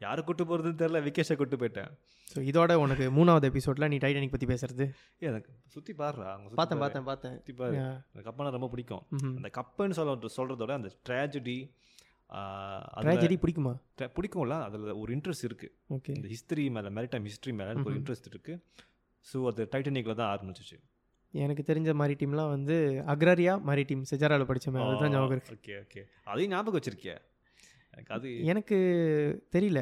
[0.00, 1.90] யாரை கூட்டு போகிறதுன்னு தெரில விகேஷை கூட்டு போயிட்டேன்.
[2.28, 4.84] ஸோ இதோட உனக்கு மூணாவது எபிசோடில் நீ டைட்டானிக் பற்றி பேசுறது?
[5.18, 7.34] எனக்கு சுற்றி பாடுறா அங்கே பார்த்தேன் பார்த்தேன் பார்த்தேன்.
[7.34, 7.76] சுற்றி பாரு.
[8.14, 9.04] அந்த கப்பனா ரொம்ப பிடிக்கும்.
[9.36, 11.56] அந்த கப்புன்னு சொல்ல சொல்கிறதோட அந்த ட்ராஜடி
[13.04, 13.72] ட்ராஜடி பிடிக்குமா?
[14.16, 14.56] பிடிக்கும்ல.
[14.66, 16.12] அதில் ஒரு இன்ட்ரெஸ்ட் இருக்குது ஓகே.
[16.18, 17.94] இந்த ஹிஸ்டரி மேலே மேரிடைம் ஹிஸ்ட்ரி மேலே ஒரு.
[18.00, 18.60] இன்ட்ரெஸ்ட் இருக்குது
[19.26, 20.76] ஸோ அது டைட்டனிக்கில் தான் ஆரம்பிச்சிச்சு.
[21.34, 22.74] எனக்கு தெரிஞ்ச மாதிரி டீம்லாம் வந்து
[23.12, 25.54] அக்ராரியா மாதிரி டீம் செஜாராவில் படித்தோமே அதுதான் ஞாபகம் இருக்கு.
[25.58, 26.02] ஓகே ஓகே
[26.32, 27.14] அதையும் ஞாபகம் வச்சிருக்கிய?
[27.94, 28.76] எனக்கு அது எனக்கு
[29.54, 29.80] தெரியல.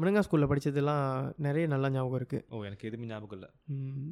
[0.00, 1.04] முருங்கா ஸ்கூலில் படித்ததெல்லாம்
[1.46, 3.50] நிறைய நல்லா ஞாபகம் இருக்குது ஓ எனக்கு எதுவுமே ஞாபகம் இல்லை.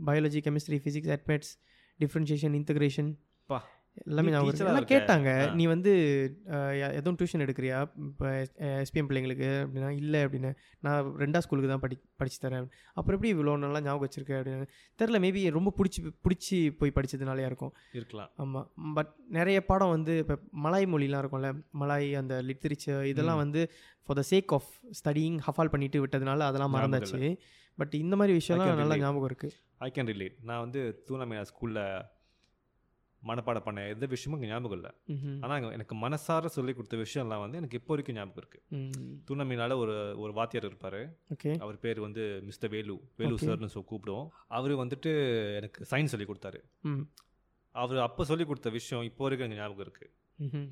[0.09, 1.53] Biology chemistry physics and maths
[2.01, 3.11] differentiation integration
[3.53, 3.59] பா.
[4.05, 4.95] எல்லாமே நீ ஞாபகம் teacher-ஆ இருக்கு எல்லாம் இருக்க.
[4.97, 5.31] கேட்டாங்க.
[5.59, 5.93] நீ வந்து
[6.99, 7.79] எதுவும் டியூஷன் எடுக்கிறியா?
[8.09, 8.27] இப்போ
[8.85, 10.51] எஸ்பிஎம் பிள்ளைங்களுக்கு அப்படின்னா இல்லை அப்படின்னு.
[10.87, 14.69] நான் ரெண்டா ஸ்கூலுக்கு தான் படி படிச்சு தரேன் அப்புறம் எப்படி இவ்வளோ நல்லா ஞாபகம் வச்சிருக்க அப்படின்னு.
[15.03, 17.75] தெரில மேபி ரொம்ப பிடிச்சி பிடிச்சி போய் படிச்சதுனாலயா இருக்கும்.
[17.99, 18.31] இருக்கலாம்.
[18.45, 18.69] ஆமாம்
[18.99, 20.37] பட் நிறைய பாடம் வந்து இப்போ
[20.67, 21.53] மலாய் மொழிலாம் இருக்கும்ல.
[21.83, 23.63] மலாய் அந்த லிட்ரேச்சர் இதெல்லாம் வந்து
[24.07, 24.71] for the sake of
[25.01, 27.31] studying ஹஃபால் பண்ணிட்டு விட்டதுனால அதெல்லாம் மறந்தாச்சு.
[27.79, 28.97] பட் இந்த மாதிரி விஷயம்லாம் நல்லா.
[29.05, 31.81] ஞாபகம் இருக்குது ஐ கேன் ரிலேட் நான் வந்து தூணமையா ஸ்கூலில்
[33.27, 34.91] மனப்பாடம் பண்ண எந்த விஷயமும் ஞாபகம் இல்லை.
[35.45, 38.83] ஆனால் எனக்கு மனசார சொல்லி கொடுத்த விஷயம்லாம் வந்து எனக்கு இப்போ வரைக்கும் ஞாபகம் இருக்குது
[39.29, 41.01] தூணமையினால ஒரு ஒரு வாத்தியார் இருப்பார்.
[41.59, 43.39] அவர் பேர் வந்து மிஸ்டர் வேலு வேலு.
[43.47, 44.29] சார்னு சொல்லி கூப்பிடுவோம்.
[44.51, 45.13] அவர் வந்துட்டு
[45.57, 46.61] எனக்கு சயின்ஸ் சொல்லி கொடுத்தாரு.
[47.75, 50.69] அவர் அப்போ சொல்லி கொடுத்த விஷயம் இப்போ வரைக்கும் எனக்கு ஞாபகம் இருக்குது ம்ஹும்.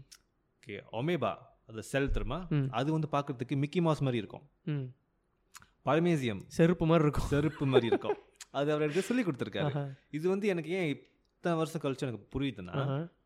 [0.56, 1.32] ஓகே ஒமேபா
[1.66, 2.68] அந்த செல் தெரியுமா ம்.
[2.70, 4.44] அது வந்து பார்க்கறதுக்கு மிக்கி மாஸ் மாதிரி இருக்கும்.
[4.66, 4.86] ம்.
[5.86, 6.42] பரமேசியம்.
[6.56, 7.28] செருப்பு மாதிரி இருக்கும்.
[7.28, 8.18] செருப்பு மாதிரி இருக்கும்.
[8.50, 9.72] அது அவர் எனக்கு சொல்லி கொடுத்துருக்காரு.
[10.10, 10.88] இது வந்து எனக்கு ஏன்
[11.44, 12.74] இத்தனை வருஷம் கழிச்சு எனக்கு புரியுதுன்னா.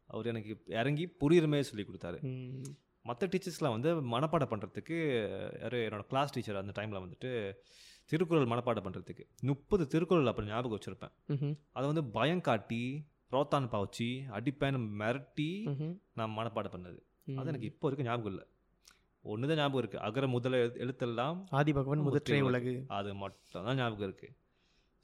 [0.06, 2.18] அவர் எனக்கு இறங்கி புரியுற மாதிரி சொல்லி கொடுத்தாரு.
[3.04, 4.96] மற்ற டீச்சர்ஸ்லாம் வந்து மனப்பாடம் பண்ணுறதுக்கு
[5.60, 7.30] யார் என்னோட கிளாஸ் டீச்சர் அந்த டைமில் வந்துட்டு
[8.10, 11.12] திருக்குறள் மனப்பாடம் பண்ணுறதுக்கு முப்பது திருக்குறள் அப்புறம் ஞாபகம் வச்சுருப்பேன்.
[11.72, 12.80] அதை வந்து பயம் காட்டி
[13.32, 15.48] ரோத்தான் பாவச்சி அடிப்பேன் மிரட்டி
[16.14, 16.98] நான் மனப்பாடம் பண்ணது.
[17.36, 18.46] அது எனக்கு இப்போ வரைக்கும் ஞாபகம் இல்லை.
[19.24, 22.74] ஒன்று தான் ஞாபகம் இருக்குது அகர முதல எழு- எழுத்தெல்லாம் ஆதி பகவன் முதற்றே உலகு.
[22.98, 24.34] அது மட்டும் தான் ஞாபகம் இருக்குது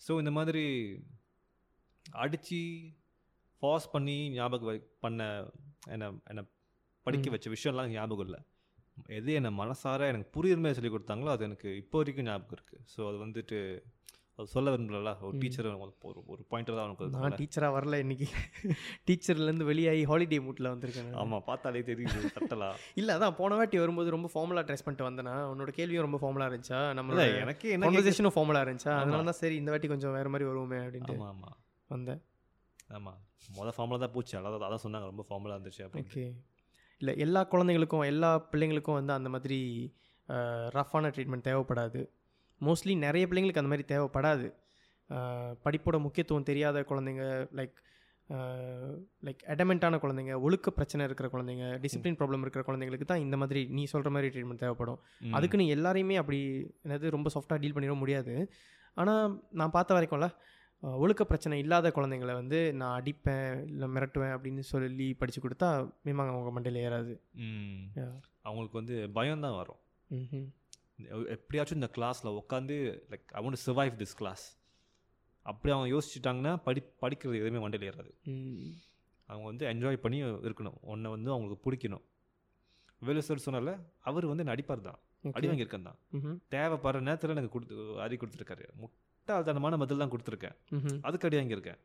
[0.00, 0.64] ஸோ இந்த மாதிரி
[2.06, 2.60] அடித்து
[3.64, 5.22] ஃபாஸ் பண்ணி ஞாபகம் பண்ண
[5.94, 6.42] என்ன என்ன
[7.06, 7.30] படிக்க.
[7.32, 8.40] வச்ச விஷயம்லாம் ஞாபகம் இல்லை.
[9.18, 13.00] எது என்னை மனசார எனக்கு புரியுற மாதிரி சொல்லி கொடுத்தாங்களோ அது எனக்கு இப்போ வரைக்கும் ஞாபகம் இருக்குது ஸோ
[13.10, 13.58] அது வந்துட்டு
[14.38, 15.36] அது சொல்ல விரும்பல ஒரு.
[15.42, 15.66] டீச்சர்
[16.10, 18.26] ஒரு ஒரு பாயிண்டர் தான் நான் உனக்கு டீச்சராக வரல இன்னைக்கு.
[19.08, 21.18] டீச்சர்லேருந்து வெளியாகி ஹாலிடே மூட்டில் வந்திருக்கேன் நான்.
[21.22, 22.70] ஆமாம் பார்த்தாலே தெரியுது தட்டலா.
[23.00, 26.80] இல்லை அதான் போன வாட்டி வரும்போது ரொம்ப ஃபார்மலாக ட்ரெஸ் பண்ணிட்டு வந்தேனா உன்னோட கேள்வியும் ரொம்ப ஃபார்மலாக இருந்துச்சா?
[27.00, 28.94] நம்மளோட எனக்கு என்ன ஃபார்மலாக இருந்துச்சா.
[29.02, 31.56] அதனால தான் சரி இந்த வாட்டி கொஞ்சம் வேறு மாதிரி வருவோமே அப்படின்ட்டு ஆமாம் ஆமாம்
[31.90, 32.22] வந்தேன்.
[32.98, 33.20] ஆமாம்
[33.56, 34.34] மொதல் ஃபார்மில் தான் போச்சு.
[34.38, 35.06] அதான் அதான் சொன்னாங்க.
[35.10, 36.24] ரொம்ப ஃபார்மலாக இருந்துச்சு ஓகே
[37.00, 39.58] இல்லை எல்லா குழந்தைங்களுக்கும் எல்லா பிள்ளைங்களுக்கும் வந்து அந்த மாதிரி
[40.76, 42.02] ரஃப்பான ட்ரீட்மெண்ட் தேவைப்படாது.
[42.60, 44.46] மோஸ்ட்லி நிறைய பிள்ளைங்களுக்கு அந்த மாதிரி தேவைப்படாது.
[45.64, 47.24] படிப்போட முக்கியத்துவம் தெரியாத குழந்தைங்க
[47.58, 47.74] லைக்
[49.26, 53.82] லைக் அடமெண்ட்டான குழந்தைங்க ஒழுக்க பிரச்சனை இருக்கிற குழந்தைங்க டிசிப்ளின் ப்ராப்ளம் இருக்கிற குழந்தைங்களுக்கு தான் இந்த மாதிரி நீ
[53.84, 54.98] சொல்கிற மாதிரி ட்ரீட்மெண்ட் தேவைப்படும்.
[55.20, 55.34] ம்.
[55.36, 56.38] அதுக்குன்னு எல்லாரையுமே அப்படி
[56.86, 58.34] என்னது ரொம்ப சாஃப்டாக டீல் பண்ணிட முடியாது.
[58.96, 60.26] ஆனால் நான் பார்த்த வரைக்கும்ல
[61.02, 65.68] ஒழுக்க பிரச்சனை இல்லாத குழந்தைங்கள வந்து நான் அடிப்பேன் இல்லை மிரட்டுவேன் அப்படின்னு சொல்லி படித்து கொடுத்தா
[66.06, 67.12] மீமாங்க அவங்க மண்டையில் ஏறாது.
[68.48, 69.80] அவங்களுக்கு வந்து பயம் தான் வரும்.
[71.36, 72.76] எப்படியாச்சும் இந்த கிளாஸில் உட்காந்து
[73.12, 74.44] like I want survive this class
[75.46, 78.12] அப்படி அவங்க யோசிச்சுட்டாங்கன்னா படி படிக்கிறது எதுவுமே மண்டையில் ஏறாது.
[79.28, 80.18] அவங்க வந்து என்ஜாய் பண்ணி
[80.48, 80.78] இருக்கணும்.
[80.92, 82.04] ஒன்றை வந்து அவங்களுக்கு பிடிக்கணும்.
[83.02, 83.72] வேலு சார் சொன்னால
[84.08, 85.00] அவர் வந்து என்ன அடிப்பார் தான்.
[85.36, 85.98] அடி வாங்கியிருக்கேன் தான்.
[86.54, 87.76] தேவைப்படுற நேரத்தில் எனக்கு கொடுத்து
[88.06, 88.64] அடி கொடுத்துருக்காரு
[89.24, 90.56] முட்டாள்தனமான பதில் தான் கொடுத்துருக்கேன்.
[91.08, 91.78] அதுக்கு அடி வாங்கியிருக்கேன்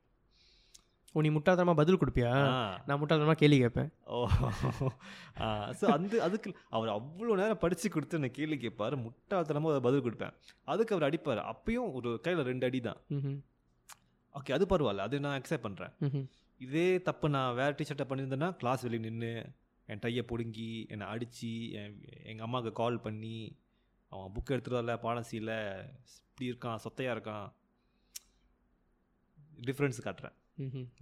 [1.16, 2.32] ஓ நீ முட்டாள்தனமாக பதில் கொடுப்பியா.
[2.88, 3.90] நான் முட்டாள்தனமாக கேள்வி கேட்பேன்.
[4.16, 4.18] ஓ
[5.80, 10.36] ஸோ அந்த அதுக்கு அவர் அவ்வளோ நேரம் படித்து கொடுத்து எனக்கு கேள்வி கேட்பார் முட்டாள்தனமாக அதை பதில் கொடுப்பேன்.
[10.74, 11.42] அதுக்கு அவர் அடிப்பார்.
[11.54, 13.00] அப்பயும் ஒரு கையில் ரெண்டு அடி தான்.
[14.36, 15.08] ஓகே அது பரவாயில்ல.
[15.10, 16.28] அது நான் அக்செப்ட் பண்ணுறேன்.
[16.68, 19.34] இதே தப்பு நான் வேறு டிஷர்ட்டை பண்ணியிருந்தேன்னா கிளாஸ் வெளியே நின்று
[19.90, 21.98] என் டையை பிடுங்கி என்னை அடித்து என்
[22.32, 23.38] எங்கள் அம்மாவுக்கு கால் பண்ணி
[24.12, 24.52] அவன் புக்
[25.06, 25.54] பாடம் செய்யல
[26.28, 27.48] இப்படி இருக்கான் சொத்தையாக இருக்கான்.
[29.68, 30.36] டிஃப்ரென்ஸ் காட்டுறேன்.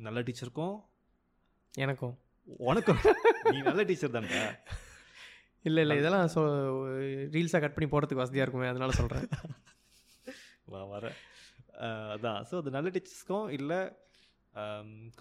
[0.06, 0.76] நல்ல டீச்சருக்கும்
[1.86, 2.16] எனக்கும்.
[2.70, 3.02] உனக்கும்?
[3.54, 4.42] நீ நல்ல டீச்சர் தானே
[5.66, 6.42] இல்லை இல்லை இதெல்லாம் சொ
[7.36, 9.28] ரீல்ஸாக கட் பண்ணி போடுறதுக்கு வசதியாக இருக்குமே அதனால சொல்கிறேன்
[10.74, 11.06] வா வர.
[12.14, 12.40] அதான்.
[12.50, 13.80] ஸோ அது நல்ல டீச்சர்ஸ்க்கும் இல்லை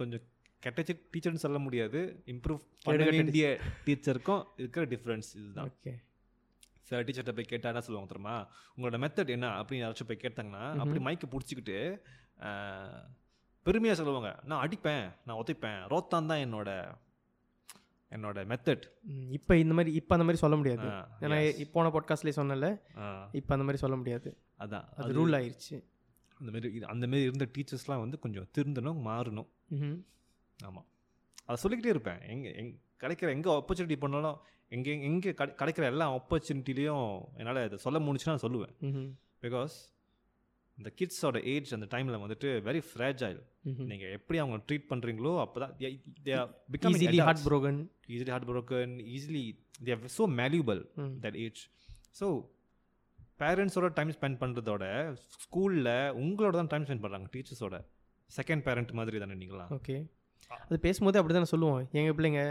[0.00, 0.24] கொஞ்சம்
[0.62, 0.82] கெட்ட
[1.14, 2.00] டீச்சர்னு சொல்ல முடியாது.
[2.34, 3.46] இம்ப்ரூவ் பண்ண வேண்டிய
[3.86, 5.68] டீச்சருக்கும் இருக்கிற டிஃப்ரென்ஸ் இதுதான்.
[5.72, 5.92] ஓகே
[6.86, 8.36] சில டீச்சர்கிட்ட போய் கேட்டால் என்ன சொல்லுவாங்க தெரியுமா?
[8.76, 9.46] உங்களோட மெத்தட் என்ன?
[9.60, 11.78] அப்படின்னு யாராச்சும் போய் கேட்டாங்கன்னா அப்படி மைக்கை பிடிச்சிக்கிட்டு
[13.62, 14.40] பெருமையாக சொல்லுவாங்க.
[14.44, 16.70] நான் அடிப்பேன் நான் உதைப்பேன் ரோத்தான் தான் என்னோட
[18.10, 18.82] என்னோட மெத்தட்
[19.30, 20.86] இப்போ இந்த மாதிரி இப்போ அந்த மாதிரி சொல்ல முடியாது.
[21.20, 22.66] ஏன்னா போன பாட்காஸ்ட்லேயே சொன்னல
[23.32, 24.30] இப்போ அந்த மாதிரி சொல்ல முடியாது.
[24.58, 24.84] அதான்.
[24.96, 25.76] அது ரூல் ஆயிருச்சு.
[26.38, 29.48] அந்த மாதிரி இது- அந்த மாதிரி இருந்த டீச்சர்ஸ்லாம் வந்து கொஞ்சம் திருந்தணும் மாறணும்.
[30.64, 30.86] ஆமாம்
[31.44, 32.20] அதை சொல்லிக்கிட்டே இருப்பேன்.
[32.28, 34.38] எங்கே எங் கிடைக்கிற எங்கே ஆப்பர்ச்சுனிட்டி பண்ணாலும்
[34.72, 37.08] எங்கே எங்கே கிடை கிடைக்கிற எல்லா ஆப்பர்ச்சுனிட்டிலையும்
[37.40, 38.72] என்னால் இதை சொல்ல முடிஞ்சுன்னா நான் சொல்லுவேன்.
[39.44, 39.74] பிகாஸ்
[40.78, 43.38] இந்த கிட்ஸோட ஏஜ் அந்த டைமில் வந்துட்டு வெரி ஃப்ரேஜைல்
[43.68, 43.86] ம்ஹும்.
[43.90, 45.72] நீங்கள் எப்படி அவங்க ட்ரீட் பண்ணுறீங்களோ அப்போ தான்
[46.96, 47.78] easily heart broken
[48.14, 49.44] easily heart broken easily
[49.86, 50.80] they are so malleable
[51.24, 51.62] that age
[52.20, 52.26] so
[53.42, 54.84] பேரண்ட்ஸோட டைம் ஸ்பெண்ட் பண்ணுறதோட
[55.36, 55.90] ஸ்கூலில்
[56.22, 57.78] உங்களோட தான் டைம் ஸ்பெண்ட் பண்ணுறாங்க டீச்சர்ஸோட
[58.30, 59.70] செகண்ட் பேரண்ட் மாதிரி தானே நீங்களாம்.
[59.78, 59.96] ஓகே
[60.62, 62.42] அது பேசும்போது அப்படி தானே சொல்லுவோம் எங்கள் பிள்ளைங்க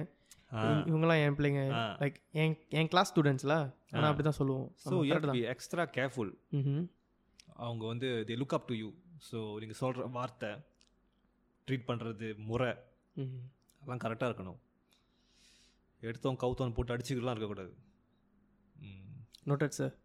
[0.90, 1.64] இவங்கெல்லாம் என் பிள்ளைங்க.
[2.02, 3.56] லைக் என் என் கிளாஸ் ஸ்டூடெண்ட்ஸ்ல
[3.96, 4.10] ஆனால்.
[4.12, 4.68] அப்படி தான் சொல்லுவோம்.
[4.84, 4.96] So
[5.54, 6.32] extra careful.
[7.66, 8.90] அவங்க வந்து they look up to you
[9.30, 10.52] so நீங்கள் சொல்கிற வார்த்தை
[11.68, 12.72] ட்ரீட் பண்ணுறது முறை.
[13.82, 14.60] அதெல்லாம் கரெக்டாக இருக்கணும்.
[16.08, 17.74] எடுத்தோம் கவுத்தோம் போட்டு அடிச்சுக்கலாம் இருக்கக்கூடாது.
[19.50, 19.96] நோட்டட் சார்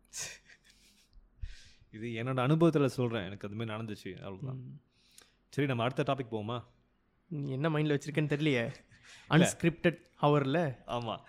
[1.97, 4.11] இது என்னோட அனுபவத்தில் சொல்கிறேன் எனக்கு அது மாதிரி நடந்துச்சு.
[4.27, 4.61] அவ்வளோதான்
[5.55, 6.59] சரி நம்ம அடுத்த டாபிக் போவோமா?
[7.31, 8.65] நீ என்ன மைண்டில் வச்சிருக்கேன்னு தெரியலையே.
[9.31, 11.21] அன்ஸ்கிரிப்டட் ஹவரில் ஆமாம்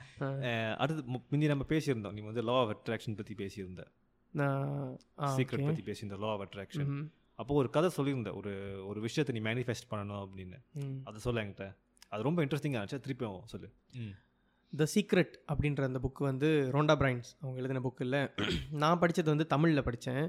[0.78, 2.16] அடுத்து முந்தி நம்ம பேசியிருந்தோம்.
[2.18, 3.82] நீ வந்து லா ஆஃப் அட்ராக்ஷன் பற்றி பேசியிருந்த.
[5.38, 6.92] சீக்ரெட் பற்றி பேசியிருந்த லா ஆஃப் அட்ராக்ஷன்
[7.36, 8.30] அப்போ ஒரு கதை சொல்லியிருந்த.
[8.40, 8.52] ஒரு
[8.88, 10.58] ஒரு விஷயத்தை நீ மேனிஃபெஸ்ட் பண்ணணும் அப்படின்னு.
[11.04, 11.68] அதை சொல்ல என்கிட்ட.
[12.10, 13.04] அது ரொம்ப இன்ட்ரெஸ்டிங்காக இருந்துச்சு.
[13.06, 13.70] திருப்பியும் சொல்லு.
[14.80, 18.22] த சீக்ரெட் அப்படின்ற அந்த புக்கு வந்து ரோண்டா பிரைன்ஸ் அவங்க எழுதின புக்கு இல்லை.
[18.82, 20.24] நான் படித்தது வந்து தமிழில் படித்தேன்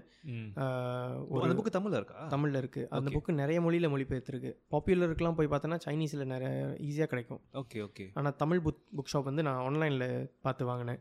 [1.43, 2.22] அந்த புக்கு தமிழில் இருக்கா?
[2.34, 3.11] தமிழில் இருக்குது அந்த.
[3.16, 4.53] புக்கு நிறைய மொழியில் மொழிபெயர்த்துருக்கு.
[4.74, 7.40] பாப்புலருக்குலாம் போய் பார்த்தோன்னா சைனீஸில் நிறைய ஈஸியாக கிடைக்கும்.
[7.62, 10.09] ஓகே ஓகே ஆனால் தமிழ் புக் புக் ஷாப் வந்து நான் ஆன்லைனில்
[10.47, 11.01] பார்த்து வாங்கினேன்.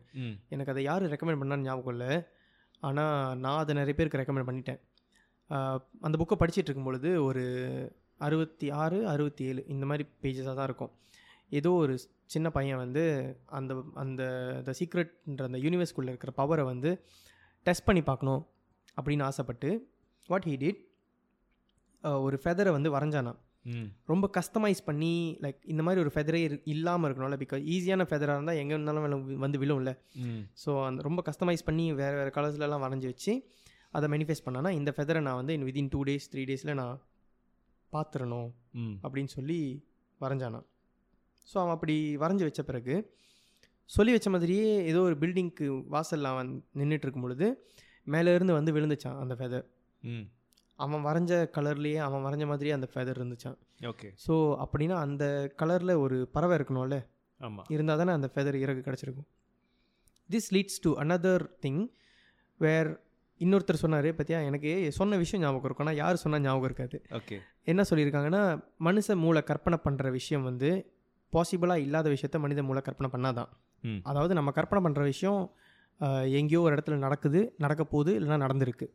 [0.54, 2.12] எனக்கு அதை யார் ரெக்கமெண்ட் பண்ணான்னு ஞாபகம் இல்லை.
[2.88, 4.80] ஆனால் நான் அதை நிறைய பேருக்கு ரெக்கமெண்ட் பண்ணிட்டேன்.
[6.06, 7.44] அந்த புக்கை படிச்சிட்டு இருக்கும் பொழுது ஒரு
[8.26, 10.92] அறுபத்தி ஆறு அறுபத்தி ஏழு இந்த மாதிரி பேஜஸாக தான் இருக்கும்.
[11.52, 11.94] ஏதோ ஒரு
[12.26, 13.02] சின்ன பையன் வந்து
[13.50, 14.22] அந்த அந்த
[14.64, 16.90] த சீக்ரெட்ன்ற அந்த யூனிவர்ஸ்குள்ளே இருக்கிற பவரை வந்து
[17.66, 18.42] டெஸ்ட் பண்ணி பார்க்கணும்
[18.96, 19.68] அப்படின்னு ஆசைப்பட்டு
[20.28, 20.80] வாட் ஹீ டிட்
[22.20, 23.32] ஒரு ஃபெதரை வந்து வரைஞ்சானா
[24.06, 25.10] ரொம்ப கஸ்டமைஸ் பண்ணி
[25.42, 29.04] லைக் இந்த மாதிரி ஒரு ஃபெதரே இல்லாமல் இருக்கணும்ல பிகாஸ் ஈஸியான ஃபெதராக இருந்தால் எங்கே இருந்தாலும்
[29.38, 29.90] வந்து விழும்ல.
[30.64, 33.34] ஸோ அந்த ரொம்ப கஸ்டமைஸ் பண்ணி வேறு வேறு கலர்ஸ்லலாம் வரைஞ்சி வச்சு
[33.90, 36.96] அதை மேனிஃபெஸ்ட் பண்ணானா இந்த ஃபெதரை நான் வந்து in within two days three டேஸில் நான்
[37.92, 38.50] பார்த்துடணும்
[39.02, 39.60] அப்படின்னு சொல்லி
[40.20, 40.60] வரைஞ்சானா
[41.48, 42.94] ஸோ அவன் அப்படி வரைஞ்சி வச்ச பிறகு
[43.90, 47.46] சொல்லி வச்ச மாதிரியே ஏதோ ஒரு பில்டிங்க்கு வாசலில் அவன் நின்றுட்டு இருக்கும் பொழுது
[48.06, 49.64] மேலே இருந்து வந்து விழுந்துச்சான் அந்த ஃபெதர்
[50.02, 50.24] ம்.
[50.78, 53.56] அவன் வரைஞ்ச கலர்லேயே அவன் வரைஞ்ச மாதிரியே அந்த ஃபெதர் இருந்துச்சான்.
[53.82, 54.08] ஓகே.
[54.24, 54.34] ஸோ
[54.64, 55.24] அப்படின்னா அந்த
[55.60, 56.96] கலரில் ஒரு பறவை இருக்கணும்ல?
[57.40, 59.28] ஆமாம் இருந்தால் தானே அந்த ஃபெதர் இறகு கிடச்சிருக்கும்.
[60.30, 61.82] This leads to another thing
[62.60, 62.90] where
[63.40, 65.86] இன்னொருத்தர் சொன்னார் பற்றியா எனக்கு சொன்ன விஷயம் ஞாபகம் இருக்கும்.
[65.86, 66.96] ஆனால் யார் சொன்னால் ஞாபகம் இருக்காது.
[67.12, 67.36] ஓகே.
[67.64, 68.42] என்ன சொல்லியிருக்காங்கன்னா
[68.80, 70.70] மனுஷ மூளை கற்பனை பண்ணுற விஷயம் வந்து
[71.34, 73.50] பாசிபிளாக இல்லாத விஷயத்த மனித மூளை கற்பனை பண்ணாதான்.
[74.10, 75.42] அதாவது நம்ம கற்பனை பண்ணுற விஷயம்
[76.38, 78.86] எங்கேயோ ஒரு இடத்துல நடக்குது நடக்க போகுது இல்லைனா நடந்திருக்கு.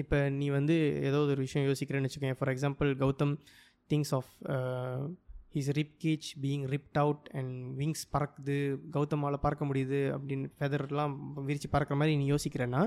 [0.00, 0.76] இப்போ நீ வந்து
[1.08, 3.34] ஏதோ ஒரு விஷயம் யோசிக்கிறேன்னு வச்சுக்கோங்க for example Gautham
[3.90, 4.32] thinks of
[5.54, 8.56] his rib cage being ripped out and wings பறக்குது
[8.94, 11.16] கௌதமால பறக்க முடியுது அப்படின்னு ஃபெதர்லாம்
[11.48, 12.82] விரிச்சு பறக்கிற மாதிரி நீ யோசிக்கிறேன்னா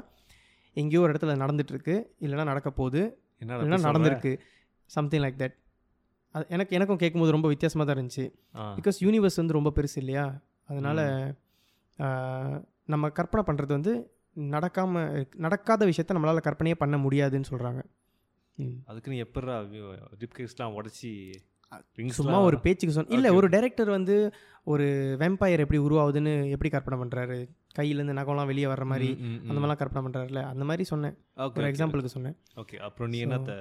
[0.78, 3.02] எங்கேயோ ஒரு இடத்துல நடந்துட்டுருக்கு இல்லைன்னா நடக்க போகுது
[3.42, 4.34] என்ன இல்லைன்னா நடந்திருக்கு.
[4.90, 5.58] சம்திங் லைக் தட்
[6.36, 8.26] அது எனக்கு எனக்கும் கேட்கும்போது ரொம்ப வித்தியாசமாக தான் இருந்துச்சு.
[8.78, 10.26] பிகாஸ் யூனிவர்ஸ் வந்து ரொம்ப பெருசு இல்லையா?
[10.70, 11.04] அதனால்
[12.94, 13.94] நம்ம கற்பனை பண்ணுறது வந்து
[14.54, 17.82] நடக்காமல் நடக்காத விஷயத்த நம்மளால் கற்பனையே பண்ண முடியாதுன்னு சொல்கிறாங்க
[18.90, 19.56] அதுக்கு நீ எப்படா
[20.24, 21.12] ரிப்கேஸ்லாம் உடச்சி
[22.18, 24.16] சும்மா ஒரு பேச்சுக்கு சொன்ன இல்லை ஒரு டைரக்டர் வந்து
[24.74, 24.86] ஒரு
[25.22, 27.38] வெம்பயர் எப்படி உருவாகுதுன்னு எப்படி கற்பனை பண்ணுறாரு
[27.78, 29.10] கையிலேருந்து நகம்லாம் வெளியே வர்ற மாதிரி
[29.48, 31.16] அந்த மாதிரிலாம் கற்பனை பண்ணுறாருல அந்த மாதிரி சொன்னேன்.
[31.58, 32.38] ஒரு எக்ஸாம்பிளுக்கு சொன்னேன்.
[32.64, 33.58] ஓகே அப்புறம் நீ என்னத்தை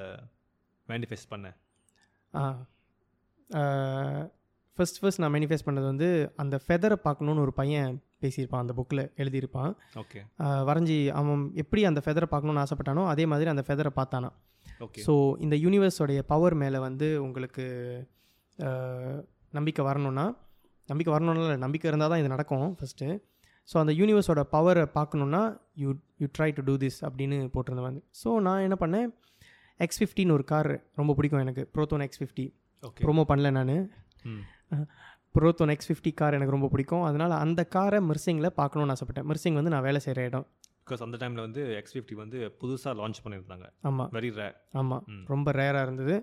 [0.89, 1.49] மேனிஃபெஸ்ட் பண்ண?
[2.35, 2.45] ஆ
[4.78, 6.09] ஃபர்ஸ்ட் ஃபர்ஸ்ட் நான் மேனிஃபெஸ்ட் பண்ணது வந்து
[6.43, 9.72] அந்த ஃபெதரை பார்க்கணுன்னு ஒரு பையன் பேசியிருப்பான் அந்த புக்கில் எழுதியிருப்பான்.
[10.03, 10.20] ஓகே
[10.68, 14.30] வரைஞ்சி அவன் எப்படி அந்த ஃபெதரை பார்க்கணுன்னு ஆசைப்பட்டானோ அதே மாதிரி அந்த ஃபெதரை பார்த்தானா.
[14.85, 15.12] ஓகே ஸோ
[15.45, 17.64] இந்த யூனிவர்ஸோடைய பவர் மேலே வந்து உங்களுக்கு
[19.53, 20.26] நம்பிக்கை வரணும்னா
[20.89, 23.09] நம்பிக்கை வரணும்னா இல்லை நம்பிக்கை இருந்தால் தான் இது நடக்கும் ஃபஸ்ட்டு
[23.68, 25.43] ஸோ அந்த யூனிவர்ஸோட பவரை பார்க்கணுன்னா
[25.82, 25.91] you
[26.22, 29.09] you try to do this அப்படின்னு போட்டிருந்தேன் வந்து ஸோ நான் என்ன பண்ணேன்
[29.81, 31.62] எக்ஸ் ஃபிஃப்டின்னு ஒரு கார் ரொம்ப பிடிக்கும் எனக்கு.
[31.77, 32.47] Proton X fifty
[32.83, 33.77] okay promo பண்ணல நான்.
[35.35, 37.05] ப்ரோத்தோன் எக்ஸ் ஃபிஃப்டி கார் எனக்கு ரொம்ப பிடிக்கும்.
[37.09, 39.27] அதனால் அந்த காரை மிர்சிங்கில் பார்க்கணுன்னு ஆசைப்பட்டேன்.
[39.31, 40.47] மிர்சிங் வந்து நான் வேலை செய்கிற இடம்.
[40.87, 43.66] பிகாஸ் அந்த டைமில் வந்து எக்ஸ் ஃபிஃப்டி வந்து புதுசாக லான்ச் பண்ணியிருந்தாங்க.
[43.89, 44.49] ஆமாம் வெரி ரே
[44.81, 45.05] ஆமாம்.
[45.35, 46.16] ரொம்ப ரேராக இருந்தது.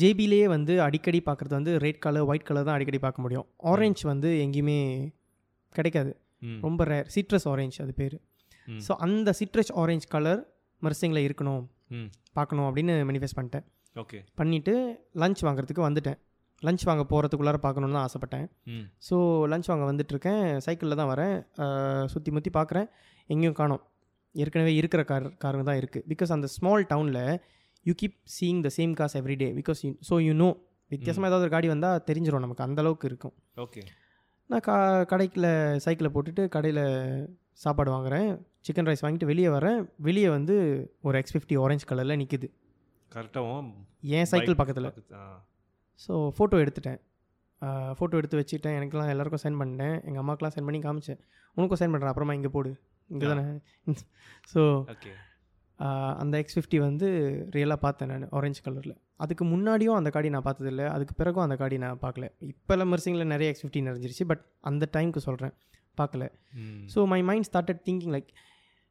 [0.00, 3.46] ஜேபிலேயே வந்து அடிக்கடி பார்க்குறது வந்து ரெட் கலர் ஒயிட் கலர் தான் அடிக்கடி பார்க்க முடியும்.
[3.70, 4.78] ஆரஞ்சு வந்து எங்கேயுமே
[5.74, 6.12] கிடைக்காது.
[6.66, 8.16] ரொம்ப ரேர் சிட்ரஸ் ஆரஞ்சு அது பேர்.
[8.86, 10.40] ஸோ அந்த சிட்ரஸ் ஆரஞ்சு கலர்
[10.82, 11.64] மர்சிங்கில் இருக்கணும்.
[12.36, 13.64] பார்க்கணும் அப்படின்னு மேனிஃபெஸ்ட் பண்ணிட்டேன்.
[13.96, 14.18] ஓகே.
[14.40, 14.72] பண்ணிவிட்டு
[15.22, 16.18] லஞ்ச் வாங்குறதுக்கு வந்துட்டேன்.
[16.62, 18.46] லஞ்ச் வாங்க போகிறதுக்குள்ளார பார்க்கணுன்னு தான் ஆசைப்பட்டேன்.
[19.08, 19.16] ஸோ
[19.52, 20.44] லஞ்ச் வாங்க வந்துட்டுருக்கேன்.
[20.66, 21.36] சைக்கிளில் தான் வரேன்.
[22.12, 22.88] சுற்றி முற்றி பார்க்குறேன்.
[23.30, 23.82] எங்கேயும் காணோம்.
[24.34, 27.22] ஏற்கனவே இருக்கிற கார் காருங்க தான் இருக்குது பிகாஸ் அந்த ஸ்மால் டவுனில்
[27.86, 30.48] you keep seeing the same cars everyday because you so you know
[30.90, 32.66] வித்தியாசமாக ஏதாவது ஒரு காடி வந்தால் தெரிஞ்சிடும் நமக்கு.
[32.66, 33.34] அந்த அளவுக்கு இருக்கும்.
[33.64, 33.82] ஓகே.
[34.50, 34.76] நான் கா
[35.12, 35.48] கடைக்கில்
[35.84, 36.84] சைக்கிளை போட்டுட்டு கடையில்
[37.64, 38.28] சாப்பாடு வாங்குறேன்.
[38.66, 39.80] சிக்கன் ரைஸ் வாங்கிட்டு வெளியே வரேன்.
[40.06, 40.54] வெளியே வந்து
[41.08, 42.48] ஒரு எக்ஸ் ஃபிஃப்டி ஆரஞ்ச் கலரில் நிற்குது
[43.16, 43.68] கரெக்டாகவும்
[44.18, 44.88] என் சைக்கிள் பக்கத்தில்.
[46.04, 46.98] ஸோ ஃபோட்டோ எடுத்துட்டேன்.
[47.98, 48.74] ஃபோட்டோ எடுத்து வச்சுட்டேன்.
[48.78, 49.94] எனக்கெல்லாம் எல்லாருக்கும் சென்ட் பண்ணேன்.
[50.08, 51.20] எங்கள் அம்மாக்கெலாம் சென்ட் பண்ணி காமிச்சேன்.
[51.56, 52.72] உனக்கும் சென்ட் பண்ணுறேன் அப்புறமா இங்கே போடு.
[53.10, 53.44] இங்கே தானே
[54.52, 54.60] ஸோ
[54.94, 55.12] ஓகே
[56.22, 57.06] அந்த எக்ஸ் ஃபிஃப்டி வந்து
[57.54, 58.94] ரியலாக பார்த்தேன் நான் ஆரஞ்சு கலரில்
[59.24, 60.84] அதுக்கு முன்னாடியும் அந்த காடி நான் பார்த்ததில்ல.
[60.94, 62.26] அதுக்கு பிறகும் அந்த காடி நான் பார்க்கல.
[62.52, 65.54] இப்போ மெர்சிங்கில் நிறைய எக்ஸ் ஃபிஃப்டி நிறைஞ்சிருச்சு பட் அந்த டைமுக்கு சொல்கிறேன்
[66.00, 66.24] பார்க்கல.
[66.94, 68.30] So my mind started thinking like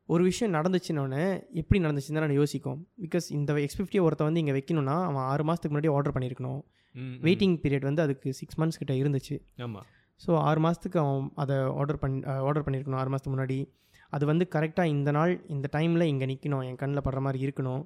[0.09, 1.23] ஒரு விஷயம் நடந்துச்சுன்னொன்னே
[1.59, 2.79] எப்படி நடந்துச்சுன்னு தான் நான் யோசிக்கும்.
[3.03, 6.59] பிகாஸ் இந்த எக்ஸ் ஃபிஃப்டியை ஒருத்த வந்து இங்கே வைக்கணும்னா அவன் ஆறு மாதத்துக்கு முன்னாடி ஆர்டர் பண்ணியிருக்கணும்.
[7.25, 9.35] வெயிட்டிங் பீரியட் வந்து அதுக்கு சிக்ஸ் மந்த்ஸ் கிட்ட இருந்துச்சு.
[9.65, 9.87] ஆமாம்
[10.21, 13.57] ஸோ ஆறு மாதத்துக்கு அவன் அதை ஆர்டர் பண்ணி ஆர்டர் பண்ணியிருக்கணும் ஆறு மாதத்துக்கு முன்னாடி.
[14.13, 17.83] அது வந்து கரெக்டாக இந்த நாள் இந்த டைமில் இங்கே நிற்கணும் என் கண்ணில் படுற மாதிரி இருக்கணும்.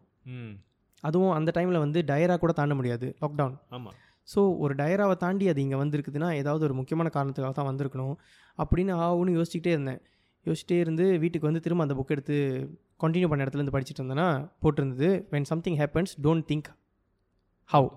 [1.04, 3.98] அதுவும் அந்த டைமில் வந்து டயரா கூட தாண்ட முடியாது லாக்டவுன் ஆமாம்
[4.28, 8.16] ஸோ ஒரு டயராவை தாண்டி அது இங்கே வந்திருக்குதுன்னா ஏதாவது ஒரு முக்கியமான காரணத்துக்காக தான் வந்திருக்கணும்.
[8.60, 10.02] அப்படின்னு ஆகுன்னு யோசிச்சுக்கிட்டே இருந்தேன்.
[10.46, 12.36] யோசிச்சிட்டே இருந்து வீட்டுக்கு வந்து திரும்ப அந்த புக் எடுத்து
[13.04, 14.30] கண்டினியூ பண்ண இடத்துல இருந்து படிச்சுட்டு இருந்தேன்னா
[14.64, 15.10] போட்டிருந்தது.
[15.34, 16.70] When something happens don't think
[17.70, 17.90] how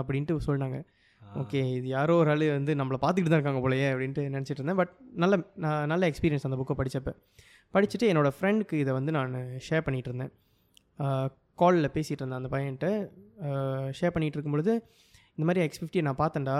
[0.00, 0.78] அப்படின்ட்டு சொன்னாங்க.
[1.22, 4.78] ஓகே இது யாரோ ஒரு ஆள் வந்து நம்மளை பார்த்துக்கிட்டு தான் இருக்காங்க போலயே அப்படின்ட்டு நினச்சிட்டு இருந்தேன்.
[4.80, 5.34] பட் நல்ல
[5.64, 7.12] நான் நல்ல எக்ஸ்பீரியன்ஸ் அந்த புக்கை படித்தப்ப
[7.74, 9.34] படிச்சுட்டு என்னோடய ஃப்ரெண்டுக்கு இதை வந்து நான்
[9.68, 10.32] ஷேர் பண்ணிகிட்டு இருந்தேன்.
[11.60, 12.88] காலில் பேசிகிட்டு இருந்தேன் அந்த பையன்கிட்ட.
[13.98, 14.72] ஷேர் பண்ணிகிட்டு இருக்கும்பொழுது
[15.34, 16.56] இந்த மாதிரி எக்ஸ் ஃபிஃப்டி நான் பார்த்தேன்டா.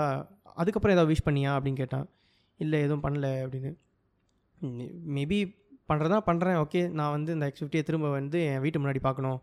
[0.61, 1.51] அதுக்கப்புறம் ஏதாவது விஷ் பண்ணியா?
[1.57, 2.07] அப்படின்னு கேட்டான்.
[2.63, 3.71] இல்லை எதுவும் பண்ணல அப்படின்னு.
[5.17, 5.39] மேபி
[5.89, 9.39] பண்ணுறதா பண்ணுறேன் ஓகே நான் வந்து இந்த எக்ஸ் ஃபிஃப்டியை திரும்ப வந்து என் வீட்டு முன்னாடி பார்க்கணும்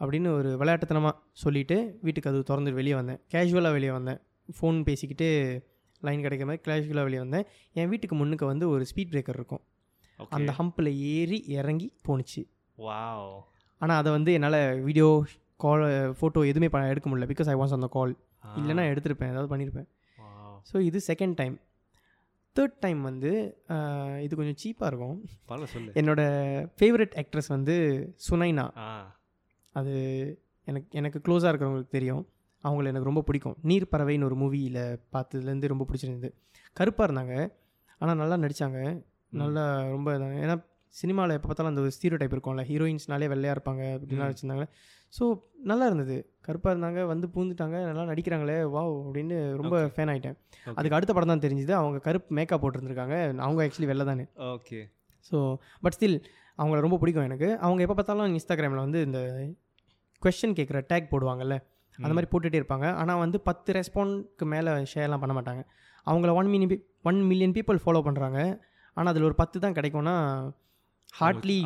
[0.00, 1.76] அப்படின்னு ஒரு விளையாட்டுத்தனமாக சொல்லிவிட்டு
[2.06, 3.20] வீட்டுக்கு அது திறந்து வெளியே வந்தேன்.
[3.32, 4.20] கேஷுவலாக வெளியே வந்தேன்.
[4.56, 5.28] ஃபோன் பேசிக்கிட்டு
[6.06, 7.44] லைன் கிடைக்கிற மாதிரி கேஷுவலாக வெளியே வந்தேன்.
[7.80, 9.62] என் வீட்டுக்கு முன்னுக்கு வந்து ஒரு ஸ்பீட் பிரேக்கர் இருக்கும்.
[10.36, 12.42] அந்த ஹம்பில் ஏறி இறங்கி போணுச்சு.
[12.78, 13.28] வாவ்
[13.80, 15.08] ஆனால் அதை வந்து என்னால் வீடியோ
[15.64, 15.84] கால்
[16.18, 17.28] ஃபோட்டோ எதுவுமே எடுக்க முடியல.
[17.32, 18.12] பிகாஸ் ஐ வாஸ் அந்த கால்
[18.60, 19.32] இல்லைன்னா எடுத்திருப்பேன்.
[19.34, 19.88] ஏதாவது பண்ணியிருப்பேன்
[20.70, 21.56] ஸோ இது செகண்ட் டைம்
[22.58, 23.30] தேர்ட் டைம் வந்து
[24.24, 25.16] இது கொஞ்சம் சீப்பாக இருக்கும்.
[25.74, 25.90] சொல்லு.
[26.00, 26.22] என்னோட
[26.78, 27.76] ஃபேவரட் ஆக்ட்ரஸ் வந்து
[28.28, 28.66] சுனைனா.
[29.74, 29.94] அது
[30.68, 32.22] எனக்கு எனக்கு க்ளோஸாக இருக்கிறவங்களுக்கு தெரியும்.
[32.64, 33.56] அவங்கள எனக்கு ரொம்ப பிடிக்கும்.
[33.70, 34.80] நீர் பறவைன்னு ஒரு மூவியில்
[35.14, 36.30] பார்த்ததுலேருந்து ரொம்ப பிடிச்சிருந்தது.
[36.76, 37.34] கருப்பாக இருந்தாங்க.
[38.00, 38.80] ஆனால் நல்லா நடித்தாங்க
[39.42, 40.56] நல்லா ரொம்ப ஏன்னா
[41.00, 44.30] சினிமாவில் எப்போ பார்த்தாலும் அந்த ஒரு ஸ்டீரியோ டைப் இருக்கும்ல ஹீரோயின்ஸ்னாலே வெள்ளையாக இருப்பாங்க அப்படின்லாம்.
[44.30, 44.64] வச்சுருந்தாங்க
[45.16, 45.24] ஸோ
[45.70, 46.16] நல்லா இருந்தது.
[46.46, 49.76] கருப்பாக இருந்தாங்க வந்து பூந்துட்டாங்க நல்லா நடிக்கிறாங்களே வாவ் அப்படின்னு ரொம்ப.
[49.94, 50.36] ஃபேன் ஆகிட்டேன்.
[50.76, 51.72] அதுக்கு அடுத்த படம் தான் தெரிஞ்சுது.
[51.80, 53.16] அவங்க கருப்பு மேக்கப் போட்டிருந்துருக்காங்க.
[53.46, 54.24] அவங்க ஆக்சுவலி வெள்ளை தானே.
[54.52, 54.78] ஓகே
[55.30, 55.38] ஸோ
[55.84, 56.18] பட் ஸ்டில்
[56.58, 57.48] அவங்கள ரொம்ப பிடிக்கும் எனக்கு.
[57.64, 59.20] அவங்க எப்போ பார்த்தாலும் இன்ஸ்டாகிராமில் வந்து இந்த
[60.22, 61.56] கொஷின் கேட்குற டேக் போடுவாங்கல்ல
[61.98, 62.86] அந்த மாதிரி போட்டுகிட்டே இருப்பாங்க.
[63.00, 65.62] ஆனால் வந்து பத்து ரெஸ்பான்ஸ்க்கு மேலே ஷேர்லாம் பண்ண மாட்டாங்க.
[66.06, 66.66] அவங்கள one mini
[67.10, 68.40] one million people follow பண்ணுறாங்க
[68.96, 70.16] ஆனால் அதில் ஒரு பத்து தான் கிடைக்கும்னா
[71.18, 71.56] ஹார்ட்லி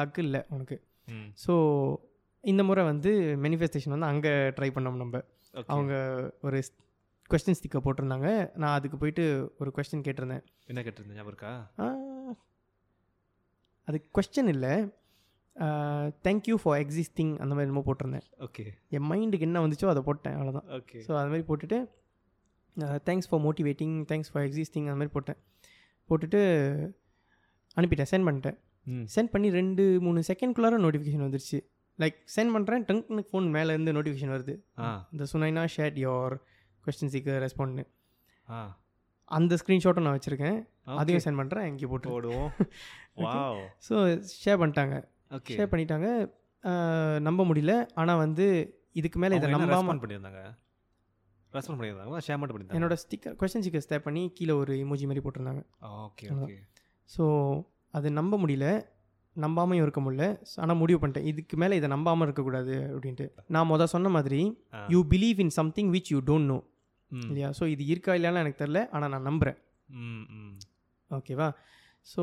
[0.00, 0.76] லக் இல்லை உனக்கு.
[1.44, 1.54] ஸோ
[2.44, 3.10] இந்த முறை வந்து
[3.44, 5.20] மேனிஃபெஸ்டேஷன் வந்து அங்கே ட்ரை பண்ணோம் நம்ம.
[5.74, 5.94] அவங்க
[6.46, 6.58] ஒரு
[7.30, 8.28] கொஸ்டின் ஸ்டிக்கர் போட்டிருந்தாங்க.
[8.62, 9.24] நான் அதுக்கு போயிட்டு
[9.60, 10.42] ஒரு கொஸ்டின் கேட்டிருந்தேன்.
[10.70, 12.38] என்ன கேட்டிருந்தேன் ஞாபகம்
[13.88, 14.72] அது கொஸ்டின் இல்லை.
[16.26, 18.26] தேங்க்யூ ஃபார் எக்ஸிஸ்டிங் அந்த மாதிரி என்னமோ போட்டிருந்தேன்.
[18.46, 18.64] ஓகே
[18.96, 21.78] என் மைண்டுக்கு என்ன வந்துச்சோ அதை போட்டேன் அவ்வளோதான் ஓகே ஸோ அது மாதிரி போட்டுட்டு
[23.08, 25.40] thanks for motivating thanks for existing அந்த மாதிரி போட்டேன்.
[26.10, 26.40] போட்டுட்டு
[27.76, 28.56] அனுப்பிட்டேன் சென்ட் பண்ணிட்டேன்.
[29.14, 31.58] சென்ட் பண்ணி ரெண்டு மூணு செகண்ட்குள்ளார நோட்டிஃபிகேஷன் வந்துருச்சு.
[31.98, 34.54] லைக் சென்ட் பண்ணுறேன் டங்க்னு ஃபோன் மேலேருந்து நோட்டிஃபிகேஷன் வருது.
[35.14, 36.34] இந்த Sunaina shared your
[36.84, 37.84] question seeker ரெஸ்பாண்ட்னு
[38.48, 38.60] ஆ.
[39.30, 40.58] அந்த ஸ்க்ரீன்ஷாட்டும் நான் வச்சுருக்கேன்.
[41.00, 42.08] அதையும் சென்ட் பண்ணுறேன் இங்கே போட்டு.
[42.14, 42.50] போடுவோம்.
[43.24, 43.94] வாவ் ஸோ
[44.42, 44.96] ஷேர் பண்ணிட்டாங்க.
[45.56, 46.08] ஷேர் பண்ணிட்டாங்க.
[47.28, 47.74] நம்ப முடியல.
[48.00, 48.46] ஆனால் வந்து
[49.00, 50.42] இதுக்கு மேலே இதை ரெஸ்பாண்ட் பண்ணியிருந்தாங்க?
[51.52, 55.22] ரெஸ்பாண்ட் பண்ணியிருந்தாங்க ஷேர் மட்டும் பண்ணியிருந்தாங்க என்னோட ஸ்டிக்கர் கொஸ்டின் ஸ்டிக்கர் ஸ்டேப் பண்ணி கீழே ஒரு இமோஜி மாதிரி
[55.24, 55.62] போட்டிருந்தாங்க.
[56.06, 56.56] ஓகே
[57.10, 57.24] ஸோ
[57.94, 58.66] அது நம்ப முடியல
[59.36, 60.24] நம்பாமையும் இருக்க முடியல.
[60.62, 61.28] ஆனால் முடிவு பண்ணிட்டேன்.
[61.30, 63.26] இதுக்கு மேலே இதை நம்பாமல் இருக்கக்கூடாது அப்படின்ட்டு.
[63.54, 64.40] நான் மொதல் சொன்ன மாதிரி.
[64.94, 66.58] You believe in something which you don't know
[67.12, 67.48] இல்லையா?
[67.58, 69.58] ஸோ இது இருக்கா இல்லையான்னு எனக்கு தெரில ஆனால் நான் நம்புகிறேன்
[71.10, 71.48] ஓகேவா?
[72.12, 72.22] ஸோ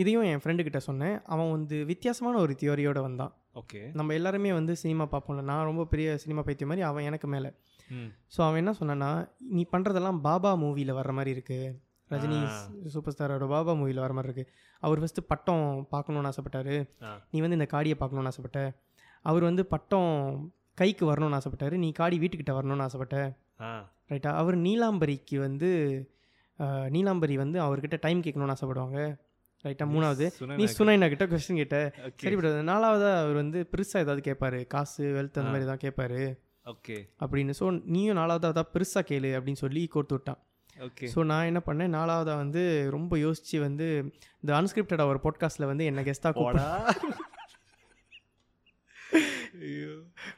[0.00, 1.16] இதையும் என் ஃப்ரெண்டுக்கிட்ட சொன்னேன்.
[1.34, 3.32] அவன் வந்து வித்தியாசமான ஒரு தியோரியோட வந்தான்.
[3.60, 3.80] ஓகே.
[3.98, 5.44] நம்ம எல்லாருமே வந்து சினிமா பார்ப்போம்ல.
[5.50, 7.50] நான் ரொம்ப பெரிய சினிமா பைத்தியம் மாதிரி அவன் எனக்கு மேலே.
[8.34, 9.10] ஸோ அவன் என்ன சொன்னான்னா
[9.56, 11.68] நீ பண்ணுறதெல்லாம் பாபா மூவியில் வர்ற மாதிரி இருக்குது
[12.10, 12.40] ரஜினி.
[12.94, 14.50] சூப்பர் ஸ்டாரோட பாபா மூவியில் வர மாதிரி இருக்குது
[14.82, 16.76] அவர் ஃபஸ்ட்டு பட்டம் பார்க்கணுன்னு ஆசைப்பட்டாரு.
[17.30, 18.60] நீ வந்து இந்த காடியை பார்க்கணுன்னு ஆசைப்பட்ட.
[19.24, 20.12] அவர் வந்து பட்டம்
[20.80, 21.76] கைக்கு வரணும்னு ஆசைப்பட்டாரு.
[21.84, 23.18] நீ காடி வீட்டுக்கிட்ட வரணும்னு ஆசைப்பட்ட.
[24.10, 24.32] ரைட்டா?
[24.40, 25.70] அவர் நீலாம்பரிக்கு வந்து
[26.94, 28.98] நீலாம்பரி வந்து அவர்கிட்ட டைம் கேட்கணும்னு ஆசைப்படுவாங்க.
[29.64, 29.84] ரைட்டா?
[29.94, 30.26] மூணாவது.
[30.60, 31.78] நீ சுனைனா கிட்ட கொஸ்டின் கேட்ட.
[32.22, 35.50] சரி விடாது நாலாவது அவர் வந்து பெருசாக ஏதாவது கேட்பாரு காசு வெல்த் அந்த.
[35.52, 36.20] மாதிரி தான் கேட்பாரு
[36.66, 36.96] ஓகே.
[37.24, 37.52] அப்படின்னு.
[37.60, 40.40] ஸோ நீயும் நாலாவது அதான் பெருசாக கேளு அப்படின்னு சொல்லி கோர்த்து விட்டான்.
[40.78, 41.94] ஓகே ஸோ நான் என்ன பண்ணேன்?
[41.98, 43.86] நாலாவதாக வந்து ரொம்ப யோசித்து வந்து
[44.40, 46.62] இந்த அன்ஸ்கிரிப்டட் ஒரு பாட்காஸ்ட்டில் வந்து என்ன கெஸ்ட்டாக கூப்பிட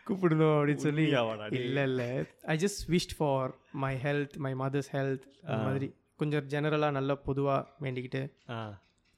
[0.08, 1.04] கூப்பிடணும் அப்படின்னு சொல்லி?
[1.50, 2.10] இல்லை இல்லை.
[2.42, 3.50] I just wish for
[3.84, 5.62] my health my mother's health அந்த.
[5.64, 5.88] மாதிரி.
[6.16, 8.22] கொஞ்சம் ஜெனரலாக நல்ல பொதுவாக வேண்டிக்கிட்டு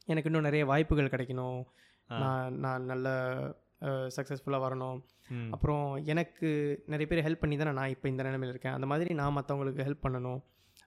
[0.09, 1.61] எனக்கு இன்னும் நிறைய வாய்ப்புகள் கிடைக்கணும்.
[2.11, 3.09] நான் நான் நல்ல
[4.17, 4.99] சக்ஸஸ்ஃபுல்லாக வரணும்.
[5.51, 6.49] அப்புறம் எனக்கு
[6.87, 8.73] நிறைய பேர் ஹெல்ப் பண்ணி தானே நான் இப்போ இந்த நிலைமையில் இருக்கேன்.
[8.73, 10.41] அந்த மாதிரி நான் மற்றவங்களுக்கு ஹெல்ப் பண்ணணும்.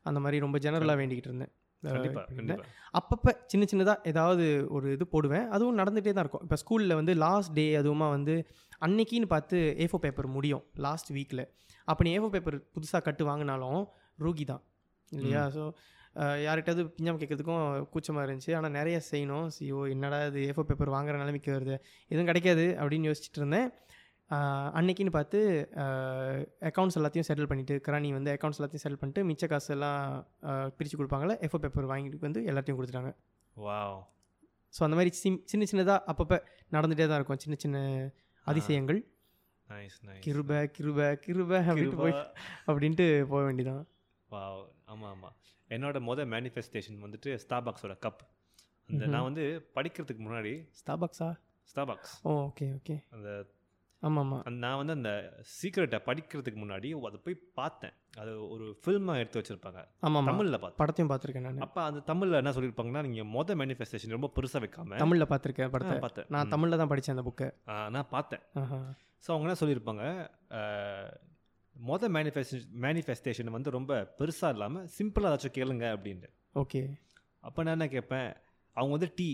[0.09, 1.53] அந்த மாதிரி ரொம்ப ஜெனரலாக வேண்டிக்கிட்டு இருந்தேன்
[2.97, 4.45] அப்பப்போ சின்ன சின்னதாக ஏதாவது
[4.75, 5.47] ஒரு இது போடுவேன்.
[5.55, 6.43] அதுவும் நடந்துகிட்டே தான் இருக்கும்.
[6.45, 8.35] இப்போ ஸ்கூலில் வந்து லாஸ்ட் டே அதுவுமா வந்து
[8.85, 11.43] அன்னைக்கின்னு பார்த்து ஏஃபோ பேப்பர் முடியும் லாஸ்ட் வீக்கில்
[11.91, 13.81] அப்போ நீ ஏஃபோ பேப்பர் புதுசாக கட்டு வாங்கினாலும்
[14.25, 14.63] ரூகி தான்
[15.11, 15.43] இல்லையா?
[15.55, 15.63] ஸோ
[16.45, 18.51] யார்கிட்டயாவது பிஞ்சாம் கேட்கறதுக்கும் கூச்சமாக இருந்துச்சு.
[18.57, 19.47] ஆனால் நிறைய செய்யணும்.
[19.55, 21.75] சிஓ என்னடா இது ஏஃபோ பேப்பர் வாங்குற நிலைமைக்கு வருது?
[22.11, 23.67] எதுவும் கிடைக்காது அப்படின்னு யோசிச்சுட்டு இருந்தேன்.
[24.79, 25.39] அன்னைக்குன்னு பார்த்து
[26.69, 30.01] அக்கௌண்ட்ஸ் எல்லாத்தையும் செட்டில் பண்ணிவிட்டு கராணி வந்து அக்கௌண்ட்ஸ் எல்லாத்தையும் செட்டில் பண்ணிட்டு மிச்ச காசு எல்லாம்
[30.77, 33.11] பிரித்து கொடுப்பாங்களே எஃப்ஓ பேப்பர் வாங்கிட்டு வந்து எல்லாத்தையும் கொடுத்துட்டாங்க.
[33.55, 33.97] வாவ்
[34.73, 36.37] ஸோ அந்த மாதிரி சிம் சின்ன சின்னதாக அப்பப்போ
[36.75, 37.41] நடந்துகிட்டே தான் இருக்கும்.
[37.43, 37.77] சின்ன சின்ன
[38.47, 39.01] அதிசயங்கள்.
[40.25, 42.15] கிருப கிருப கிருப அப்படின்ட்டு போய்
[42.69, 43.83] அப்படின்ட்டு போக வேண்டியதான்
[44.29, 44.61] வாவ்
[44.91, 45.35] ஆமாம் ஆமாம்
[45.69, 48.23] என்னோட மொதல் மேனிஃபெஸ்டேஷன் வந்துட்டு ஸ்டாபாக்ஸோட கப்
[48.89, 49.03] அந்த.
[49.13, 49.43] நான் வந்து
[49.77, 51.29] படிக்கிறதுக்கு முன்னாடி ஸ்டாபாக்ஸா
[51.71, 53.29] ஸ்டாபாக்ஸ் ஓ ஓகே ஓகே அந்த
[54.07, 54.19] ஆமாம்.
[54.23, 55.11] ஆமாம் நான் வந்து அந்த
[55.57, 57.95] சீக்கிரட்டை படிக்கிறதுக்கு முன்னாடி அதை போய் பார்த்தேன்.
[58.21, 59.81] அது ஒரு ஃபில்மாக எடுத்து வச்சுருப்பாங்க.
[60.07, 60.29] ஆமாம்.
[60.29, 60.79] தமிழில் பார்த்தேன்.
[60.81, 61.61] படத்தையும் பார்த்துருக்கேன் நான்.
[61.67, 65.97] அப்போ அந்த தமிழில் என்ன சொல்லியிருப்பாங்கன்னா நீங்கள் மொதல் மேனிஃபெஸ்டேஷன் ரொம்ப பெருசாக வைக்காம தமிழில் பார்த்துருக்கேன் படத்தை.
[66.05, 66.27] பார்த்தேன்.
[66.35, 66.51] நான்.
[66.55, 67.49] தமிழில் தான் படித்தேன் அந்த புக்கை.
[67.97, 68.43] நான் பார்த்தேன்.
[69.25, 70.03] ஸோ அவங்க என்ன சொல்லியிருப்பாங்க
[71.75, 76.29] மொதல் மேனிஃபெஸ்டேஷன் மேனிஃபெஸ்டேஷன் வந்து ரொம்ப பெருசாக இல்லாமல் சிம்பிளாக ஏதாச்சும் கேளுங்க அப்படின்ட்டு.
[76.61, 76.81] ஓகே.
[77.47, 78.29] அப்போ நான் என்ன கேட்பேன்
[78.77, 79.29] அவங்க வந்து டீ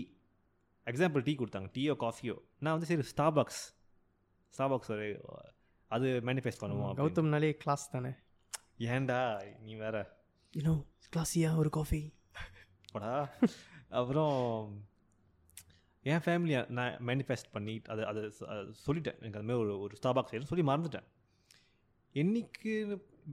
[0.86, 1.68] எக்ஸாம்பிள் டீ கொடுத்தாங்க.
[1.76, 2.36] டீயோ காஃபியோ.
[2.64, 3.60] நான் வந்து சரி ஸ்டாபாக்ஸ்
[4.56, 5.08] ஸ்டாபாக்ஸ் ஒரு
[5.96, 6.92] அது மேனிஃபெஸ்ட் பண்ணுவோம்.
[7.00, 8.12] கௌதம்னாலே கிளாஸ் தானே?
[8.92, 9.20] ஏன்டா
[9.64, 9.96] நீ வேற.
[10.54, 10.74] யூனோ
[11.14, 12.00] கிளாஸியா ஒரு காஃபி
[12.92, 13.12] போடா.
[14.00, 14.36] அப்புறம்
[16.12, 18.20] என் ஃபேமிலியை நான் மேனிஃபெஸ்ட் பண்ணி அது அது
[18.86, 19.18] சொல்லிட்டேன்.
[19.20, 21.08] எனக்கு அது மாதிரி ஒரு ஒரு ஸ்டாபாக்ஸ் வேணும்னு சொல்லி மறந்துட்டேன்.
[22.14, 22.72] என்னைக்கு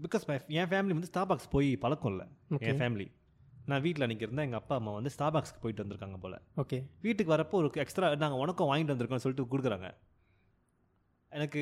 [0.06, 0.26] பிகாஸ்
[0.60, 2.28] என் ஃபேமிலி வந்து ஸ்டாபாக்ஸ் போய் பழக்கம் இல்லை.
[2.70, 3.08] என் ஃபேமிலி
[3.72, 6.36] நான் வீட்டில் அன்றைக்கி இருந்தேன் எங்கள் அப்பா அம்மா வந்து ஸ்டாபாக்ஸ்க்கு போயிட்டு வந்திருக்காங்க போல்.
[6.64, 9.90] ஓகே வீட்டுக்கு வரப்போ ஒரு எக்ஸ்ட்ரா நாங்கள் உனக்கும் வாங்கிட்டு வந்திருக்கோம்னு சொல்லிட்டு கொடுக்குறாங்க.
[11.38, 11.60] எனக்கு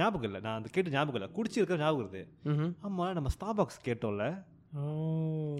[0.00, 0.40] ஞாபகம் இல்லை.
[0.46, 1.30] நான் அந்த கேட்டு ஞாபகம் இல்லை.
[1.36, 2.72] குடிச்சிருக்க ஞாபகம் இருக்குது.
[2.86, 4.26] ஆமாம் நம்ம ஸ்டாபாக்ஸ் கேட்டோம்ல.
[4.78, 4.82] ஓ.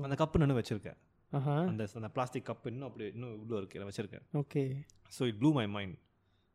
[0.06, 0.98] அந்த கப்பு நான் வச்சுருக்கேன்.
[1.70, 3.80] அந்த அந்த பிளாஸ்டிக் கப் இன்னும் அப்படி இன்னும் இவ்வளோ இருக்கு.
[3.80, 4.24] நான் வச்சுருக்கேன்.
[4.42, 4.62] Okay.
[5.16, 5.96] So it blew my mind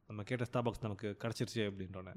[0.09, 2.14] நம்ம கேட்ட ஸ்டாபாக்ஸ் நமக்கு கிடச்சிருச்சு அப்படின்றோன்னே.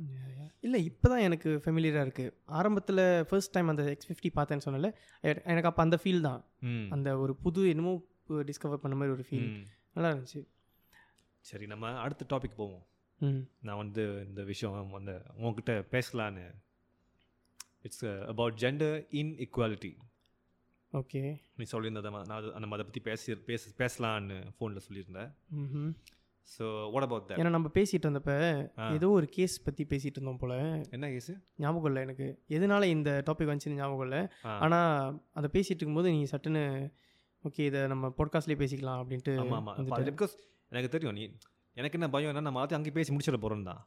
[0.66, 4.88] இல்லை இப்போ தான் எனக்கு ஃபெமிலியராக இருக்குது ஆரம்பத்தில் ஃபர்ஸ்ட் டைம் அந்த எக்ஸ் ஃபிஃப்டி பார்த்தேன்னு சொன்னல
[5.53, 6.40] எனக்கு அப்போ அந்த ஃபீல் தான்.
[6.97, 7.92] அந்த ஒரு புது என்னமோ
[8.51, 9.47] டிஸ்கவர் பண்ண மாதிரி ஒரு ஃபீல்.
[9.97, 10.42] நல்லா இருந்துச்சு.
[11.51, 12.82] சரி நம்ம அடுத்த டாபிக் போவோம்.
[13.67, 16.47] நான் வந்து இந்த விஷயம் வந்து உங்ககிட்ட பேசலான்னு.
[17.87, 19.93] It's about gender inequality
[20.93, 21.21] okay.
[21.59, 25.31] நீ சொல்லியிருந்ததை நான் நம்ம அதை பற்றி பேசி பேச பேசலான்னு ஃபோனில் சொல்லியிருந்தேன்.
[25.61, 25.95] ம்
[26.49, 28.33] ஸோ வாட் அபவுட் தட் ஏன்னா நம்ம பேசிகிட்டு இருந்தப்ப.
[28.97, 30.57] ஏதோ ஒரு கேஸ் பற்றி பேசிகிட்டு இருந்தோம் போல்.
[30.97, 31.35] என்ன கேஸு
[31.65, 32.27] ஞாபகம் இல்லை எனக்கு.
[32.57, 34.23] எதனால இந்த டாபிக் வந்துச்சுன்னு ஞாபகம் இல்லை.
[34.65, 36.65] ஆனால் அதை பேசிகிட்டு இருக்கும்போது நீ சட்டுன்னு
[37.45, 40.07] ஓகே இதை நம்ம பாட்காஸ்ட்லேயே பேசிக்கலாம் அப்படின்ட்டு ஆமாம் ஆமாம்.
[40.12, 40.37] பிகாஸ்
[40.73, 41.25] எனக்கு தெரியும் நீ
[41.81, 43.81] எனக்கு என்ன பயம் என்ன நம்ம எல்லாத்தையும் அங்கே பேசி முடிச்சிட போகிறோம் தான்.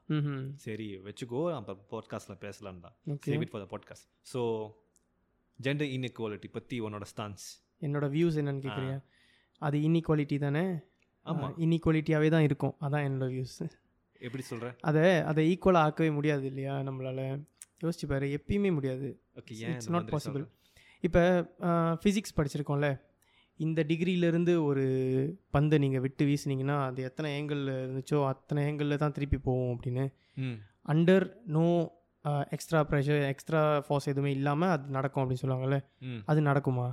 [0.65, 2.95] சரி வச்சுக்கோ நம்ம பாட்காஸ்ட்டில் பேசலாம் தான்.
[3.27, 4.41] Save it for the podcast so
[5.59, 7.45] gender inequality பற்றி உன்னோட ஸ்டான்ஸ்
[7.85, 8.97] என்னோட வியூஸ் என்னன்னு கேட்குறியா
[9.61, 10.65] அது இன்இக்வாலிட்டி தானே?
[11.25, 12.75] ஆமாம் இன்இக்வாலிட்டியாகவே தான் இருக்கும்.
[12.85, 13.57] அதான் என்னோட வியூஸ்
[14.21, 17.25] எப்படி சொல்கிற அதை அதை ஈக்குவலாக ஆக்கவே முடியாது இல்லையா நம்மளால்?
[17.83, 19.07] யோசிச்சு பாரு எப்பயுமே முடியாது.
[19.39, 20.45] Okay it's not possible?
[21.03, 21.21] இப்போ
[22.03, 22.89] ஃபிசிக்ஸ் படிச்சிருக்கோம்ல?
[23.59, 24.83] இந்த டிகிரியிலேருந்து ஒரு
[25.49, 30.05] பந்தை நீங்கள் விட்டு வீசுனீங்கன்னா அது எத்தனை ஏங்கிளில் இருந்துச்சோ அத்தனை ஏங்கிளில் தான் திருப்பி போகும் அப்படின்னு.
[30.85, 31.65] Under no
[32.49, 35.77] extra pressure extra force எதுவுமே இல்லாமல் அது நடக்கும் அப்படின்னு சொல்லுவாங்கல்ல?
[36.01, 36.21] ம்.
[36.25, 36.87] அது நடக்குமா?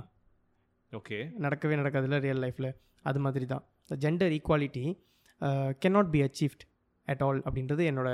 [0.91, 1.17] ஓகே.
[1.39, 2.71] நடக்கவே நடக்காதுல்ல ரியல் லைஃப்பில்
[3.05, 3.63] அது மாதிரி தான்.
[4.01, 4.85] Gender equality
[5.81, 6.63] cannot be achieved
[7.07, 8.09] at all அப்படின்றது என்னோட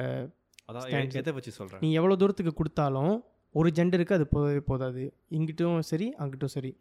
[1.15, 3.13] எதை வச்சு சொல்கிறேன் நீ எவ்வளோ தூரத்துக்கு கொடுத்தாலும்
[3.55, 5.03] ஒரு ஜெண்டருக்கு அது போதவே போதாது.
[5.29, 6.71] இங்கிட்டும் சரி அங்கிட்டும் சரி.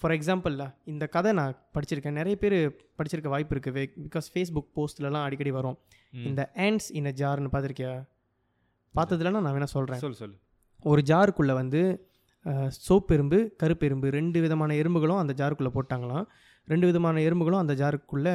[0.00, 2.16] ஃபார் எக்ஸாம்பிளில் இந்த கதை நான் படிச்சிருக்கேன்.
[2.20, 2.56] நிறைய பேர்
[2.98, 5.76] படிச்சிருக்க வாய்ப்பு இருக்குது பிகாஸ் ஃபேஸ்புக் போஸ்ட்லலாம் அடிக்கடி வரும்.
[6.28, 7.92] இந்த ants இன் அ ஜார்னு பார்த்துருக்கியா?
[8.94, 10.36] பார்த்ததுலனா நான் வேணால் சொல்கிறேன் சொல்லு சொல்லு.
[10.92, 11.80] ஒரு ஜாருக்குள்ளே வந்து
[12.86, 16.26] சோப்பு எறும்பு கருப்பு எறும்பு ரெண்டு விதமான எறும்புகளும் அந்த ஜாருக்குள்ளே போட்டாங்களாம்.
[16.68, 18.34] ரெண்டு விதமான எறும்புகளும் அந்த ஜாருக்குள்ளே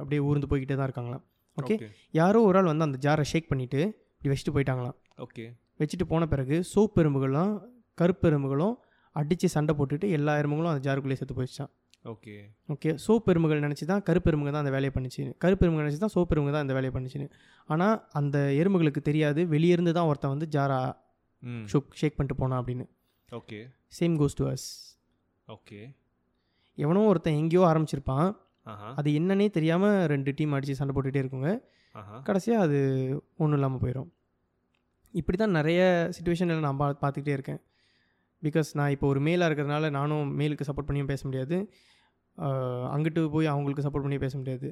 [0.00, 1.24] அப்படியே ஊர்ந்து போய்கிட்டே தான் இருக்காங்களாம்.
[1.58, 1.76] ஓகே
[2.18, 3.80] யாரோ ஒரு ஆள் வந்து அந்த ஜாரை ஷேக் பண்ணிவிட்டு
[4.16, 4.96] இப்படி வச்சுட்டு போயிட்டாங்களாம்.
[5.24, 5.44] ஓகே
[5.80, 7.52] வச்சுட்டு போன பிறகு சோப்பு எறும்புகளும்
[8.00, 8.74] கருப்பு எறும்புகளும்
[9.20, 11.72] அடித்து சண்டை போட்டுட்டு எல்லா எறும்புகளும் அந்த ஜாருக்குள்ளேயே செத்து போயிடுச்சான்
[12.12, 12.34] ஓகே.
[12.72, 12.90] ஓகே.
[13.04, 16.32] சோப்பு எறும்புகள் நினச்சி தான் கருப்பு எறும்புங்க தான் அந்த வேலையை பண்ணிச்சு கருப்பு எறும்புகள் நினச்சி தான் சோப்பு
[16.34, 17.26] எறும்புங்க தான் அந்த வேலையை பண்ணிச்சுன்னு.
[17.68, 19.40] ஆனால் அந்த எறும்புகளுக்கு தெரியாது.
[19.54, 20.80] வெளியிருந்து தான் ஒருத்தன் வந்து ஜாரா
[21.72, 22.86] ஷோக் ஷேக் பண்ணிட்டு போனான் அப்படின்னு.
[23.32, 23.58] Okay.
[23.98, 24.66] Same goes to us
[25.48, 25.80] okay.
[26.78, 28.28] எவனோ ஒருத்தன் எங்கேயோ ஆரம்பிச்சிருப்பான்.
[29.00, 31.50] அது என்னன்னே தெரியாமல் ரெண்டு டீம் அடித்து சண்டை போட்டுகிட்டே இருக்குங்க.
[32.28, 32.78] கடைசியாக அது
[33.42, 34.08] ஒன்றும் இல்லாமல் போயிடும்
[35.14, 35.80] இப்படி தான் நிறைய
[36.16, 37.60] சுச்சுவேஷனில் நான் பா பார்த்துக்கிட்டே இருக்கேன்.
[38.42, 41.56] பிகாஸ் நான் இப்போ ஒரு மேலாக இருக்கிறதுனால நானும் மேலுக்கு சப்போர்ட் பண்ணியும் பேச முடியாது.
[42.94, 44.68] அங்கிட்டு போய் அவங்களுக்கு சப்போர்ட் பண்ணி பேச முடியாது.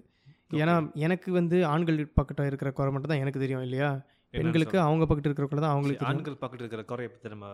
[0.62, 0.74] ஏன்னா
[1.06, 3.90] எனக்கு வந்து ஆண்கள் பக்கத்தில் இருக்கிற குறை மட்டும் தான் எனக்கு தெரியும் இல்லையா?
[4.34, 7.48] பெண்களுக்கு அவங்க பக்கத்து இருக்கிற குறை தான் அவங்களுக்கு ஆண்கள் பக்கத்துல இருக்கிற குறைய பற்றி நம்ம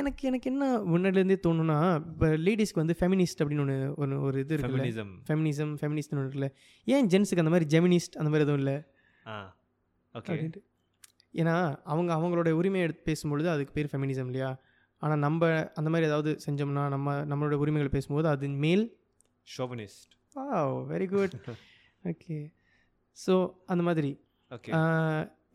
[0.00, 1.78] எனக்கு எனக்கு என்ன முன்னாடிலேருந்தே தோணுன்னா
[2.10, 4.82] இப்போ லேடிஸ்க்கு வந்து ஃபெமினிஸ்ட் அப்படின்னு ஒன்று ஒன்று ஒரு இது இருக்குல்ல?
[5.28, 6.48] ஃபெமினிசம் ஃபெமினிஸ்ட்னு ஒன்று இருக்குல்ல?
[6.86, 8.76] ஏன் ஜென்ஸுக்கு அந்த மாதிரி ஜெமினிஸ்ட் அந்த மாதிரி எதுவும் இல்லை?
[9.26, 9.36] ஆ
[10.14, 10.36] ஓகே
[11.40, 11.56] ஏன்னா
[11.92, 14.50] அவங்க அவங்களோட உரிமையை எடுத்து பேசும்பொழுது அதுக்கு பேர் ஃபெமினிசம் இல்லையா?
[15.02, 18.84] ஆனால் நம்ம அந்த மாதிரி ஏதாவது செஞ்சோம்னா நம்ம நம்மளோட உரிமைகளை பேசும்போது அது மேல்
[19.46, 20.44] ஷோவனிஸ்ட் ஆ
[20.92, 21.34] வெரி குட்
[22.12, 22.36] ஓகே
[23.16, 23.34] ஸோ
[23.72, 24.10] அந்த மாதிரி.
[24.50, 24.70] ஓகே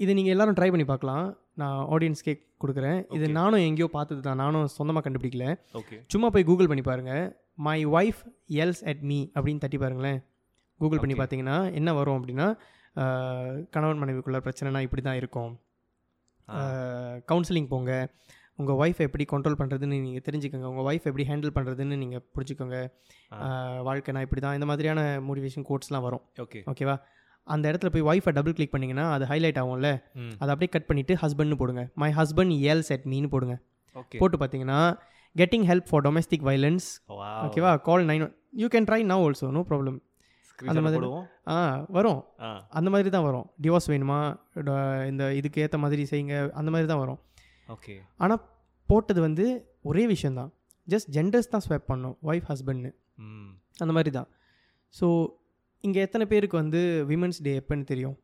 [0.04, 1.26] இதை நீங்கள் எல்லாரும் ட்ரை பண்ணி பார்க்கலாம்.
[1.62, 3.00] நான் ஆடியன்ஸ்க்கே கொடுக்குறேன்.
[3.16, 3.26] இது.
[3.38, 4.40] நானும் எங்கேயோ பார்த்தது தான்.
[4.44, 5.46] நானும் சொந்தமாக கண்டுபிடிக்கல.
[5.80, 7.26] ஓகே சும்மா போய் கூகுள் பண்ணி பாருங்கள்
[7.68, 8.22] my wife
[8.64, 10.20] yells at me அப்படின்னு தட்டி பாருங்களேன்.
[10.80, 11.16] கூகுள் பண்ணி.
[11.22, 12.48] பார்த்தீங்கன்னா என்ன வரும் அப்படின்னா
[13.76, 15.54] கணவன் மனைவிக்குள்ள பிரச்சனைனா இப்படி தான் இருக்கும்
[17.32, 17.92] கவுன்சிலிங் போங்க.
[18.56, 20.64] உங்கள் ஒய்ஃப் எப்படி கண்ட்ரோல் பண்ணுறதுன்னு நீங்கள் தெரிஞ்சுக்கோங்க.
[20.64, 22.88] உங்கள் ஒய்ஃப் எப்படி ஹேண்டில் பண்ணுறதுன்னு நீங்கள் புரிஞ்சுக்கோங்க.
[23.84, 26.22] வாழ்க்கைனா இப்படி தான் இந்த மாதிரியான மோட்டிவேஷன் கோட்ஸ்லாம் வரும்.
[26.42, 26.74] ஓகே.
[26.74, 26.98] ஓகேவா
[27.44, 30.02] அந்த இடத்துல போய் ஒய்ஃபை டபுள் கிளிக் பண்ணிங்கன்னா அது ஹைலைட் ஆகும்ல?
[30.40, 31.90] அதை அப்படியே கட் பண்ணிவிட்டு ஹஸ்பண்ட்னு போடுங்க.
[31.94, 33.60] மை ஹஸ்பண்ட் எல் செட் மீன்னு போடுங்க.
[33.96, 34.18] ஓகே.
[34.18, 34.98] போட்டு பார்த்தீங்கன்னா
[35.38, 37.14] getting help for domestic violence
[37.48, 40.00] ஓகேவா call nine you can try now also no problem
[40.66, 40.92] அந்த மாதிரி-
[41.48, 42.24] ஆ வரும்.
[42.70, 43.52] அந்த மாதிரி தான் வரும்.
[43.62, 45.06] டிவோர்ஸ் வேணுமா?
[45.06, 46.50] இந்த இதுக்கு ஏற்ற மாதிரி செய்யுங்க.
[46.50, 47.20] அந்த மாதிரி தான் வரும்.
[47.70, 48.42] ஓகே ஆனால்
[48.90, 49.46] போட்டது வந்து
[49.82, 50.52] ஒரே விஷயந்தான்
[50.88, 52.92] ஜஸ்ட் ஜெண்டர்ஸ் தான் ஸ்வைப் பண்ணோம் ஒய்ஃப் ஹஸ்பண்ட்னு
[53.26, 53.52] ம்.
[53.84, 54.28] அந்த மாதிரி தான்
[54.96, 55.08] ஸோ
[55.84, 58.16] இங்கே எத்தனை பேருக்கு வந்து விமன்ஸ் டே எப்போன்னு தெரியும்?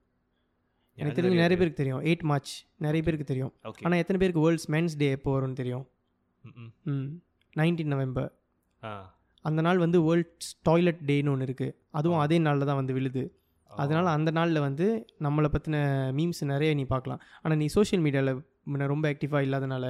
[0.97, 2.01] எனக்கு தெரிஞ்சு நிறைய பேருக்கு தெரியும்.
[2.01, 3.51] எயிட் மார்ச் நிறைய பேருக்கு தெரியும்.
[3.85, 5.83] ஆனால் எத்தனை பேருக்கு வேர்ல்ட்ஸ் மென்ஸ் டே எப்போ வரும்னு தெரியும்?
[6.91, 7.09] ம்
[7.55, 8.29] நைன்டீன் நவம்பர்
[9.45, 13.23] அந்த நாள் வந்து வேர்ல்ட்ஸ் டாய்லெட் டேன்னு ஒன்று இருக்குது அதுவும் அதே நாளில் தான் வந்து விழுது.
[13.71, 14.85] அதனால் அந்த நாளில் வந்து
[15.25, 15.77] நம்மளை பற்றின
[16.17, 17.21] மீம்ஸ் நிறைய நீ பார்க்கலாம்.
[17.43, 18.41] ஆனால் நீ சோஷியல் மீடியாவில்
[18.93, 19.85] ரொம்ப ஆக்டிவாக இல்லாதனால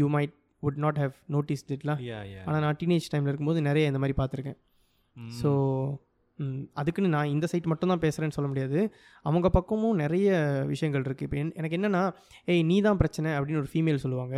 [0.00, 2.00] you might would not have notice இட்லாம்
[2.48, 4.58] ஆனால் நான் டீனேஜ் டைமில் இருக்கும்போது நிறைய இந்த மாதிரி பார்த்துருக்கேன்.
[5.40, 5.50] ஸோ
[6.80, 8.80] அதுக்குன்னு நான் இந்த சைட் மட்டும் தான் பேசுகிறேன்னு சொல்ல முடியாது.
[9.28, 10.28] அவங்க பக்கமும் நிறைய
[10.72, 12.02] விஷயங்கள் இருக்குது இப்போ எனக்கு என்னென்னா
[12.52, 14.36] ஏய் நீ தான் பிரச்சனை அப்படின்னு ஒரு ஃபீமேல் சொல்லுவாங்க.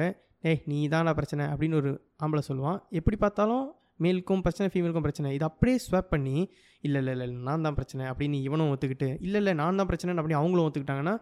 [0.49, 1.91] ஏய் நீ தானா பிரச்சனை அப்படின்னு ஒரு
[2.25, 2.79] ஆம்பளை சொல்லுவான்.
[2.99, 3.65] எப்படி பார்த்தாலும்
[4.05, 5.29] மேலுக்கும் பிரச்சனை ஃபீமேலுக்கும் பிரச்சனை.
[5.37, 6.37] இது அப்படியே ஸ்வாப் பண்ணி
[6.85, 10.37] இல்லை இல்லை இல்லை நான் தான் பிரச்சனை அப்படின்னு இவனும் ஒத்துக்கிட்டு இல்லை இல்லை நான் தான் பிரச்சனை அப்படி
[10.41, 11.15] அவங்களும் ஒத்துக்கிட்டாங்கன்னா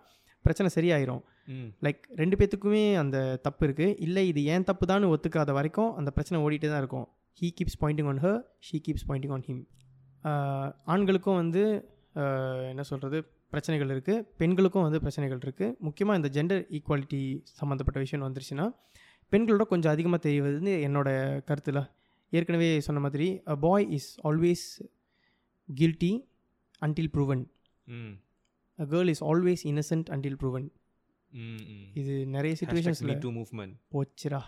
[0.44, 1.22] பிரச்சனை சரியாயிரும்.
[1.86, 3.16] லைக் ரெண்டு பேத்துக்குமே அந்த
[3.46, 7.06] தப்பு இருக்குது இல்லை இது ஏன் தப்பு தான் ஒத்துக்காத வரைக்கும் அந்த பிரச்சனை ஓடிட்டே தான் இருக்கும்.
[7.40, 9.62] He keeps pointing on her she keeps pointing on him
[10.94, 11.62] ஆண்களுக்கும் வந்து
[12.70, 13.18] என்ன சொல்கிறது
[13.52, 17.20] பிரச்சனைகள் இருக்குது பெண்களுக்கும் வந்து பிரச்சனைகள் இருக்குது முக்கியமாக இந்த ஜெண்டர் ஈக்குவாலிட்டி
[17.60, 18.66] சம்மந்தப்பட்ட விஷயம் வந்துருச்சுன்னா
[19.32, 21.08] பெண்களோட கொஞ்சம் அதிகமாக தெரிவது வந்து என்னோட
[21.48, 21.80] கருத்தில்.
[22.32, 24.64] ஏற்கனவே சொன்ன மாதிரி a boy is always
[25.68, 26.12] guilty
[26.82, 27.42] until proven
[28.78, 30.66] a girl is always innocent until proven
[32.00, 33.12] இது நிறைய சுச்சுவேஷன்ஸில்
[33.94, 34.40] போச்சுரா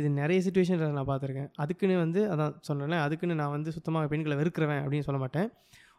[0.00, 1.50] இது நிறைய சுச்சுவேஷன்ஸில் நான் பார்த்துருக்கேன்.
[1.62, 5.48] அதுக்குன்னு வந்து அதான் சொன்னேன்ல அதுக்குன்னு நான் வந்து சுத்தமாக பெண்களை வெறுக்கிறவன் அப்படின்னு சொல்ல மாட்டேன்.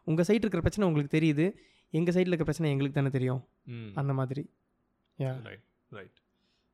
[0.06, 1.46] உங்கள் சைடு இருக்கிற பிரச்சனை உங்களுக்கு தெரியுது.
[1.92, 3.40] எங்கள் சைடில் இருக்கிற பிரச்சனை எங்களுக்கு தானே தெரியும்.
[3.74, 3.90] ம்.
[4.00, 4.44] அந்த மாதிரி.
[5.18, 6.18] Yeah right right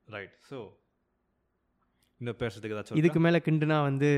[0.09, 0.59] right so
[2.21, 4.11] இன்னும் பேசுறதுக்கு ஏதாச்சும் இதுக்கு மேலே கிண்டுனா வந்து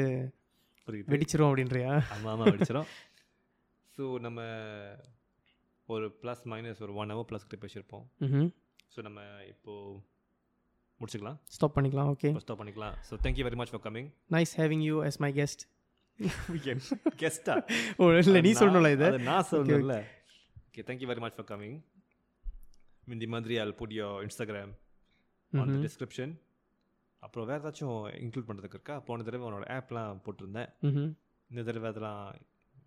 [1.12, 1.92] வெடிச்சிரும் அப்படின்றியா?
[2.14, 2.88] ஆமாம் ஆமாம் வெடிச்சிடும்
[3.98, 4.40] ஸோ நம்ம
[5.88, 8.04] ஒரு ப்ளஸ் மைனஸ் ஒரு ஒன் ஹவர் ப்ளஸ் கிட்ட பேசியிருப்போம்.
[8.28, 8.50] ம்
[8.94, 9.20] ஸோ நம்ம
[9.52, 9.98] இப்போது
[11.00, 11.38] முடிச்சுக்கலாம்.
[11.56, 12.94] ஸ்டாப் பண்ணிக்கலாம் ஓகே ஸ்டாப் பண்ணிக்கலாம்.
[13.08, 15.62] So thank you very much for coming nice having you as my guest
[17.22, 17.54] கெஸ்டா
[18.00, 19.08] ஓ இல்லை நீ சொல்லணும்ல இதை?
[19.30, 19.96] நான் சொல்லணும்ல.
[20.68, 21.76] Okay thank you very much for coming
[23.16, 24.72] இந்த மாதிரி all put your Instagram
[25.52, 26.32] on the description
[27.22, 27.94] அப்புறம் வேறு ஏதாச்சும்
[28.24, 28.96] இன்க்ளூட் பண்ணுறதுக்கு இருக்கா?
[29.06, 30.68] போன தடவை உன்னோட ஆப்லாம் போட்டிருந்தேன்.
[31.50, 32.20] இந்த தடவை அதெல்லாம்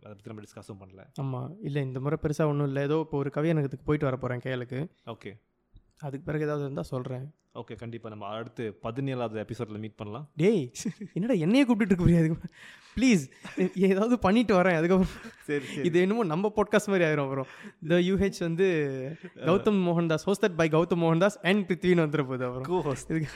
[0.03, 1.02] அதை பற்றி நம்ம டிஸ்கஸும் பண்ணல.
[1.23, 2.84] ஆமாம் இல்லை இந்த முறை பெருசாக ஒன்றும் இல்லை.
[2.90, 4.80] ஏதோ இப்போ ஒரு கவியனகத்துக்கு போயிட்டு வர போகிறேன் கேளுக்கு.
[5.14, 5.32] ஓகே
[6.07, 7.26] அதுக்கு பிறகு ஏதாவது இருந்தால் சொல்கிறேன்
[7.60, 10.26] ஓகே கண்டிப்பாக நம்ம அடுத்து பதினேழாவது எபிசோடில் மீட் பண்ணலாம்.
[10.41, 10.61] டேய்
[11.18, 12.30] என்னடா என்னையே கூப்பிட்டுட்டு இருக்க முடியாது?
[12.95, 13.23] ப்ளீஸ்
[13.88, 14.78] ஏதாவது பண்ணிட்டு வரேன்.
[14.80, 15.11] அதுக்கப்புறம்
[15.49, 17.49] சரி இது என்னமோ நம்ம பாட்காஸ்ட் மாதிரி ஆயிரும் அப்புறம்.
[17.91, 18.68] த யூஹெச் வந்து
[19.49, 22.98] Gautham Mohandas hosted by Gautham Mohandas and பிருத்வின்னு வந்துட போகுது அப்புறம்.
[23.11, 23.30] இதுக்கு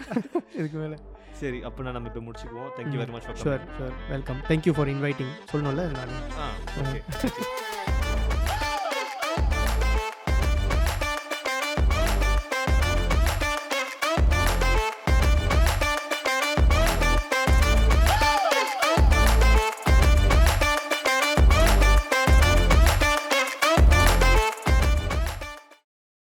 [0.59, 0.99] இதுக்கு மேலே.
[1.41, 2.71] சரி அப்போ நம்ம இப்போ முடிச்சுக்குவோம்.
[2.77, 6.13] Thank you very much sure sure welcome thank you for inviting சொல்லணும்ல நான்.
[6.43, 6.51] ஆ
[6.83, 7.01] ஓகே